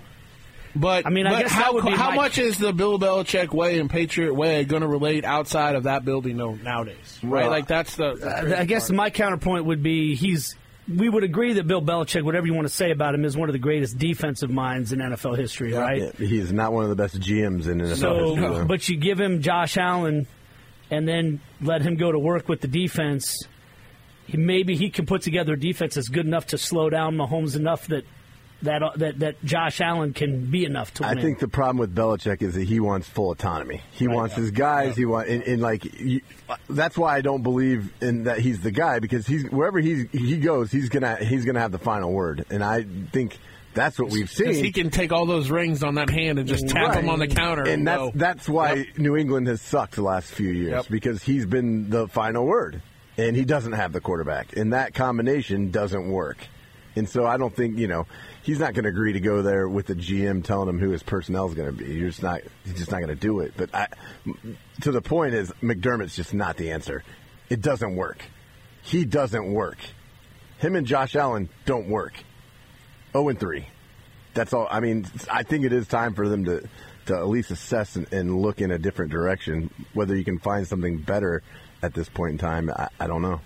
But 0.75 1.07
I 1.07 1.11
mean, 1.11 1.27
I 1.27 1.31
but 1.31 1.43
guess 1.45 1.53
how, 1.53 1.73
that 1.81 1.93
how 1.95 2.11
my- 2.11 2.17
much 2.17 2.37
is 2.37 2.59
the 2.59 2.71
Bill 2.75 2.99
Belichick 2.99 3.51
way 3.55 3.79
and 3.79 3.89
Patriot 3.89 4.35
way 4.35 4.63
going 4.65 4.83
to 4.83 4.87
relate 4.89 5.25
outside 5.25 5.75
of 5.75 5.85
that 5.85 6.05
building 6.05 6.37
no, 6.37 6.51
nowadays? 6.53 7.19
Right? 7.23 7.45
Well, 7.45 7.51
Like 7.51 7.67
that's 7.67 7.97
the. 7.97 8.15
the 8.15 8.57
I 8.57 8.61
I 8.61 8.65
guess 8.67 8.89
part. 8.89 8.97
my 8.97 9.09
counterpoint 9.11 9.65
would 9.65 9.83
be 9.83 10.15
he's. 10.17 10.55
We 10.89 11.09
would 11.09 11.25
agree 11.25 11.55
that 11.55 11.67
Bill 11.67 11.83
Belichick, 11.83 12.23
whatever 12.23 12.47
you 12.47 12.55
want 12.55 12.69
to 12.69 12.73
say 12.73 12.93
about 12.93 13.15
him, 13.15 13.25
is 13.25 13.37
one 13.37 13.49
of 13.49 13.53
the 13.55 13.59
greatest 13.59 13.99
defensive 13.99 14.51
minds 14.51 14.93
in 14.93 15.01
NFL 15.01 15.37
history, 15.37 15.73
right? 15.73 16.01
Yeah, 16.03 16.11
he's 16.27 16.53
not 16.53 16.73
one 16.73 16.85
of 16.85 16.91
the 16.91 16.97
best 16.97 17.19
GMs 17.19 17.67
in 17.67 17.79
NFL 17.81 17.97
So, 17.97 18.35
history. 18.37 18.49
though. 18.49 18.65
but 18.67 18.89
you 18.89 18.97
give 18.97 19.21
him 19.21 19.43
Josh 19.43 19.77
Allen, 19.77 20.27
and 20.91 21.09
then 21.09 21.41
let 21.61 21.83
him 21.83 21.97
go 21.97 22.13
to 22.13 22.19
work 22.19 22.49
with 22.49 22.61
the 22.61 22.69
defense. 22.69 23.37
He, 24.27 24.37
maybe 24.37 24.77
he 24.77 24.89
can 24.91 25.07
put 25.07 25.23
together 25.23 25.55
a 25.55 25.59
defense 25.59 25.95
that's 25.97 26.09
good 26.09 26.27
enough 26.27 26.47
to 26.49 26.59
slow 26.59 26.89
down 26.89 27.17
Mahomes 27.17 27.57
enough 27.57 27.89
that 27.89 28.05
that 28.63 28.83
uh, 28.83 28.91
that, 28.97 29.19
that 29.19 29.45
Josh 29.45 29.81
Allen 29.81 30.13
can 30.15 30.47
be 30.51 30.65
enough 30.65 30.93
to 30.95 31.07
I 31.07 31.15
win. 31.15 31.23
think 31.23 31.39
the 31.41 31.49
problem 31.49 31.77
with 31.79 31.95
Belichick 31.95 32.41
is 32.43 32.55
that 32.55 32.65
he 32.67 32.81
wants 32.81 33.09
full 33.09 33.31
autonomy. 33.31 33.83
He 33.93 34.09
wants 34.09 34.35
his 34.35 34.51
guys. 34.51 34.97
He 34.97 35.05
want 35.05 35.29
and, 35.29 35.43
and 35.43 35.61
like 35.63 35.85
you, 36.01 36.21
that's 36.71 36.97
why 36.97 37.17
I 37.17 37.21
don't 37.21 37.43
believe 37.43 37.93
in 38.01 38.25
that 38.25 38.39
he's 38.41 38.61
the 38.63 38.71
guy 38.71 38.99
because 38.99 39.27
he's 39.27 39.45
wherever 39.51 39.79
he's 39.79 40.11
he 40.11 40.39
goes 40.39 40.73
he's 40.73 40.89
gonna 40.89 41.17
he's 41.17 41.45
gonna 41.45 41.61
have 41.61 41.73
the 41.73 41.79
final 41.79 42.13
word. 42.13 42.47
And 42.51 42.65
I 42.65 42.87
think 43.13 43.39
that's 43.75 43.99
what 43.99 44.11
we've 44.11 44.31
seen. 44.31 44.55
he 44.55 44.73
can 44.73 44.89
take 44.89 45.13
all 45.13 45.27
those 45.27 45.51
rings 45.51 45.83
on 45.83 45.97
that 45.97 46.09
hand 46.09 46.39
and 46.39 46.49
just 46.49 46.67
tap 46.67 46.89
Right. 46.89 46.95
them 46.95 47.11
on 47.11 47.19
the 47.19 47.29
counter. 47.29 47.65
and 47.65 47.87
that's 47.87 47.99
go. 47.99 48.13
that's 48.15 48.49
why 48.49 48.73
Yep. 48.73 48.87
New 48.99 49.17
England 49.17 49.49
has 49.49 49.61
sucked 49.61 49.97
the 49.97 50.03
last 50.03 50.33
few 50.33 50.49
years 50.49 50.71
Yep. 50.73 50.87
because 50.89 51.23
he's 51.23 51.45
been 51.45 51.91
the 51.91 52.09
final 52.09 52.47
word, 52.47 52.81
and 53.19 53.37
he 53.37 53.45
doesn't 53.45 53.73
have 53.75 53.93
the 53.93 54.01
quarterback, 54.01 54.57
and 54.57 54.73
that 54.73 54.95
combination 54.95 55.71
doesn't 55.71 56.09
work. 56.11 56.39
And 56.97 57.09
so 57.09 57.27
I 57.27 57.37
don't 57.37 57.55
think 57.55 57.79
you 57.79 57.87
know 57.87 58.07
he's 58.43 58.59
not 58.59 58.75
going 58.75 58.85
to 58.85 58.89
agree 58.89 59.13
to 59.13 59.21
go 59.21 59.43
there 59.43 59.69
with 59.69 59.87
the 59.87 59.95
GM 59.95 60.43
telling 60.43 60.69
him 60.69 60.79
who 60.79 60.91
his 60.91 61.03
personnel 61.03 61.47
is 61.49 61.55
going 61.55 61.69
to 61.69 61.73
be. 61.73 61.95
You're 61.95 62.09
just 62.09 62.23
not. 62.23 62.41
He's 62.65 62.75
just 62.75 62.91
not 62.91 62.99
going 62.99 63.09
to 63.09 63.15
do 63.15 63.41
it. 63.41 63.53
But 63.57 63.75
I, 63.75 63.89
to 64.81 64.91
the 64.91 65.03
point 65.03 65.35
is 65.35 65.53
McDermott's 65.63 66.17
just 66.17 66.33
not 66.35 66.57
the 66.57 66.73
answer. 66.73 67.05
It 67.51 67.61
doesn't 67.61 67.95
work. 67.95 68.25
He 68.83 69.05
doesn't 69.05 69.53
work. 69.53 69.79
Him 70.59 70.75
and 70.75 70.87
Josh 70.87 71.15
Allen 71.15 71.49
don't 71.67 71.89
work. 71.89 72.15
Zero 73.13 73.29
and 73.29 73.39
three. 73.39 73.67
That's 74.35 74.53
all. 74.53 74.67
I 74.71 74.81
mean, 74.81 75.07
I 75.31 75.43
think 75.43 75.65
it 75.65 75.73
is 75.73 75.87
time 75.87 76.15
for 76.15 76.29
them 76.29 76.45
to 76.47 76.69
to 77.07 77.17
at 77.17 77.29
least 77.29 77.51
assess 77.51 77.97
and, 77.97 78.13
and 78.13 78.43
look 78.43 78.61
in 78.61 78.71
a 78.71 78.79
different 78.79 79.13
direction. 79.13 79.71
Whether 79.95 80.17
you 80.17 80.25
can 80.25 80.39
find 80.39 80.67
something 80.67 80.99
better 80.99 81.43
at 81.83 81.95
this 81.95 82.09
point 82.09 82.33
in 82.33 82.39
time, 82.39 82.71
I, 82.71 82.89
I 82.99 83.07
don't 83.07 83.23
know. 83.23 83.41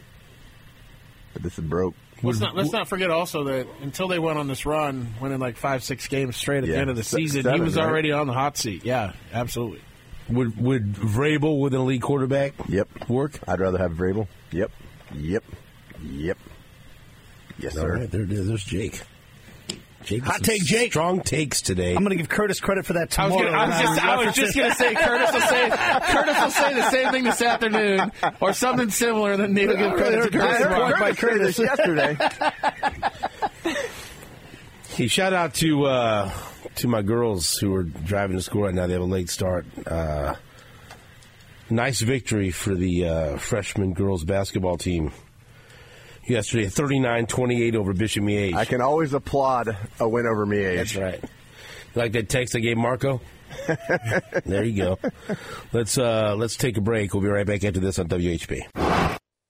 But 1.33 1.43
this 1.43 1.59
is 1.59 1.65
broke. 1.65 1.95
Let's 2.23 2.41
not, 2.41 2.55
let's 2.55 2.73
not 2.73 2.87
forget 2.89 3.11
also 3.11 3.45
that 3.45 3.67
until 3.83 4.09
they 4.09 4.19
went 4.19 4.39
on 4.39 4.47
this 4.47 4.67
run, 4.67 5.15
winning 5.21 5.39
like 5.39 5.57
five, 5.57 5.83
six 5.83 6.07
games 6.09 6.37
straight 6.37 6.65
at 6.65 6.69
Yeah. 6.69 6.75
the 6.75 6.81
end 6.81 6.91
of 6.91 6.97
the 6.97 7.03
Se- 7.03 7.17
season, 7.17 7.55
he 7.55 7.61
was 7.61 7.77
right? 7.77 7.87
already 7.87 8.13
on 8.13 8.27
the 8.27 8.33
hot 8.35 8.57
seat. 8.59 8.85
Yeah, 8.85 9.13
absolutely. 9.33 9.81
Would 10.29 10.57
would 10.61 10.93
Vrabel 10.95 11.59
with 11.61 11.75
an 11.75 11.81
elite 11.81 12.03
quarterback 12.03 12.53
Yep. 12.69 13.09
work? 13.09 13.39
I'd 13.49 13.59
rather 13.61 13.79
have 13.79 13.93
Vrabel. 13.93 14.29
Yep. 14.53 14.71
Yep. 15.15 15.45
Yep. 16.05 16.39
Yes, 17.59 17.77
All 17.77 17.83
sir. 17.83 17.95
right, 17.99 18.11
there 18.11 18.23
it 18.23 18.33
is. 18.33 18.47
There's 18.49 18.65
Jake. 18.65 19.01
Jake, 20.05 20.23
Hot 20.25 20.43
take, 20.43 20.65
Jake. 20.65 20.93
Strong 20.93 21.21
takes 21.21 21.61
today. 21.61 21.91
I'm 21.95 21.99
going 22.03 22.11
to 22.11 22.17
give 22.17 22.29
Curtis 22.29 22.59
credit 22.59 22.87
for 22.87 22.95
that 22.95 23.19
I 23.19 23.27
was, 23.29 23.37
tomorrow. 23.37 23.51
gonna, 23.53 23.59
I 23.59 23.67
was 23.67 23.81
just, 23.81 24.05
I 24.05 24.17
was 24.25 24.35
just 24.35 24.57
gonna 24.57 24.75
say 24.75 24.95
Curtis 24.95 25.33
will 25.33 25.41
say 25.43 25.71
Curtis 25.71 26.41
will 26.41 26.51
say 26.51 26.75
the 26.75 26.91
same 26.91 27.11
thing 27.13 27.25
this 27.25 27.43
afternoon 27.43 28.13
or 28.41 28.53
something 28.55 28.91
similar. 28.91 29.37
Then 29.37 29.53
Nate 29.53 29.69
will 29.69 29.77
give 29.77 29.93
credit 29.95 30.33
to 30.33 30.39
I 30.39 30.43
Curtis. 30.43 30.59
heard 30.65 30.71
tomorrow. 30.73 31.15
Curtis 31.15 31.57
say 31.57 31.65
this 31.67 31.77
yesterday. 31.77 32.17
Hey, 34.89 35.07
shout 35.07 35.33
out 35.33 35.55
to 35.55 35.85
uh, 35.87 36.33
to 36.77 36.89
my 36.89 37.03
girls 37.03 37.57
who 37.59 37.75
are 37.75 37.83
driving 37.85 38.37
to 38.37 38.43
school 38.43 38.63
right 38.63 38.75
now. 38.75 38.87
They 38.87 38.95
have 38.95 39.03
a 39.03 39.07
late 39.07 39.31
start. 39.31 39.67
Uh, 39.87 40.35
nice 41.69 42.01
victory 42.01 42.51
for 42.51 42.75
the 42.75 43.07
uh, 43.07 43.37
freshman 43.37 43.93
girls 43.93 44.25
basketball 44.25 44.77
team 44.79 45.13
yesterday, 46.27 46.67
39-28 46.67 47.75
over 47.75 47.93
Bishop 47.93 48.25
Miege. 48.25 48.55
I 48.55 48.65
can 48.65 48.81
always 48.81 49.13
applaud 49.13 49.77
a 49.99 50.09
win 50.09 50.27
over 50.27 50.45
me. 50.47 50.63
That's 50.77 50.97
right. 50.97 51.23
Like 51.95 52.13
that 52.13 52.29
text 52.29 52.55
I 52.57 52.61
gave 52.61 52.77
Marco. 52.77 53.21
there 54.45 54.65
you 54.65 54.77
go. 54.77 54.99
Let's 55.73 55.99
uh, 55.99 56.37
let's 56.37 56.57
take 56.57 56.77
a 56.77 56.81
break. 56.81 57.13
We'll 57.13 57.23
be 57.23 57.29
right 57.29 57.47
back 57.47 57.65
after 57.65 57.81
this 57.81 57.99
on 57.99 58.09
WHB. 58.09 58.63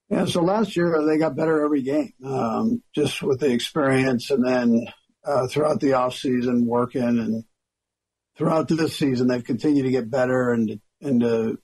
Yeah, 0.09 0.25
so 0.25 0.41
last 0.41 0.75
year 0.75 1.05
they 1.05 1.17
got 1.17 1.35
better 1.35 1.63
every 1.63 1.83
game, 1.83 2.13
um, 2.25 2.83
just 2.93 3.21
with 3.21 3.39
the 3.39 3.51
experience, 3.51 4.29
and 4.29 4.45
then 4.45 4.87
uh, 5.23 5.47
throughout 5.47 5.79
the 5.79 5.93
off 5.93 6.15
season 6.15 6.65
working, 6.65 7.01
and 7.01 7.43
throughout 8.37 8.67
this 8.67 8.97
season 8.97 9.27
they've 9.27 9.43
continued 9.43 9.83
to 9.83 9.91
get 9.91 10.09
better 10.09 10.51
and 10.51 10.79
and 11.01 11.21
to 11.21 11.57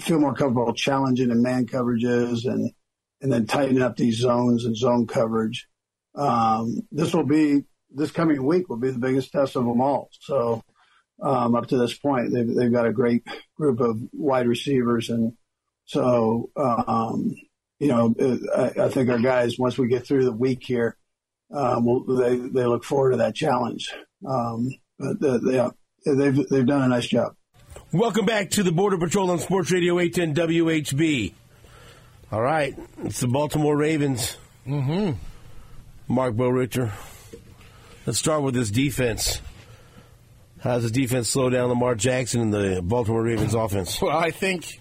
feel 0.00 0.20
more 0.20 0.34
comfortable 0.34 0.74
challenging 0.74 1.30
in 1.30 1.42
man 1.42 1.66
coverages 1.66 2.44
and 2.44 2.72
and 3.22 3.32
then 3.32 3.46
tighten 3.46 3.80
up 3.80 3.96
these 3.96 4.18
zones 4.18 4.64
and 4.64 4.76
zone 4.76 5.06
coverage. 5.06 5.68
Um, 6.14 6.82
this 6.90 7.14
will 7.14 7.24
be 7.24 7.64
this 7.94 8.10
coming 8.10 8.44
week 8.44 8.68
will 8.68 8.76
be 8.76 8.90
the 8.90 8.98
biggest 8.98 9.32
test 9.32 9.56
of 9.56 9.64
them 9.64 9.80
all. 9.80 10.10
So 10.20 10.62
um, 11.22 11.54
up 11.54 11.68
to 11.68 11.78
this 11.78 11.96
point, 11.96 12.32
they've 12.32 12.54
they've 12.54 12.72
got 12.72 12.86
a 12.86 12.92
great 12.92 13.22
group 13.56 13.80
of 13.80 13.98
wide 14.12 14.46
receivers 14.46 15.08
and. 15.08 15.34
So, 15.84 16.50
um, 16.56 17.34
you 17.80 17.88
know, 17.88 18.14
I, 18.56 18.84
I 18.84 18.88
think 18.88 19.10
our 19.10 19.18
guys, 19.18 19.58
once 19.58 19.76
we 19.76 19.88
get 19.88 20.06
through 20.06 20.24
the 20.24 20.32
week 20.32 20.62
here, 20.62 20.96
um, 21.52 21.84
will 21.84 22.04
they, 22.16 22.36
they 22.36 22.64
look 22.66 22.84
forward 22.84 23.10
to 23.10 23.16
that 23.18 23.34
challenge. 23.34 23.92
Um, 24.26 24.70
but 24.98 25.20
they, 25.20 25.68
they've, 26.06 26.48
they've 26.48 26.66
done 26.66 26.82
a 26.82 26.88
nice 26.88 27.08
job. 27.08 27.34
Welcome 27.92 28.24
back 28.24 28.50
to 28.50 28.62
the 28.62 28.72
Border 28.72 28.96
Patrol 28.96 29.30
on 29.30 29.38
Sports 29.38 29.70
Radio 29.70 29.98
810 29.98 30.48
WHB. 30.48 31.32
All 32.32 32.40
right, 32.40 32.74
it's 33.04 33.20
the 33.20 33.28
Baltimore 33.28 33.76
Ravens. 33.76 34.38
Mm-hmm. 34.66 35.18
Marc 36.08 36.34
Boerigter. 36.34 36.90
Let's 38.06 38.18
start 38.18 38.42
with 38.42 38.54
this 38.54 38.70
defense. 38.70 39.42
How 40.60 40.76
does 40.76 40.84
the 40.84 40.90
defense 40.90 41.28
slow 41.28 41.50
down 41.50 41.68
Lamar 41.68 41.94
Jackson 41.94 42.40
and 42.40 42.54
the 42.54 42.80
Baltimore 42.80 43.22
Ravens 43.22 43.52
offense? 43.52 44.00
Well, 44.00 44.16
I 44.16 44.30
think 44.30 44.80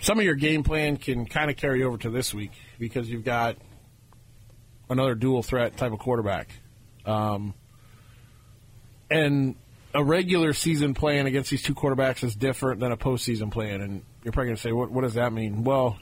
some 0.00 0.18
of 0.18 0.24
your 0.24 0.34
game 0.34 0.64
plan 0.64 0.96
can 0.96 1.24
kind 1.24 1.52
of 1.52 1.56
carry 1.56 1.84
over 1.84 1.98
to 1.98 2.10
this 2.10 2.34
week 2.34 2.50
because 2.80 3.08
you've 3.08 3.24
got 3.24 3.56
another 4.90 5.14
dual 5.14 5.44
threat 5.44 5.76
type 5.76 5.92
of 5.92 6.00
quarterback. 6.00 6.48
Um, 7.06 7.54
and 9.08 9.54
a 9.94 10.02
regular 10.02 10.52
season 10.52 10.94
plan 10.94 11.26
against 11.26 11.50
these 11.50 11.62
two 11.62 11.76
quarterbacks 11.76 12.24
is 12.24 12.34
different 12.34 12.80
than 12.80 12.90
a 12.90 12.96
postseason 12.96 13.52
plan. 13.52 13.80
And 13.80 14.02
you're 14.24 14.32
probably 14.32 14.48
going 14.48 14.56
to 14.56 14.62
say, 14.62 14.72
what, 14.72 14.90
what 14.90 15.02
does 15.02 15.14
that 15.14 15.32
mean? 15.32 15.62
Well, 15.62 15.96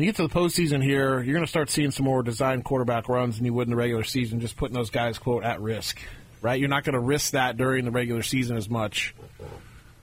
you 0.00 0.06
get 0.06 0.16
to 0.16 0.26
the 0.26 0.34
postseason 0.34 0.82
here, 0.82 1.20
you're 1.20 1.34
going 1.34 1.44
to 1.44 1.50
start 1.50 1.70
seeing 1.70 1.90
some 1.90 2.04
more 2.04 2.22
designed 2.22 2.64
quarterback 2.64 3.08
runs 3.08 3.36
than 3.36 3.46
you 3.46 3.54
would 3.54 3.66
in 3.66 3.70
the 3.70 3.76
regular 3.76 4.04
season, 4.04 4.40
just 4.40 4.56
putting 4.56 4.74
those 4.74 4.90
guys, 4.90 5.18
quote, 5.18 5.44
at 5.44 5.60
risk, 5.60 5.98
right? 6.42 6.58
You're 6.58 6.68
not 6.68 6.84
going 6.84 6.94
to 6.94 7.00
risk 7.00 7.32
that 7.32 7.56
during 7.56 7.84
the 7.84 7.90
regular 7.90 8.22
season 8.22 8.56
as 8.56 8.68
much. 8.68 9.14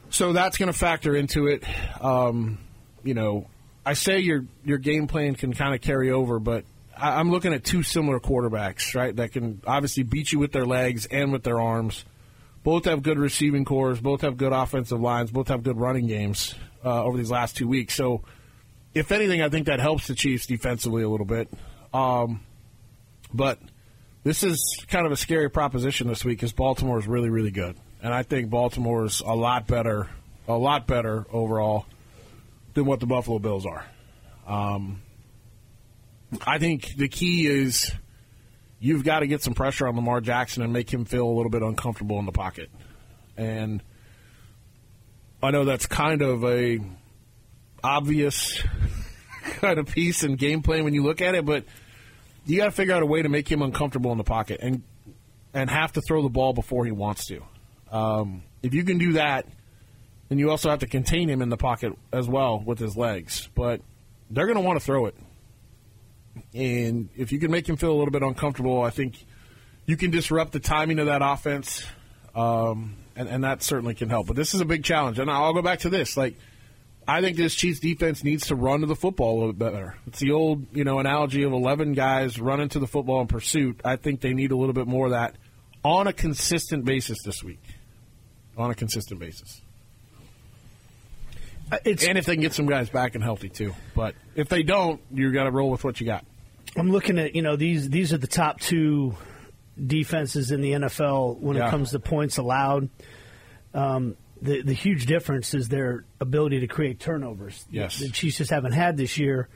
So 0.09 0.33
that's 0.33 0.57
going 0.57 0.71
to 0.71 0.77
factor 0.77 1.15
into 1.15 1.47
it. 1.47 1.63
Um, 2.03 2.59
you 3.03 3.13
know, 3.13 3.47
I 3.85 3.93
say 3.93 4.19
your 4.19 4.45
your 4.65 4.77
game 4.77 5.07
plan 5.07 5.35
can 5.35 5.53
kind 5.53 5.73
of 5.73 5.81
carry 5.81 6.11
over, 6.11 6.39
but 6.39 6.65
I, 6.95 7.19
I'm 7.19 7.31
looking 7.31 7.53
at 7.53 7.63
two 7.63 7.83
similar 7.83 8.19
quarterbacks, 8.19 8.95
right? 8.95 9.15
That 9.15 9.31
can 9.31 9.61
obviously 9.65 10.03
beat 10.03 10.31
you 10.31 10.39
with 10.39 10.51
their 10.51 10.65
legs 10.65 11.05
and 11.05 11.31
with 11.31 11.43
their 11.43 11.59
arms. 11.59 12.03
Both 12.63 12.85
have 12.85 13.01
good 13.01 13.17
receiving 13.17 13.63
cores. 13.63 14.01
Both 14.01 14.21
have 14.21 14.35
good 14.35 14.51
offensive 14.51 14.99
lines. 14.99 15.31
Both 15.31 15.47
have 15.47 15.63
good 15.63 15.77
running 15.77 16.07
games 16.07 16.53
uh, 16.83 17.03
over 17.03 17.17
these 17.17 17.31
last 17.31 17.55
two 17.55 17.67
weeks. 17.67 17.95
So, 17.95 18.23
if 18.93 19.11
anything, 19.11 19.41
I 19.41 19.49
think 19.49 19.67
that 19.67 19.79
helps 19.79 20.07
the 20.07 20.15
Chiefs 20.15 20.47
defensively 20.47 21.03
a 21.03 21.09
little 21.09 21.25
bit. 21.25 21.49
Um, 21.93 22.41
but 23.33 23.59
this 24.23 24.43
is 24.43 24.85
kind 24.87 25.05
of 25.05 25.11
a 25.11 25.15
scary 25.15 25.49
proposition 25.49 26.07
this 26.07 26.25
week 26.25 26.37
because 26.37 26.53
Baltimore 26.53 26.99
is 26.99 27.07
really, 27.07 27.29
really 27.29 27.51
good, 27.51 27.77
and 28.01 28.13
I 28.13 28.23
think 28.23 28.49
Baltimore 28.49 29.05
is 29.05 29.21
a 29.21 29.35
lot 29.35 29.67
better, 29.67 30.09
a 30.47 30.57
lot 30.57 30.87
better 30.87 31.25
overall 31.31 31.85
than 32.73 32.85
what 32.85 32.99
the 32.99 33.05
Buffalo 33.05 33.39
Bills 33.39 33.65
are. 33.65 33.85
Um, 34.47 35.01
I 36.45 36.57
think 36.57 36.95
the 36.95 37.07
key 37.07 37.47
is 37.47 37.91
you've 38.79 39.03
got 39.03 39.19
to 39.19 39.27
get 39.27 39.41
some 39.41 39.53
pressure 39.53 39.87
on 39.87 39.95
Lamar 39.95 40.21
Jackson 40.21 40.63
and 40.63 40.73
make 40.73 40.91
him 40.93 41.05
feel 41.05 41.27
a 41.27 41.33
little 41.33 41.49
bit 41.49 41.61
uncomfortable 41.61 42.19
in 42.19 42.25
the 42.25 42.31
pocket, 42.31 42.69
and 43.37 43.81
I 45.41 45.51
know 45.51 45.65
that's 45.65 45.85
kind 45.85 46.21
of 46.21 46.43
a 46.43 46.79
obvious 47.83 48.63
kind 49.43 49.79
of 49.79 49.87
piece 49.87 50.23
and 50.23 50.37
game 50.37 50.61
plan 50.61 50.83
when 50.83 50.93
you 50.93 51.03
look 51.03 51.21
at 51.21 51.35
it, 51.35 51.45
but 51.45 51.65
you 52.45 52.57
got 52.57 52.65
to 52.65 52.71
figure 52.71 52.93
out 52.93 53.03
a 53.03 53.05
way 53.05 53.21
to 53.21 53.29
make 53.29 53.51
him 53.51 53.61
uncomfortable 53.61 54.11
in 54.11 54.17
the 54.17 54.23
pocket 54.23 54.59
and 54.61 54.83
and 55.53 55.69
have 55.69 55.93
to 55.93 56.01
throw 56.01 56.21
the 56.21 56.29
ball 56.29 56.53
before 56.53 56.85
he 56.85 56.91
wants 56.91 57.25
to. 57.27 57.41
Um, 57.91 58.43
if 58.61 58.73
you 58.73 58.83
can 58.83 58.97
do 58.97 59.13
that, 59.13 59.47
then 60.29 60.37
you 60.37 60.51
also 60.51 60.69
have 60.69 60.79
to 60.79 60.87
contain 60.87 61.29
him 61.29 61.41
in 61.41 61.49
the 61.49 61.57
pocket 61.57 61.93
as 62.11 62.27
well 62.27 62.61
with 62.63 62.79
his 62.79 62.95
legs. 62.95 63.49
But 63.55 63.81
they're 64.29 64.45
going 64.45 64.57
to 64.57 64.63
want 64.63 64.79
to 64.79 64.85
throw 64.85 65.05
it, 65.07 65.15
and 66.53 67.09
if 67.15 67.31
you 67.31 67.39
can 67.39 67.49
make 67.51 67.67
him 67.67 67.77
feel 67.77 67.91
a 67.91 67.97
little 67.97 68.11
bit 68.11 68.23
uncomfortable, 68.23 68.81
I 68.81 68.89
think 68.89 69.25
you 69.85 69.97
can 69.97 70.11
disrupt 70.11 70.51
the 70.51 70.59
timing 70.59 70.99
of 70.99 71.05
that 71.07 71.21
offense, 71.23 71.85
um, 72.35 72.95
and 73.15 73.29
and 73.29 73.43
that 73.43 73.63
certainly 73.63 73.95
can 73.95 74.09
help. 74.09 74.27
But 74.27 74.35
this 74.35 74.53
is 74.53 74.61
a 74.61 74.65
big 74.65 74.83
challenge, 74.83 75.17
and 75.19 75.31
I'll 75.31 75.53
go 75.53 75.61
back 75.61 75.79
to 75.79 75.89
this 75.89 76.17
like. 76.17 76.35
I 77.07 77.21
think 77.21 77.37
this 77.37 77.55
Chiefs 77.55 77.79
defense 77.79 78.23
needs 78.23 78.47
to 78.47 78.55
run 78.55 78.81
to 78.81 78.85
the 78.85 78.95
football 78.95 79.35
a 79.35 79.37
little 79.39 79.53
bit 79.53 79.71
better. 79.71 79.95
It's 80.07 80.19
the 80.19 80.31
old, 80.31 80.65
you 80.75 80.83
know, 80.83 80.99
analogy 80.99 81.43
of 81.43 81.53
11 81.53 81.93
guys 81.93 82.39
running 82.39 82.67
to 82.69 82.79
the 82.79 82.87
football 82.87 83.21
in 83.21 83.27
pursuit. 83.27 83.79
I 83.85 83.95
think 83.95 84.19
they 84.21 84.33
need 84.33 84.51
a 84.51 84.57
little 84.57 84.73
bit 84.73 84.87
more 84.87 85.05
of 85.05 85.11
that 85.11 85.35
on 85.83 86.07
a 86.07 86.13
consistent 86.13 86.83
basis 86.83 87.17
this 87.23 87.43
week. 87.43 87.61
On 88.57 88.69
a 88.69 88.75
consistent 88.75 89.19
basis. 89.19 89.61
Uh, 91.71 91.77
It's, 91.85 92.03
And 92.05 92.17
if 92.17 92.25
they 92.25 92.33
can 92.33 92.41
get 92.41 92.53
some 92.53 92.65
guys 92.65 92.89
back 92.89 93.15
and 93.15 93.23
healthy 93.23 93.49
too. 93.49 93.73
But 93.95 94.15
if 94.35 94.49
they 94.49 94.63
don't, 94.63 94.99
you 95.11 95.31
got 95.31 95.43
to 95.45 95.51
roll 95.51 95.69
with 95.69 95.83
what 95.83 95.99
you 95.99 96.05
got. 96.05 96.25
I'm 96.75 96.91
looking 96.91 97.17
at 97.19 97.35
you 97.35 97.41
know 97.41 97.55
these 97.55 97.89
these 97.89 98.13
are 98.13 98.17
the 98.17 98.27
top 98.27 98.59
two 98.59 99.15
defenses 99.83 100.51
in 100.51 100.61
the 100.61 100.73
NFL 100.73 101.37
when 101.39 101.57
Yeah. 101.57 101.67
it 101.67 101.71
comes 101.71 101.91
to 101.91 101.99
points 101.99 102.37
allowed. 102.37 102.89
Um, 103.73 104.15
the 104.41 104.61
the 104.61 104.73
huge 104.73 105.05
difference 105.05 105.53
is 105.53 105.69
their 105.69 106.05
ability 106.19 106.61
to 106.61 106.67
create 106.67 106.99
turnovers. 106.99 107.65
Yes. 107.69 107.99
the 107.99 108.09
Chiefs 108.09 108.37
just 108.37 108.51
haven't 108.51 108.73
had 108.73 108.97
this 108.97 109.17
year. 109.17 109.49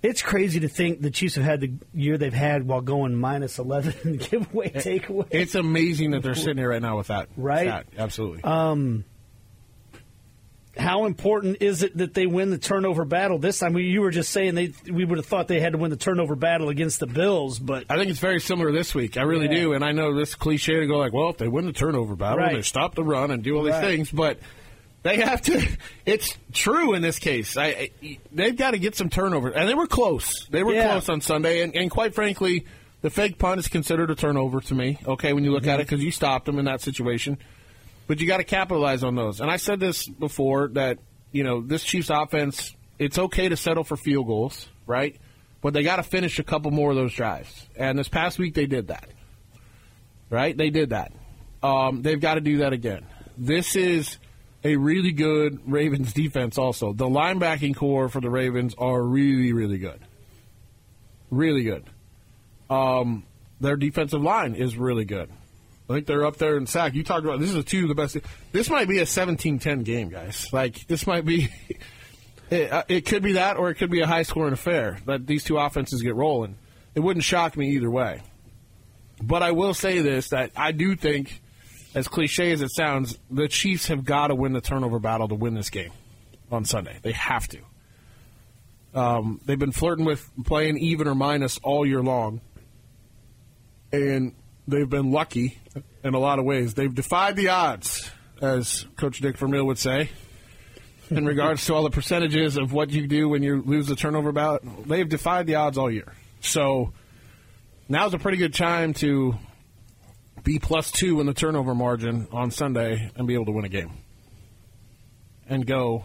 It's 0.00 0.22
crazy 0.22 0.60
to 0.60 0.68
think 0.68 1.00
the 1.00 1.10
Chiefs 1.10 1.34
have 1.34 1.44
had 1.44 1.60
the 1.60 1.72
year 1.92 2.18
they've 2.18 2.32
had 2.32 2.66
while 2.66 2.80
going 2.80 3.16
minus 3.16 3.58
eleven 3.58 3.94
in 4.04 4.12
the 4.12 4.18
giveaway 4.18 4.70
takeaway. 4.70 5.26
It's 5.30 5.54
amazing 5.54 6.12
that 6.12 6.22
they're 6.22 6.34
sitting 6.36 6.58
here 6.58 6.70
right 6.70 6.82
now 6.82 6.96
with 6.96 7.08
that. 7.08 7.28
Right? 7.36 7.66
stat. 7.66 7.86
Absolutely. 7.96 8.44
Um, 8.44 9.04
how 10.78 11.06
important 11.06 11.58
is 11.60 11.82
it 11.82 11.96
that 11.98 12.14
they 12.14 12.26
win 12.26 12.50
the 12.50 12.58
turnover 12.58 13.04
battle 13.04 13.38
this 13.38 13.58
time? 13.58 13.76
You 13.76 14.00
were 14.00 14.10
just 14.10 14.30
saying 14.30 14.54
they 14.54 14.72
we 14.90 15.04
would 15.04 15.18
have 15.18 15.26
thought 15.26 15.48
they 15.48 15.60
had 15.60 15.72
to 15.72 15.78
win 15.78 15.90
the 15.90 15.96
turnover 15.96 16.36
battle 16.36 16.68
against 16.68 17.00
the 17.00 17.06
Bills, 17.06 17.58
but 17.58 17.84
I 17.90 17.96
think 17.96 18.10
it's 18.10 18.20
very 18.20 18.40
similar 18.40 18.72
this 18.72 18.94
week. 18.94 19.16
I 19.16 19.22
really 19.22 19.46
Yeah. 19.46 19.62
do, 19.62 19.72
and 19.72 19.84
I 19.84 19.92
know 19.92 20.14
this 20.14 20.34
cliche 20.34 20.80
to 20.80 20.86
go 20.86 20.98
like, 20.98 21.12
well, 21.12 21.30
if 21.30 21.38
they 21.38 21.48
win 21.48 21.66
the 21.66 21.72
turnover 21.72 22.14
battle, 22.16 22.38
Right. 22.38 22.56
they 22.56 22.62
stop 22.62 22.94
the 22.94 23.04
run 23.04 23.30
and 23.30 23.42
do 23.42 23.56
all 23.56 23.64
these 23.64 23.72
Right. 23.72 23.84
things, 23.84 24.10
but 24.10 24.38
they 25.02 25.16
have 25.16 25.42
to. 25.42 25.66
It's 26.06 26.36
true 26.52 26.94
in 26.94 27.02
this 27.02 27.18
case. 27.18 27.56
I, 27.56 27.90
I 28.02 28.18
they've 28.32 28.56
got 28.56 28.70
to 28.70 28.78
get 28.78 28.96
some 28.96 29.10
turnovers, 29.10 29.54
and 29.54 29.68
they 29.68 29.74
were 29.74 29.86
close. 29.86 30.46
They 30.50 30.62
were 30.62 30.72
Yeah. 30.74 30.92
close 30.92 31.08
on 31.08 31.20
Sunday, 31.20 31.62
and, 31.62 31.74
and 31.74 31.90
quite 31.90 32.14
frankly, 32.14 32.64
the 33.02 33.10
fake 33.10 33.38
punt 33.38 33.60
is 33.60 33.68
considered 33.68 34.10
a 34.10 34.14
turnover 34.14 34.60
to 34.60 34.74
me. 34.74 34.98
Okay, 35.06 35.32
when 35.32 35.44
you 35.44 35.52
look 35.52 35.62
mm-hmm. 35.62 35.70
at 35.70 35.80
it, 35.80 35.86
because 35.88 36.02
you 36.02 36.10
stopped 36.10 36.46
them 36.46 36.58
in 36.58 36.64
that 36.64 36.80
situation, 36.80 37.38
but 38.08 38.18
you 38.18 38.26
got 38.26 38.38
to 38.38 38.44
capitalize 38.44 39.04
on 39.04 39.14
those. 39.14 39.40
And 39.40 39.48
I 39.48 39.58
said 39.58 39.78
this 39.78 40.08
before 40.08 40.68
that 40.68 40.98
you 41.30 41.44
know 41.44 41.60
this 41.60 41.84
Chiefs 41.84 42.10
offense. 42.10 42.74
It's 42.98 43.16
okay 43.16 43.48
to 43.48 43.56
settle 43.56 43.84
for 43.84 43.96
field 43.96 44.26
goals, 44.26 44.68
right? 44.84 45.16
But 45.60 45.72
they 45.72 45.84
got 45.84 45.96
to 45.96 46.02
finish 46.02 46.40
a 46.40 46.42
couple 46.42 46.72
more 46.72 46.90
of 46.90 46.96
those 46.96 47.14
drives. 47.14 47.68
And 47.76 47.96
this 47.96 48.08
past 48.08 48.40
week 48.40 48.54
they 48.54 48.66
did 48.66 48.88
that. 48.88 49.08
Right? 50.30 50.56
They 50.56 50.70
did 50.70 50.90
that. 50.90 51.12
Um, 51.62 52.02
they've 52.02 52.20
got 52.20 52.34
to 52.34 52.40
do 52.40 52.58
that 52.58 52.72
again. 52.72 53.06
This 53.36 53.76
is 53.76 54.18
a 54.64 54.76
really 54.76 55.12
good 55.12 55.60
Ravens 55.70 56.12
defense. 56.12 56.58
Also, 56.58 56.92
the 56.92 57.06
linebacking 57.06 57.76
core 57.76 58.08
for 58.08 58.20
the 58.20 58.30
Ravens 58.30 58.74
are 58.78 59.00
really, 59.00 59.52
really 59.52 59.78
good. 59.78 60.00
Really 61.30 61.62
good. 61.62 61.84
Um, 62.68 63.24
their 63.60 63.76
defensive 63.76 64.22
line 64.22 64.54
is 64.54 64.76
really 64.76 65.04
good. 65.04 65.30
I 65.88 65.94
think 65.94 66.06
they're 66.06 66.26
up 66.26 66.36
there 66.36 66.56
in 66.56 66.66
sack. 66.66 66.94
You 66.94 67.02
talked 67.02 67.24
about 67.24 67.40
this 67.40 67.48
is 67.48 67.56
a 67.56 67.62
two 67.62 67.82
of 67.82 67.88
the 67.88 67.94
best. 67.94 68.16
This 68.52 68.68
might 68.68 68.88
be 68.88 68.98
a 68.98 69.04
17-10 69.04 69.84
game, 69.84 70.10
guys. 70.10 70.46
Like 70.52 70.86
this 70.86 71.06
might 71.06 71.24
be. 71.24 71.48
It, 72.50 72.72
uh, 72.72 72.82
it 72.88 73.04
could 73.04 73.22
be 73.22 73.32
that, 73.32 73.58
or 73.58 73.68
it 73.68 73.74
could 73.74 73.90
be 73.90 74.00
a 74.00 74.06
high 74.06 74.22
scoring 74.22 74.54
affair. 74.54 75.00
That 75.04 75.26
these 75.26 75.44
two 75.44 75.58
offenses 75.58 76.00
get 76.00 76.14
rolling. 76.14 76.56
It 76.94 77.00
wouldn't 77.00 77.22
shock 77.22 77.58
me 77.58 77.72
either 77.72 77.90
way. 77.90 78.22
But 79.22 79.42
I 79.42 79.52
will 79.52 79.74
say 79.74 80.00
this: 80.00 80.30
that 80.30 80.52
I 80.56 80.72
do 80.72 80.96
think, 80.96 81.42
as 81.94 82.08
cliche 82.08 82.52
as 82.52 82.62
it 82.62 82.70
sounds, 82.70 83.18
the 83.30 83.48
Chiefs 83.48 83.88
have 83.88 84.02
got 84.02 84.28
to 84.28 84.34
win 84.34 84.54
the 84.54 84.62
turnover 84.62 84.98
battle 84.98 85.28
to 85.28 85.34
win 85.34 85.52
this 85.52 85.68
game 85.68 85.92
on 86.50 86.64
Sunday. 86.64 86.98
They 87.02 87.12
have 87.12 87.46
to. 87.48 87.58
Um, 88.94 89.42
they've 89.44 89.58
been 89.58 89.72
flirting 89.72 90.06
with 90.06 90.26
playing 90.44 90.78
even 90.78 91.06
or 91.06 91.14
minus 91.14 91.58
all 91.62 91.84
year 91.84 92.02
long, 92.02 92.40
and 93.92 94.34
they've 94.68 94.88
been 94.88 95.10
lucky 95.10 95.58
in 96.04 96.14
a 96.14 96.18
lot 96.18 96.38
of 96.38 96.44
ways. 96.44 96.74
They've 96.74 96.94
defied 96.94 97.36
the 97.36 97.48
odds, 97.48 98.10
as 98.40 98.86
Coach 98.96 99.20
Dick 99.20 99.36
Vermeil 99.36 99.64
would 99.66 99.78
say 99.78 100.10
in 101.10 101.26
regards 101.26 101.64
to 101.66 101.74
all 101.74 101.82
the 101.82 101.90
percentages 101.90 102.56
of 102.56 102.72
what 102.72 102.90
you 102.90 103.06
do 103.06 103.28
when 103.28 103.42
you 103.42 103.62
lose 103.62 103.86
the 103.86 103.96
turnover 103.96 104.30
ballot. 104.30 104.62
They've 104.86 105.08
defied 105.08 105.46
the 105.46 105.56
odds 105.56 105.78
all 105.78 105.90
year. 105.90 106.12
So 106.40 106.92
now's 107.88 108.14
a 108.14 108.18
pretty 108.18 108.36
good 108.36 108.54
time 108.54 108.92
to 108.94 109.34
be 110.44 110.58
plus 110.58 110.90
two 110.90 111.20
in 111.20 111.26
the 111.26 111.34
turnover 111.34 111.74
margin 111.74 112.28
on 112.30 112.50
Sunday 112.50 113.10
and 113.16 113.26
be 113.26 113.34
able 113.34 113.46
to 113.46 113.52
win 113.52 113.64
a 113.64 113.70
game 113.70 113.90
and 115.48 115.66
go 115.66 116.04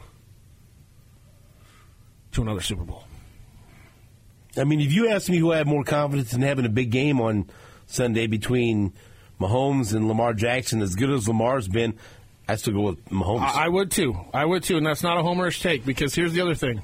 to 2.31 2.41
another 2.41 2.61
Super 2.61 2.83
Bowl. 2.83 3.03
I 4.57 4.63
mean, 4.63 4.79
if 4.79 4.93
you 4.93 5.09
ask 5.09 5.29
me 5.29 5.37
who 5.37 5.51
I 5.51 5.57
have 5.57 5.67
more 5.67 5.83
confidence 5.83 6.33
in 6.33 6.41
having 6.41 6.65
a 6.65 6.69
big 6.69 6.91
game 6.91 7.19
on 7.19 7.49
Sunday 7.87 8.27
between 8.27 8.93
Mahomes 9.39 9.93
and 9.93 10.07
Lamar 10.07 10.33
Jackson, 10.33 10.81
as 10.81 10.95
good 10.95 11.09
as 11.09 11.27
Lamar's 11.27 11.67
been, 11.67 11.93
I 12.47 12.55
still 12.55 12.73
go 12.73 12.81
with 12.81 13.05
Mahomes. 13.09 13.41
I, 13.41 13.65
I 13.65 13.67
would 13.69 13.91
too. 13.91 14.15
I 14.33 14.45
would 14.45 14.63
too, 14.63 14.77
and 14.77 14.85
that's 14.85 15.03
not 15.03 15.17
a 15.17 15.21
homerish 15.21 15.61
take 15.61 15.85
because 15.85 16.13
here's 16.15 16.33
the 16.33 16.41
other 16.41 16.55
thing, 16.55 16.81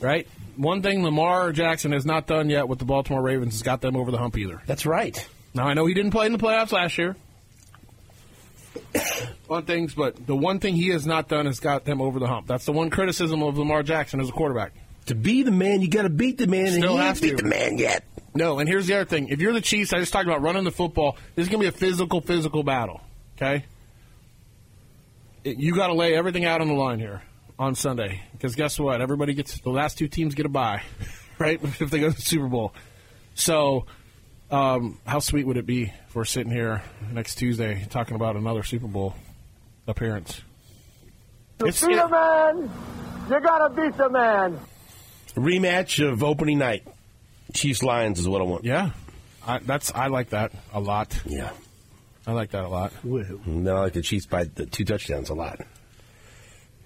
right? 0.00 0.26
One 0.56 0.82
thing 0.82 1.02
Lamar 1.02 1.52
Jackson 1.52 1.92
has 1.92 2.04
not 2.04 2.26
done 2.26 2.50
yet 2.50 2.68
with 2.68 2.78
the 2.78 2.84
Baltimore 2.84 3.22
Ravens 3.22 3.54
has 3.54 3.62
got 3.62 3.80
them 3.80 3.96
over 3.96 4.10
the 4.10 4.18
hump 4.18 4.36
either. 4.36 4.60
That's 4.66 4.84
right. 4.84 5.26
Now 5.54 5.66
I 5.66 5.74
know 5.74 5.86
he 5.86 5.94
didn't 5.94 6.10
play 6.12 6.26
in 6.26 6.32
the 6.32 6.38
playoffs 6.38 6.72
last 6.72 6.98
year 6.98 7.16
on 9.50 9.64
things, 9.64 9.94
but 9.94 10.26
the 10.26 10.36
one 10.36 10.58
thing 10.60 10.74
he 10.74 10.88
has 10.88 11.06
not 11.06 11.28
done 11.28 11.46
has 11.46 11.60
got 11.60 11.84
them 11.84 12.00
over 12.00 12.18
the 12.18 12.26
hump. 12.26 12.46
That's 12.46 12.64
the 12.64 12.72
one 12.72 12.90
criticism 12.90 13.42
of 13.42 13.58
Lamar 13.58 13.82
Jackson 13.82 14.20
as 14.20 14.28
a 14.28 14.32
quarterback. 14.32 14.72
To 15.06 15.14
be 15.14 15.42
the 15.42 15.50
man, 15.50 15.80
you 15.80 15.88
got 15.88 16.02
to 16.02 16.10
beat 16.10 16.38
the 16.38 16.46
man, 16.46 16.66
and 16.66 16.74
Still 16.74 16.92
he 16.98 16.98
has 16.98 17.20
beat 17.20 17.30
to. 17.30 17.42
the 17.42 17.48
man 17.48 17.78
yet. 17.78 18.04
No, 18.34 18.58
and 18.60 18.68
here's 18.68 18.86
the 18.86 18.94
other 18.94 19.04
thing. 19.04 19.28
If 19.28 19.40
you're 19.40 19.52
the 19.52 19.60
Chiefs, 19.60 19.92
I 19.92 19.98
just 19.98 20.12
talked 20.12 20.26
about 20.26 20.40
running 20.42 20.64
the 20.64 20.70
football. 20.70 21.16
This 21.34 21.44
is 21.44 21.48
going 21.48 21.62
to 21.64 21.70
be 21.70 21.74
a 21.74 21.78
physical, 21.78 22.20
physical 22.20 22.62
battle. 22.62 23.00
Okay? 23.36 23.64
It- 25.44 25.58
you 25.58 25.74
got 25.74 25.88
to 25.88 25.94
lay 25.94 26.14
everything 26.14 26.44
out 26.44 26.60
on 26.60 26.68
the 26.68 26.74
line 26.74 26.98
here 27.00 27.22
on 27.58 27.74
Sunday. 27.74 28.22
Because 28.32 28.54
guess 28.54 28.78
what? 28.78 29.00
Everybody 29.00 29.34
gets, 29.34 29.60
the 29.60 29.70
last 29.70 29.98
two 29.98 30.06
teams 30.08 30.34
get 30.34 30.46
a 30.46 30.48
bye, 30.48 30.82
right? 31.38 31.60
If 31.80 31.90
they 31.90 31.98
go 32.00 32.10
to 32.10 32.16
the 32.16 32.22
Super 32.22 32.46
Bowl. 32.48 32.72
So, 33.34 33.86
um, 34.50 34.98
how 35.06 35.18
sweet 35.20 35.46
would 35.46 35.56
it 35.56 35.66
be 35.66 35.92
if 36.08 36.14
we're 36.14 36.24
sitting 36.24 36.52
here 36.52 36.82
next 37.12 37.36
Tuesday 37.36 37.86
talking 37.90 38.14
about 38.16 38.36
another 38.36 38.62
Super 38.62 38.86
Bowl 38.86 39.14
appearance? 39.88 40.40
It's- 41.60 41.84
beat 41.84 41.96
it- 41.96 42.04
a 42.04 42.08
man, 42.08 42.70
you 43.28 43.40
gotta 43.40 43.74
beat 43.74 43.96
the 43.96 44.08
man. 44.08 44.58
Rematch 45.34 46.06
of 46.06 46.22
opening 46.24 46.58
night. 46.58 46.86
Chiefs 47.54 47.82
Lions 47.82 48.18
is 48.18 48.28
what 48.28 48.40
I 48.40 48.44
want. 48.44 48.64
yeah. 48.64 48.90
I, 49.46 49.58
that's 49.58 49.92
I 49.94 50.08
like 50.08 50.30
that 50.30 50.52
a 50.72 50.80
lot. 50.80 51.18
Yeah. 51.24 51.50
I 52.26 52.32
like 52.32 52.50
that 52.50 52.64
a 52.64 52.68
lot. 52.68 52.92
And 53.02 53.66
then 53.66 53.74
I 53.74 53.80
like 53.80 53.94
the 53.94 54.02
Chiefs 54.02 54.26
by 54.26 54.44
the 54.44 54.66
two 54.66 54.84
touchdowns 54.84 55.30
a 55.30 55.34
lot. 55.34 55.60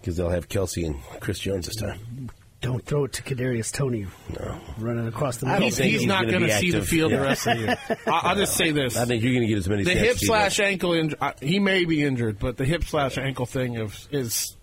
Because 0.01 0.17
they'll 0.17 0.31
have 0.31 0.49
Kelce 0.49 0.87
and 0.87 1.03
Chris 1.21 1.39
Jones 1.41 1.67
this 1.67 1.77
time. 1.77 2.31
don't 2.61 2.85
throw 2.85 3.05
it 3.05 3.13
to 3.15 3.23
Kadarius 3.23 3.73
Toney 3.73 4.07
no. 4.39 4.59
running 4.79 5.07
across 5.09 5.39
the 5.39 5.47
I 5.47 5.55
middle. 5.55 5.69
don't 5.71 5.77
He's, 5.79 5.93
he's 5.93 6.01
he's 6.03 6.09
not 6.09 6.21
gonna 6.27 6.39
going 6.39 6.43
to 6.51 6.55
be 6.61 6.61
see 6.61 6.71
the 6.71 6.83
field 6.83 7.11
Yeah. 7.11 7.19
the 7.19 7.23
rest 7.25 7.47
of 7.47 7.57
the 7.57 7.63
year. 7.65 7.79
I, 8.07 8.21
I'll 8.23 8.37
just 8.37 8.57
say 8.57 8.71
this: 8.71 8.97
I 8.99 9.05
think 9.07 9.23
you're 9.23 9.33
going 9.33 9.43
to 9.43 9.49
get 9.49 9.59
as 9.59 9.69
many 9.69 9.83
the 9.83 9.91
snaps 9.93 10.07
hip 10.07 10.15
as 10.15 10.21
he 10.21 10.27
slash 10.27 10.57
does. 10.59 10.67
ankle 10.67 10.93
injury. 10.95 11.19
He 11.43 11.59
may 11.59 11.85
be 11.85 12.03
injured, 12.05 12.39
but 12.39 12.57
the 12.57 12.65
hip 12.65 12.85
slash 12.85 13.19
ankle 13.19 13.47
thing 13.47 13.75
is, 13.75 14.09
is 14.13 14.57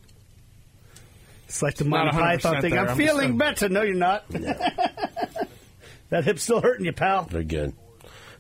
It's 1.47 1.62
like 1.62 1.76
the 1.76 1.84
Not 1.84 2.06
Monty 2.14 2.18
Python 2.20 2.62
thing. 2.62 2.72
there, 2.72 2.80
I'm, 2.82 2.89
I'm 2.89 2.97
feeling 2.97 3.30
just 3.30 3.39
better. 3.39 3.70
No, 3.70 3.82
you're 3.82 3.95
not. 3.95 4.26
that 6.12 6.24
hip's 6.24 6.43
still 6.43 6.62
hurting 6.62 6.86
you, 6.86 6.93
pal. 6.93 7.24
They're 7.24 7.43
good. 7.43 7.74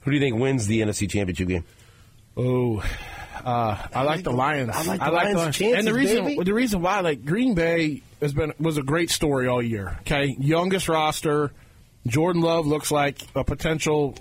Who 0.01 0.11
do 0.11 0.17
you 0.17 0.21
think 0.21 0.39
wins 0.39 0.67
the 0.67 0.81
NFC 0.81 1.09
Championship 1.09 1.47
game? 1.47 1.65
oh. 2.37 2.83
Uh, 3.43 3.75
I 3.91 4.03
like 4.03 4.23
the 4.23 4.31
Lions. 4.31 4.69
I 4.71 4.83
like 4.83 4.99
the 4.99 5.09
Lions' 5.09 5.57
chances, 5.57 5.73
and 5.73 5.87
the 5.87 5.95
reason 5.95 6.25
baby. 6.25 6.43
the 6.43 6.53
reason 6.53 6.83
why, 6.83 6.99
like 6.99 7.25
Green 7.25 7.55
Bay, 7.55 8.03
has 8.21 8.33
been 8.33 8.53
was 8.59 8.77
a 8.77 8.83
great 8.83 9.09
story 9.09 9.47
all 9.47 9.63
year. 9.63 9.97
Okay, 10.01 10.35
youngest 10.37 10.87
roster. 10.87 11.51
Jordan 12.05 12.43
Love 12.43 12.67
looks 12.67 12.91
like 12.91 13.19
a 13.33 13.43
potential 13.43 14.15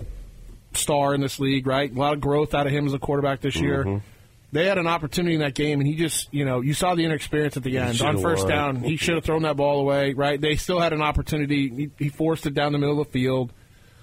star 0.73 1.13
in 1.13 1.21
this 1.21 1.39
league. 1.39 1.67
Right, 1.67 1.91
a 1.91 1.93
lot 1.93 2.13
of 2.13 2.21
growth 2.21 2.55
out 2.55 2.65
of 2.65 2.73
him 2.73 2.87
as 2.87 2.95
a 2.95 2.99
quarterback 2.99 3.41
this 3.41 3.57
year. 3.57 3.83
Mm-hmm. 3.83 4.05
They 4.51 4.65
had 4.65 4.77
an 4.77 4.87
opportunity 4.87 5.35
in 5.35 5.41
that 5.41 5.55
game, 5.55 5.79
and 5.79 5.87
he 5.87 5.95
just, 5.95 6.33
you 6.33 6.43
know, 6.43 6.59
you 6.59 6.73
saw 6.73 6.93
the 6.93 7.05
inexperience 7.05 7.55
at 7.55 7.63
the 7.63 7.77
end. 7.77 8.01
On 8.01 8.21
first 8.21 8.43
won. 8.43 8.51
down, 8.51 8.75
he 8.83 8.97
should 8.97 9.15
have 9.15 9.23
thrown 9.23 9.43
that 9.43 9.55
ball 9.55 9.79
away, 9.79 10.13
right? 10.13 10.39
They 10.39 10.55
still 10.55 10.79
had 10.79 10.91
an 10.91 11.01
opportunity. 11.01 11.69
He, 11.69 12.05
he 12.05 12.09
forced 12.09 12.45
it 12.45 12.53
down 12.53 12.73
the 12.73 12.77
middle 12.77 12.99
of 12.99 13.07
the 13.07 13.13
field. 13.13 13.53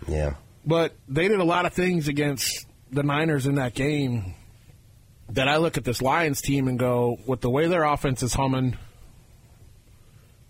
Yeah. 0.07 0.35
But 0.65 0.95
they 1.07 1.29
did 1.29 1.39
a 1.39 1.45
lot 1.45 1.67
of 1.67 1.75
things 1.75 2.09
against 2.09 2.67
the 2.91 3.03
Niners 3.03 3.47
in 3.47 3.57
that 3.57 3.75
game 3.75 4.35
that 5.31 5.49
I 5.49 5.59
look 5.59 5.77
at 5.77 5.85
this 5.85 6.01
Lions 6.01 6.41
team 6.41 6.69
and 6.69 6.79
go, 6.79 7.19
with 7.27 7.43
the 7.43 7.51
way 7.51 7.69
their 7.69 7.85
offense 7.85 8.23
is 8.23 8.33
humming, 8.33 8.79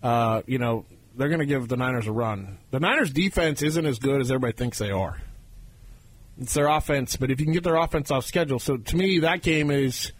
uh, 0.01 0.43
you 0.45 0.57
know, 0.57 0.85
they're 1.15 1.27
going 1.27 1.39
to 1.39 1.45
give 1.45 1.67
the 1.67 1.75
Niners 1.75 2.07
a 2.07 2.11
run. 2.13 2.57
The 2.71 2.79
Niners' 2.79 3.11
defense 3.11 3.61
isn't 3.61 3.85
as 3.85 3.99
good 3.99 4.21
as 4.21 4.31
everybody 4.31 4.53
thinks 4.53 4.77
they 4.77 4.91
are. 4.91 5.21
It's 6.39 6.53
their 6.53 6.67
offense, 6.67 7.17
but 7.17 7.31
if 7.31 7.39
you 7.39 7.45
can 7.45 7.53
get 7.53 7.63
their 7.63 7.75
offense 7.75 8.11
off 8.11 8.25
schedule. 8.25 8.59
So 8.59 8.77
to 8.77 8.95
me, 8.95 9.19
that 9.19 9.41
game 9.41 9.69
is 9.71 10.13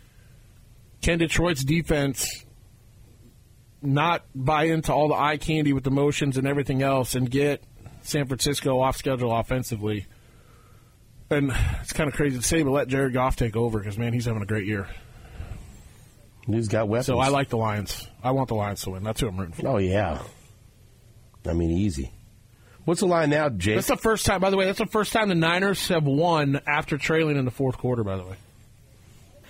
can 1.02 1.18
Detroit's 1.18 1.64
defense 1.64 2.46
not 3.82 4.26
buy 4.36 4.66
into 4.66 4.94
all 4.94 5.08
the 5.08 5.16
eye 5.16 5.38
candy 5.38 5.72
with 5.72 5.86
the 5.86 5.92
motions 5.92 6.38
and 6.38 6.46
everything 6.46 6.82
else 6.82 7.16
and 7.16 7.32
get 7.32 7.64
San 8.02 8.28
Francisco 8.28 8.82
off 8.82 8.98
schedule 8.98 9.34
offensively? 9.34 10.08
And 11.30 11.54
it's 11.82 11.94
kind 11.94 12.10
of 12.10 12.16
crazy 12.16 12.38
to 12.38 12.44
say, 12.44 12.64
but 12.64 12.72
let 12.72 12.88
Jared 12.90 13.14
Goff 13.14 13.38
take 13.38 13.56
over 13.56 13.80
because, 13.80 13.98
man, 13.98 14.12
he's 14.14 14.26
having 14.26 14.42
a 14.42 14.48
great 14.48 14.66
year. 14.66 14.88
He's 16.48 16.68
got 16.68 16.90
weapons. 16.90 17.06
So 17.06 17.20
I 17.20 17.30
like 17.30 17.50
the 17.50 17.58
Lions. 17.58 18.08
I 18.24 18.32
want 18.32 18.50
the 18.50 18.56
Lions 18.56 18.82
to 18.82 18.90
win. 18.90 19.04
That's 19.04 19.22
who 19.22 19.28
I'm 19.28 19.38
rooting 19.38 19.54
for. 19.54 19.68
Oh, 19.68 19.78
yeah. 19.78 20.22
I 21.48 21.54
mean, 21.54 21.70
easy. 21.70 22.12
What's 22.90 23.02
the 23.02 23.06
line 23.06 23.30
now, 23.30 23.50
Jake? 23.50 23.76
That's 23.76 23.88
the 23.88 23.98
first 23.98 24.26
time, 24.26 24.42
by 24.42 24.50
the 24.50 24.58
way, 24.58 24.66
that's 24.66 24.80
the 24.80 24.88
first 24.88 25.14
time 25.14 25.30
the 25.30 25.36
Niners 25.36 25.90
have 25.90 26.06
won 26.06 26.60
after 26.66 26.98
trailing 26.98 27.38
in 27.38 27.46
the 27.46 27.52
fourth 27.52 27.78
quarter, 27.78 28.04
by 28.04 28.18
the 28.18 28.24
way. 28.24 28.36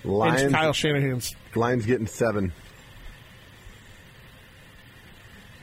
In 0.04 0.10
Lions, 0.10 0.52
Kyle 0.52 0.74
Shanahan's. 0.74 1.34
Lions 1.54 1.86
getting 1.86 2.06
seven. 2.06 2.52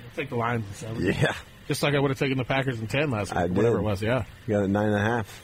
I'll 0.03 0.15
take 0.15 0.29
the 0.29 0.37
Lions 0.37 0.65
in 0.67 0.73
seven. 0.73 1.05
Yeah. 1.05 1.35
Just 1.67 1.83
like 1.83 1.93
I 1.93 1.99
would 1.99 2.09
have 2.09 2.17
taken 2.17 2.39
the 2.39 2.45
Packers 2.45 2.79
in 2.79 2.87
10 2.87 3.11
last 3.11 3.29
week, 3.29 3.37
I 3.41 3.45
whatever 3.45 3.75
did. 3.75 3.83
it 3.83 3.85
was, 3.85 4.01
yeah. 4.01 4.23
You 4.47 4.55
got 4.55 4.63
a 4.63 4.67
nine 4.67 4.87
and 4.87 4.95
a 4.95 4.99
half. 4.99 5.43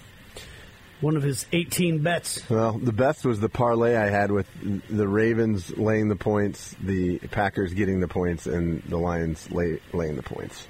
One 1.01 1.15
of 1.15 1.21
his 1.21 1.45
18 1.51 2.01
bets. 2.01 2.49
Well, 2.49 2.79
the 2.79 2.93
best 2.93 3.25
was 3.25 3.41
the 3.41 3.49
parlay 3.49 3.95
I 3.95 4.09
had 4.09 4.31
with 4.31 4.47
the 4.89 5.07
Ravens 5.07 5.77
laying 5.77 6.07
the 6.07 6.15
points, 6.15 6.75
the 6.81 7.19
Packers 7.19 7.75
getting 7.75 7.99
the 7.99 8.07
points, 8.07 8.47
and 8.47 8.81
the 8.85 8.97
Lions 8.97 9.51
lay, 9.51 9.81
laying 9.93 10.15
the 10.15 10.23
points. 10.23 10.65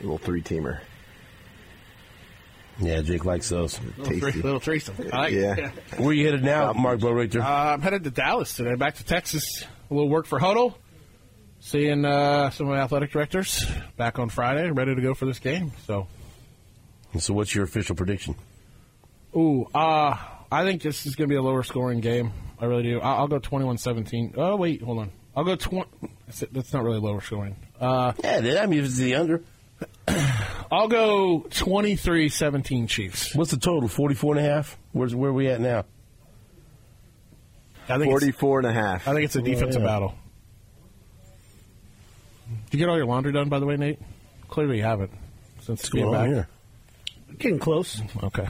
A 0.00 0.02
little 0.02 0.18
three 0.18 0.42
teamer. 0.42 0.80
Yeah, 2.80 3.00
Jake 3.02 3.24
likes 3.24 3.48
those. 3.48 3.78
Little, 3.98 4.18
thre- 4.30 4.38
little 4.38 4.60
threesome. 4.60 4.94
I 5.12 5.16
like 5.16 5.32
it. 5.32 5.58
Yeah. 5.58 5.70
Where 5.98 6.12
you 6.12 6.24
headed 6.26 6.44
now, 6.44 6.72
Marc 6.72 7.00
Boerigter? 7.00 7.42
Uh, 7.42 7.72
I'm 7.72 7.80
headed 7.82 8.04
to 8.04 8.10
Dallas 8.10 8.54
today, 8.54 8.74
back 8.76 8.94
to 8.96 9.04
Texas. 9.04 9.64
A 9.90 9.94
little 9.94 10.08
work 10.08 10.26
for 10.26 10.38
Hudl. 10.38 10.74
Seeing 11.60 12.04
uh, 12.04 12.50
some 12.50 12.68
of 12.68 12.74
my 12.76 12.80
athletic 12.80 13.10
directors 13.10 13.66
back 13.96 14.20
on 14.20 14.28
Friday, 14.28 14.70
ready 14.70 14.94
to 14.94 15.00
go 15.02 15.12
for 15.14 15.26
this 15.26 15.40
game. 15.40 15.72
So, 15.86 16.06
so, 17.18 17.34
what's 17.34 17.52
your 17.54 17.64
official 17.64 17.96
prediction? 17.96 18.36
ooh, 19.34 19.66
uh, 19.74 20.16
I 20.50 20.62
think 20.64 20.82
this 20.82 21.04
is 21.04 21.16
going 21.16 21.28
to 21.28 21.32
be 21.32 21.36
a 21.36 21.42
lower 21.42 21.62
scoring 21.64 22.00
game. 22.00 22.32
I 22.60 22.66
really 22.66 22.84
do. 22.84 23.00
I'll, 23.00 23.22
I'll 23.22 23.28
go 23.28 23.40
21-17. 23.40 24.34
Oh 24.36 24.56
wait, 24.56 24.82
hold 24.82 24.98
on. 25.00 25.10
I'll 25.36 25.44
go 25.44 25.56
20. 25.56 25.88
That's, 26.52 26.72
not 26.72 26.82
really 26.84 26.98
lower 27.00 27.20
scoring. 27.20 27.56
Uh, 27.80 28.12
Yeah, 28.22 28.60
I 28.62 28.66
mean, 28.66 28.84
it's 28.84 28.96
the 28.96 29.14
under. 29.16 29.42
I'll 30.70 30.88
go 30.88 31.46
23-17 31.50 32.88
Chiefs. 32.88 33.34
What's 33.34 33.50
the 33.50 33.56
total? 33.56 33.88
44 33.88 34.36
and 34.36 34.46
a 34.46 34.48
half? 34.48 34.78
Where's, 34.92 35.14
where 35.14 35.30
are 35.30 35.34
we 35.34 35.48
at 35.48 35.60
now? 35.60 35.84
I 37.88 37.96
think 37.98 38.12
it's, 38.12 38.24
44 38.24 38.58
and 38.60 38.68
a 38.68 38.72
half. 38.72 39.08
I 39.08 39.12
think 39.12 39.24
it's 39.24 39.36
a 39.36 39.42
defensive 39.42 39.80
yeah. 39.80 39.88
battle. 39.88 40.14
Did 42.70 42.78
you 42.78 42.78
get 42.78 42.88
all 42.90 42.96
your 42.96 43.06
laundry 43.06 43.32
done, 43.32 43.48
by 43.48 43.60
the 43.60 43.66
way, 43.66 43.76
Nate? 43.76 43.98
Clearly 44.48 44.78
you 44.78 44.82
haven't 44.82 45.10
since 45.60 45.82
What's 45.82 45.90
being 45.90 46.12
back. 46.12 46.28
here? 46.28 46.48
Getting 47.38 47.58
close. 47.58 48.00
Okay. 48.22 48.48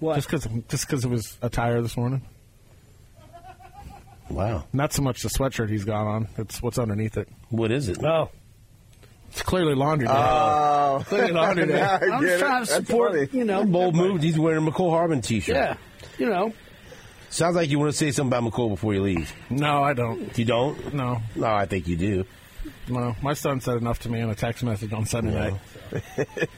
What? 0.00 0.14
Just 0.16 0.28
because 0.28 0.48
just 0.68 0.86
because 0.86 1.04
it 1.04 1.08
was 1.08 1.38
attire 1.42 1.82
this 1.82 1.96
morning. 1.96 2.22
Wow. 4.30 4.64
Not 4.72 4.92
so 4.92 5.02
much 5.02 5.22
the 5.22 5.28
sweatshirt 5.28 5.70
he's 5.70 5.84
got 5.84 6.06
on. 6.06 6.28
It's 6.36 6.62
what's 6.62 6.78
underneath 6.78 7.16
it. 7.16 7.28
What 7.48 7.72
is 7.72 7.88
it? 7.88 8.02
Oh. 8.04 8.30
It's 9.30 9.42
clearly 9.42 9.74
laundry 9.74 10.08
day. 10.08 10.14
Oh, 10.16 11.02
Clearly 11.06 11.32
laundry 11.32 11.66
day. 11.68 11.80
I 11.82 11.96
I'm 11.96 12.20
get 12.20 12.20
just 12.22 12.34
it. 12.34 12.38
trying 12.40 12.64
to 12.64 12.66
support, 12.72 13.12
funny. 13.12 13.28
you 13.32 13.44
know. 13.44 13.64
Bold 13.64 13.94
move. 13.94 14.22
He's 14.22 14.38
wearing 14.38 14.66
a 14.66 14.70
Mecole 14.70 14.90
Hardman 14.90 15.20
t-shirt. 15.22 15.54
Yeah. 15.54 15.76
You 16.18 16.28
know. 16.30 16.52
Sounds 17.30 17.56
like 17.56 17.68
you 17.70 17.78
want 17.78 17.92
to 17.92 17.96
say 17.96 18.10
something 18.10 18.36
about 18.36 18.50
Mecole 18.52 18.70
before 18.70 18.94
you 18.94 19.02
leave. 19.02 19.32
No, 19.50 19.82
I 19.82 19.92
don't. 19.92 20.36
You 20.38 20.44
don't? 20.46 20.94
No, 20.94 21.20
No, 21.36 21.46
I 21.46 21.66
think 21.66 21.86
you 21.86 21.96
do. 21.96 22.24
no. 22.88 23.14
My 23.22 23.34
son 23.34 23.60
said 23.60 23.76
enough 23.76 23.98
to 24.00 24.08
me 24.10 24.20
in 24.20 24.30
a 24.30 24.34
text 24.34 24.64
message 24.64 24.92
on 24.94 25.04
Sunday 25.04 25.32
No. 25.32 25.50
night. 25.50 26.08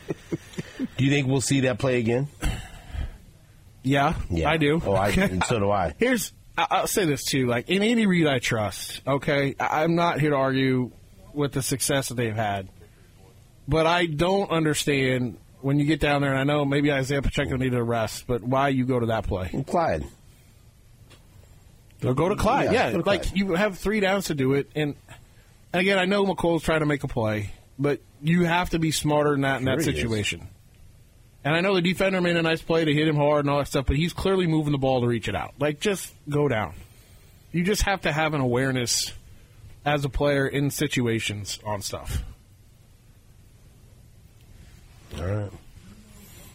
Do 0.96 1.04
you 1.04 1.10
think 1.10 1.26
we'll 1.26 1.40
see 1.40 1.60
that 1.60 1.78
play 1.78 1.98
again? 1.98 2.28
Yeah, 3.82 4.14
I 4.46 4.56
do. 4.58 4.80
Oh, 4.84 4.92
I, 4.92 5.08
and 5.10 5.42
so 5.44 5.58
do 5.58 5.70
I. 5.70 5.94
Here's 5.98 6.32
I- 6.56 6.66
I'll 6.70 6.86
say 6.86 7.04
this 7.06 7.24
too. 7.24 7.46
Like 7.46 7.68
in 7.70 7.82
Andy 7.82 8.06
Reid, 8.06 8.26
I 8.26 8.38
trust. 8.38 9.00
Okay, 9.06 9.54
I'm 9.58 9.94
not 9.94 10.20
here 10.20 10.30
to 10.30 10.36
argue 10.36 10.90
with 11.34 11.52
the 11.52 11.62
success 11.62 12.08
that 12.08 12.14
they've 12.14 12.34
had, 12.34 12.68
but 13.68 13.86
I 13.86 14.06
don't 14.06 14.50
understand 14.50 15.38
when 15.60 15.78
you 15.78 15.84
get 15.84 16.00
down 16.00 16.22
there. 16.22 16.30
And 16.30 16.38
I 16.40 16.44
know 16.44 16.64
maybe 16.64 16.90
Isaiah 16.92 17.22
Pacheco 17.22 17.56
needed 17.56 17.78
a 17.78 17.82
rest, 17.82 18.26
but 18.26 18.42
why 18.42 18.68
you 18.68 18.84
go 18.86 18.98
to 19.00 19.06
that 19.06 19.26
play? 19.26 19.64
Clyde. 19.66 20.04
Or 22.04 22.14
go 22.14 22.28
to 22.28 22.36
Clyde. 22.36 22.72
Yeah, 22.72 22.86
Yeah, 22.86 22.90
to 22.92 22.96
like 23.02 23.22
Clyde. 23.24 23.36
you 23.36 23.54
have 23.54 23.78
three 23.78 24.00
downs 24.00 24.26
to 24.26 24.34
do 24.34 24.54
it, 24.54 24.70
and, 24.74 24.94
and 25.72 25.80
again, 25.80 25.98
I 25.98 26.06
know 26.06 26.24
Mecole's 26.24 26.62
trying 26.62 26.80
to 26.80 26.86
make 26.86 27.04
a 27.04 27.08
play, 27.08 27.52
but 27.78 28.00
you 28.22 28.44
have 28.44 28.70
to 28.70 28.78
be 28.78 28.90
smarter 28.90 29.32
than 29.32 29.42
that 29.42 29.58
in 29.58 29.66
that 29.66 29.80
he 29.82 29.90
is. 29.90 29.96
situation. 29.96 30.48
And 31.44 31.54
I 31.54 31.60
know 31.60 31.74
the 31.74 31.82
defender 31.82 32.20
made 32.20 32.36
a 32.36 32.42
nice 32.42 32.60
play 32.60 32.84
to 32.84 32.92
hit 32.92 33.08
him 33.08 33.16
hard 33.16 33.44
and 33.44 33.50
all 33.50 33.58
that 33.58 33.66
stuff, 33.68 33.86
but 33.86 33.96
he's 33.96 34.12
clearly 34.12 34.46
moving 34.46 34.72
the 34.72 34.78
ball 34.78 35.00
to 35.02 35.06
reach 35.06 35.28
it 35.28 35.34
out. 35.34 35.54
Like, 35.58 35.80
just 35.80 36.12
go 36.28 36.48
down. 36.48 36.74
You 37.52 37.64
just 37.64 37.82
have 37.82 38.02
to 38.02 38.12
have 38.12 38.34
an 38.34 38.40
awareness 38.40 39.12
as 39.84 40.04
a 40.04 40.08
player 40.08 40.46
in 40.46 40.70
situations 40.70 41.58
on 41.64 41.82
stuff. 41.82 42.22
All 45.18 45.24
right. 45.24 45.50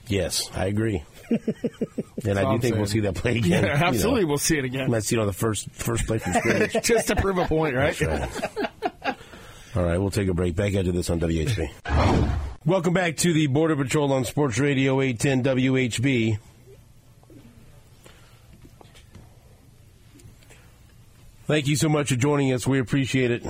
Yes, 0.08 0.50
I 0.54 0.66
agree. 0.68 1.04
and 1.30 2.38
I 2.38 2.42
do 2.44 2.48
I'm 2.48 2.62
think 2.62 2.76
we'll 2.76 2.86
see 2.86 3.00
that 3.02 3.16
play 3.16 3.38
again. 3.38 3.50
Yeah, 3.50 3.74
you 3.74 3.80
know. 3.80 3.86
absolutely. 3.88 4.26
We'll 4.26 4.38
see 4.38 4.58
it 4.58 4.66
again. 4.66 4.92
Might 4.92 5.04
see 5.04 5.16
it 5.16 5.20
on 5.20 5.28
the 5.28 5.34
first 5.34 5.70
first 5.72 6.06
play 6.06 6.20
from 6.20 6.34
scrimmage. 6.36 6.74
just 6.84 7.08
to 7.08 7.16
prove 7.16 7.38
a 7.38 7.46
point, 7.48 7.76
right? 7.76 8.00
All 9.76 9.84
right, 9.84 9.98
we'll 9.98 10.12
take 10.12 10.28
a 10.30 10.34
break. 10.34 10.56
Back 10.56 10.74
into 10.74 10.92
this 10.92 11.10
on 11.10 11.20
WHB. 11.20 12.32
Welcome 12.66 12.94
back 12.94 13.18
to 13.18 13.34
the 13.34 13.48
Border 13.48 13.76
Patrol 13.76 14.14
on 14.14 14.24
Sports 14.26 14.58
Radio 14.58 15.02
810 15.02 15.58
WHB. 15.58 16.38
Thank 21.48 21.68
you 21.68 21.76
so 21.76 21.90
much 21.90 22.10
for 22.10 22.16
joining 22.16 22.54
us. 22.54 22.66
We 22.66 22.80
appreciate 22.80 23.30
it. 23.30 23.46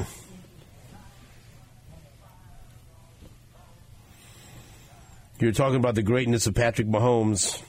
You're 5.40 5.54
talking 5.54 5.78
about 5.78 5.96
the 5.96 6.04
greatness 6.04 6.46
of 6.46 6.56
Patrick 6.56 6.88
Mahomes. 6.88 7.62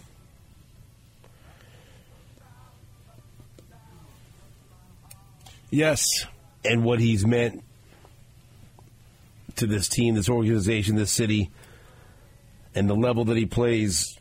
Yes. 5.70 6.26
and 6.64 6.84
what 6.84 6.98
he's 6.98 7.24
meant 7.24 7.62
to 9.56 9.66
this 9.66 9.88
team, 9.88 10.16
this 10.16 10.28
organization, 10.28 10.96
this 10.96 11.12
city, 11.12 11.50
and 12.74 12.90
the 12.90 12.94
level 12.94 13.24
that 13.26 13.36
he 13.36 13.46
plays. 13.46 14.18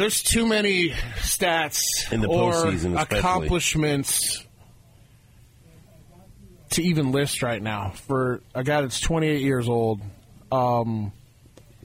There's 0.00 0.22
too 0.22 0.46
many 0.46 0.92
stats 1.18 2.10
In 2.10 2.22
the 2.22 2.28
or 2.28 2.54
postseason, 2.54 2.98
especially. 2.98 3.18
accomplishments 3.18 4.46
to 6.70 6.82
even 6.82 7.12
list 7.12 7.42
right 7.42 7.62
now 7.62 7.90
for 7.90 8.40
a 8.54 8.64
guy 8.64 8.80
that's 8.80 8.98
28 8.98 9.42
years 9.42 9.68
old. 9.68 10.00
Um, 10.50 11.12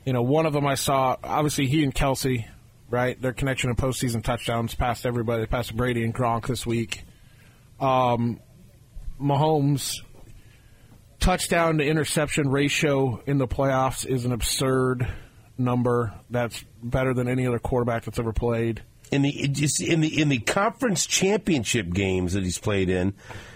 you 0.05 0.13
know, 0.13 0.21
one 0.21 0.45
of 0.45 0.53
them 0.53 0.65
I 0.65 0.75
saw. 0.75 1.17
Obviously, 1.21 1.67
he 1.67 1.83
and 1.83 1.93
Kelce, 1.93 2.45
right? 2.89 3.21
Their 3.21 3.33
connection 3.33 3.69
in 3.69 3.75
postseason 3.75 4.23
touchdowns 4.23 4.75
past 4.75 5.05
everybody, 5.05 5.45
past 5.45 5.75
Brady 5.75 6.05
and 6.05 6.15
Gronk 6.15 6.47
this 6.47 6.65
week. 6.65 7.03
Um, 7.81 8.39
Mahomes 9.21 9.99
touchdown 11.19 11.79
to 11.79 11.83
interception 11.85 12.47
ratio 12.47 13.21
in 13.25 13.39
the 13.39 13.47
playoffs 13.47 14.05
is 14.05 14.23
an 14.23 14.31
absurd 14.31 15.05
number. 15.57 16.13
That's 16.29 16.63
better 16.83 17.13
than 17.13 17.27
any 17.27 17.47
other 17.47 17.59
quarterback 17.59 18.03
that's 18.03 18.19
ever 18.19 18.33
played. 18.33 18.83
In 19.11 19.21
the 19.21 19.47
just 19.49 19.81
in 19.81 20.01
the 20.01 20.21
in 20.21 20.29
the 20.29 20.39
conference 20.39 21.05
championship 21.05 21.91
games 21.93 22.33
that 22.33 22.43
he's 22.43 22.57
played 22.57 22.89
in, 22.89 23.13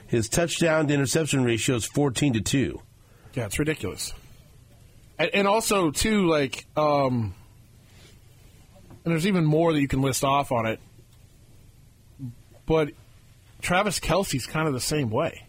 his 0.08 0.30
touchdown 0.30 0.88
to 0.88 0.94
interception 0.94 1.44
ratio 1.44 1.76
is 1.76 1.86
fourteen 1.86 2.34
to 2.34 2.42
two. 2.42 2.82
Yeah, 3.34 3.46
it's 3.46 3.60
ridiculous. 3.60 4.14
And, 5.18 5.30
and 5.34 5.48
also, 5.48 5.92
too, 5.92 6.28
like, 6.28 6.66
um, 6.78 7.34
and 9.04 9.12
there's 9.12 9.28
even 9.28 9.44
more 9.44 9.74
that 9.74 9.82
you 9.82 9.88
can 9.88 10.02
list 10.02 10.24
off 10.24 10.52
on 10.52 10.66
it. 10.66 10.80
But 12.66 12.92
Travis 13.62 14.00
Kelce's 14.00 14.46
kind 14.46 14.68
of 14.68 14.74
the 14.74 14.80
same 14.80 15.10
way. 15.10 15.48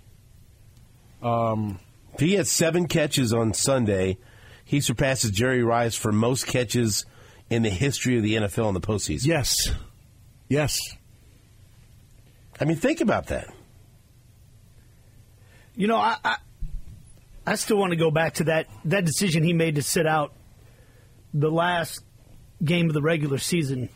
Um, 1.22 1.78
He 2.18 2.34
had 2.34 2.46
seven 2.46 2.88
catches 2.88 3.32
on 3.32 3.54
Sunday. 3.54 4.18
He 4.70 4.80
surpasses 4.80 5.32
Jerry 5.32 5.64
Rice 5.64 5.96
for 5.96 6.12
most 6.12 6.46
catches 6.46 7.04
in 7.50 7.64
the 7.64 7.70
history 7.70 8.16
of 8.18 8.22
the 8.22 8.36
NFL 8.36 8.68
in 8.68 8.74
the 8.74 8.80
postseason. 8.80 9.26
yes, 9.26 9.56
yes. 10.48 10.78
I 12.60 12.64
mean, 12.66 12.76
think 12.76 13.00
about 13.00 13.26
that. 13.26 13.48
You 15.74 15.88
know, 15.88 15.96
I, 15.96 16.16
I 16.24 16.36
I 17.46 17.54
still 17.56 17.78
want 17.78 17.90
to 17.90 17.96
go 17.96 18.12
back 18.12 18.34
to 18.34 18.44
that 18.44 18.68
that 18.84 19.04
decision 19.04 19.42
he 19.42 19.52
made 19.52 19.74
to 19.74 19.82
sit 19.82 20.06
out 20.06 20.34
the 21.34 21.50
last 21.50 22.04
game 22.62 22.86
of 22.86 22.94
the 22.94 23.02
regular 23.02 23.38
season 23.38 23.88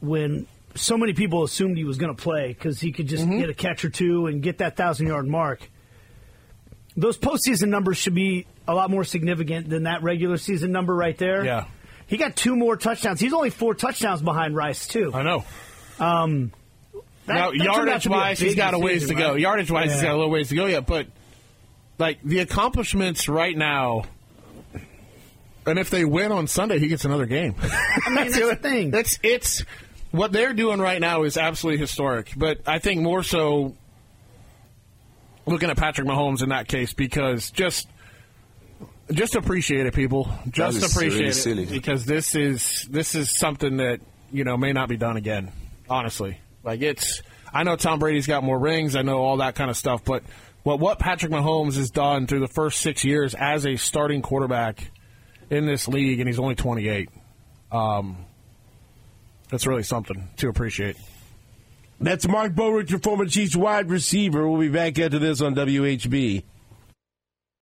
when 0.00 0.48
so 0.74 0.98
many 0.98 1.12
people 1.12 1.44
assumed 1.44 1.76
he 1.76 1.84
was 1.84 1.98
going 1.98 2.12
to 2.12 2.20
play 2.20 2.48
because 2.48 2.80
he 2.80 2.90
could 2.90 3.06
just 3.06 3.24
Mm-hmm. 3.26 3.38
get 3.38 3.48
a 3.48 3.54
catch 3.54 3.84
or 3.84 3.90
two 3.90 4.26
and 4.26 4.42
get 4.42 4.58
that 4.58 4.76
thousand 4.76 5.06
yard 5.06 5.28
mark. 5.28 5.70
Those 7.00 7.16
postseason 7.16 7.68
numbers 7.68 7.96
should 7.96 8.14
be 8.14 8.46
a 8.66 8.74
lot 8.74 8.90
more 8.90 9.04
significant 9.04 9.68
than 9.70 9.84
that 9.84 10.02
regular 10.02 10.36
season 10.36 10.72
number 10.72 10.94
right 10.94 11.16
there. 11.16 11.44
Yeah. 11.44 11.66
He 12.08 12.16
got 12.16 12.34
two 12.36 12.56
more 12.56 12.76
touchdowns. 12.76 13.20
He's 13.20 13.32
only 13.32 13.50
four 13.50 13.74
touchdowns 13.74 14.20
behind 14.22 14.56
Rice 14.56 14.88
too. 14.88 15.12
I 15.14 15.22
know. 15.22 15.44
Um, 16.00 16.52
that- 17.26 17.34
now, 17.34 17.50
that 17.50 17.56
yardage 17.56 18.02
to 18.04 18.10
wise, 18.10 18.40
he's 18.40 18.54
got 18.56 18.74
a 18.74 18.78
ways 18.78 19.02
to 19.02 19.08
decision, 19.08 19.18
go. 19.18 19.30
right? 19.32 19.40
Yardage 19.40 19.70
wise, 19.70 19.92
he's 19.92 20.02
got 20.02 20.12
a 20.12 20.16
little 20.16 20.30
ways 20.30 20.48
to 20.48 20.56
go 20.56 20.66
yet. 20.66 20.86
But 20.86 21.06
like 21.98 22.18
the 22.24 22.40
accomplishments 22.40 23.28
right 23.28 23.56
now, 23.56 24.04
and 25.66 25.78
if 25.78 25.90
they 25.90 26.04
win 26.04 26.32
on 26.32 26.46
Sunday, 26.46 26.78
he 26.78 26.88
gets 26.88 27.04
another 27.04 27.26
game. 27.26 27.54
I 27.60 28.08
mean, 28.10 28.16
that's 28.30 28.38
the 28.38 28.56
thing. 28.56 28.94
It's 28.94 29.18
it's 29.22 29.64
what 30.10 30.32
they're 30.32 30.54
doing 30.54 30.80
right 30.80 31.00
now 31.00 31.24
is 31.24 31.36
absolutely 31.36 31.78
historic. 31.80 32.32
But 32.36 32.60
I 32.66 32.78
think 32.78 33.02
more 33.02 33.22
so 33.22 33.76
looking 35.48 35.70
at 35.70 35.76
Patrick 35.76 36.06
Mahomes 36.06 36.42
in 36.42 36.50
that 36.50 36.68
case 36.68 36.92
because 36.92 37.50
just 37.50 37.88
just 39.10 39.34
appreciate 39.34 39.86
it, 39.86 39.94
people. 39.94 40.30
Just 40.50 40.94
appreciate 40.94 41.46
really 41.46 41.62
it 41.64 41.70
because 41.70 42.04
this 42.04 42.34
is 42.34 42.86
this 42.90 43.14
is 43.14 43.36
something 43.36 43.78
that 43.78 44.00
you 44.32 44.44
know, 44.44 44.56
may 44.56 44.72
not 44.72 44.88
be 44.88 44.96
done 44.96 45.16
again. 45.16 45.52
Honestly, 45.88 46.38
like 46.62 46.82
it's. 46.82 47.22
I 47.52 47.62
know 47.62 47.76
Tom 47.76 47.98
Brady's 47.98 48.26
got 48.26 48.44
more 48.44 48.58
rings. 48.58 48.94
I 48.94 49.02
know 49.02 49.18
all 49.18 49.38
that 49.38 49.54
kind 49.54 49.70
of 49.70 49.76
stuff, 49.76 50.04
but 50.04 50.22
what 50.64 50.80
what 50.80 50.98
Patrick 50.98 51.32
Mahomes 51.32 51.76
has 51.76 51.90
done 51.90 52.26
through 52.26 52.40
the 52.40 52.48
first 52.48 52.80
six 52.80 53.04
years 53.04 53.34
as 53.34 53.66
a 53.66 53.76
starting 53.76 54.20
quarterback 54.20 54.90
in 55.48 55.66
this 55.66 55.88
league, 55.88 56.20
and 56.20 56.28
he's 56.28 56.38
only 56.38 56.54
28. 56.54 57.08
Um, 57.72 58.26
that's 59.50 59.66
really 59.66 59.82
something 59.82 60.28
to 60.36 60.48
appreciate. 60.48 60.96
That's 62.00 62.28
Marc 62.28 62.52
Boerigter, 62.52 62.90
your 62.90 63.00
former 63.00 63.26
Chiefs 63.26 63.56
wide 63.56 63.90
receiver. 63.90 64.48
We'll 64.48 64.60
be 64.60 64.68
back 64.68 64.98
after 65.00 65.18
this 65.18 65.40
on 65.40 65.56
WHB. 65.56 66.44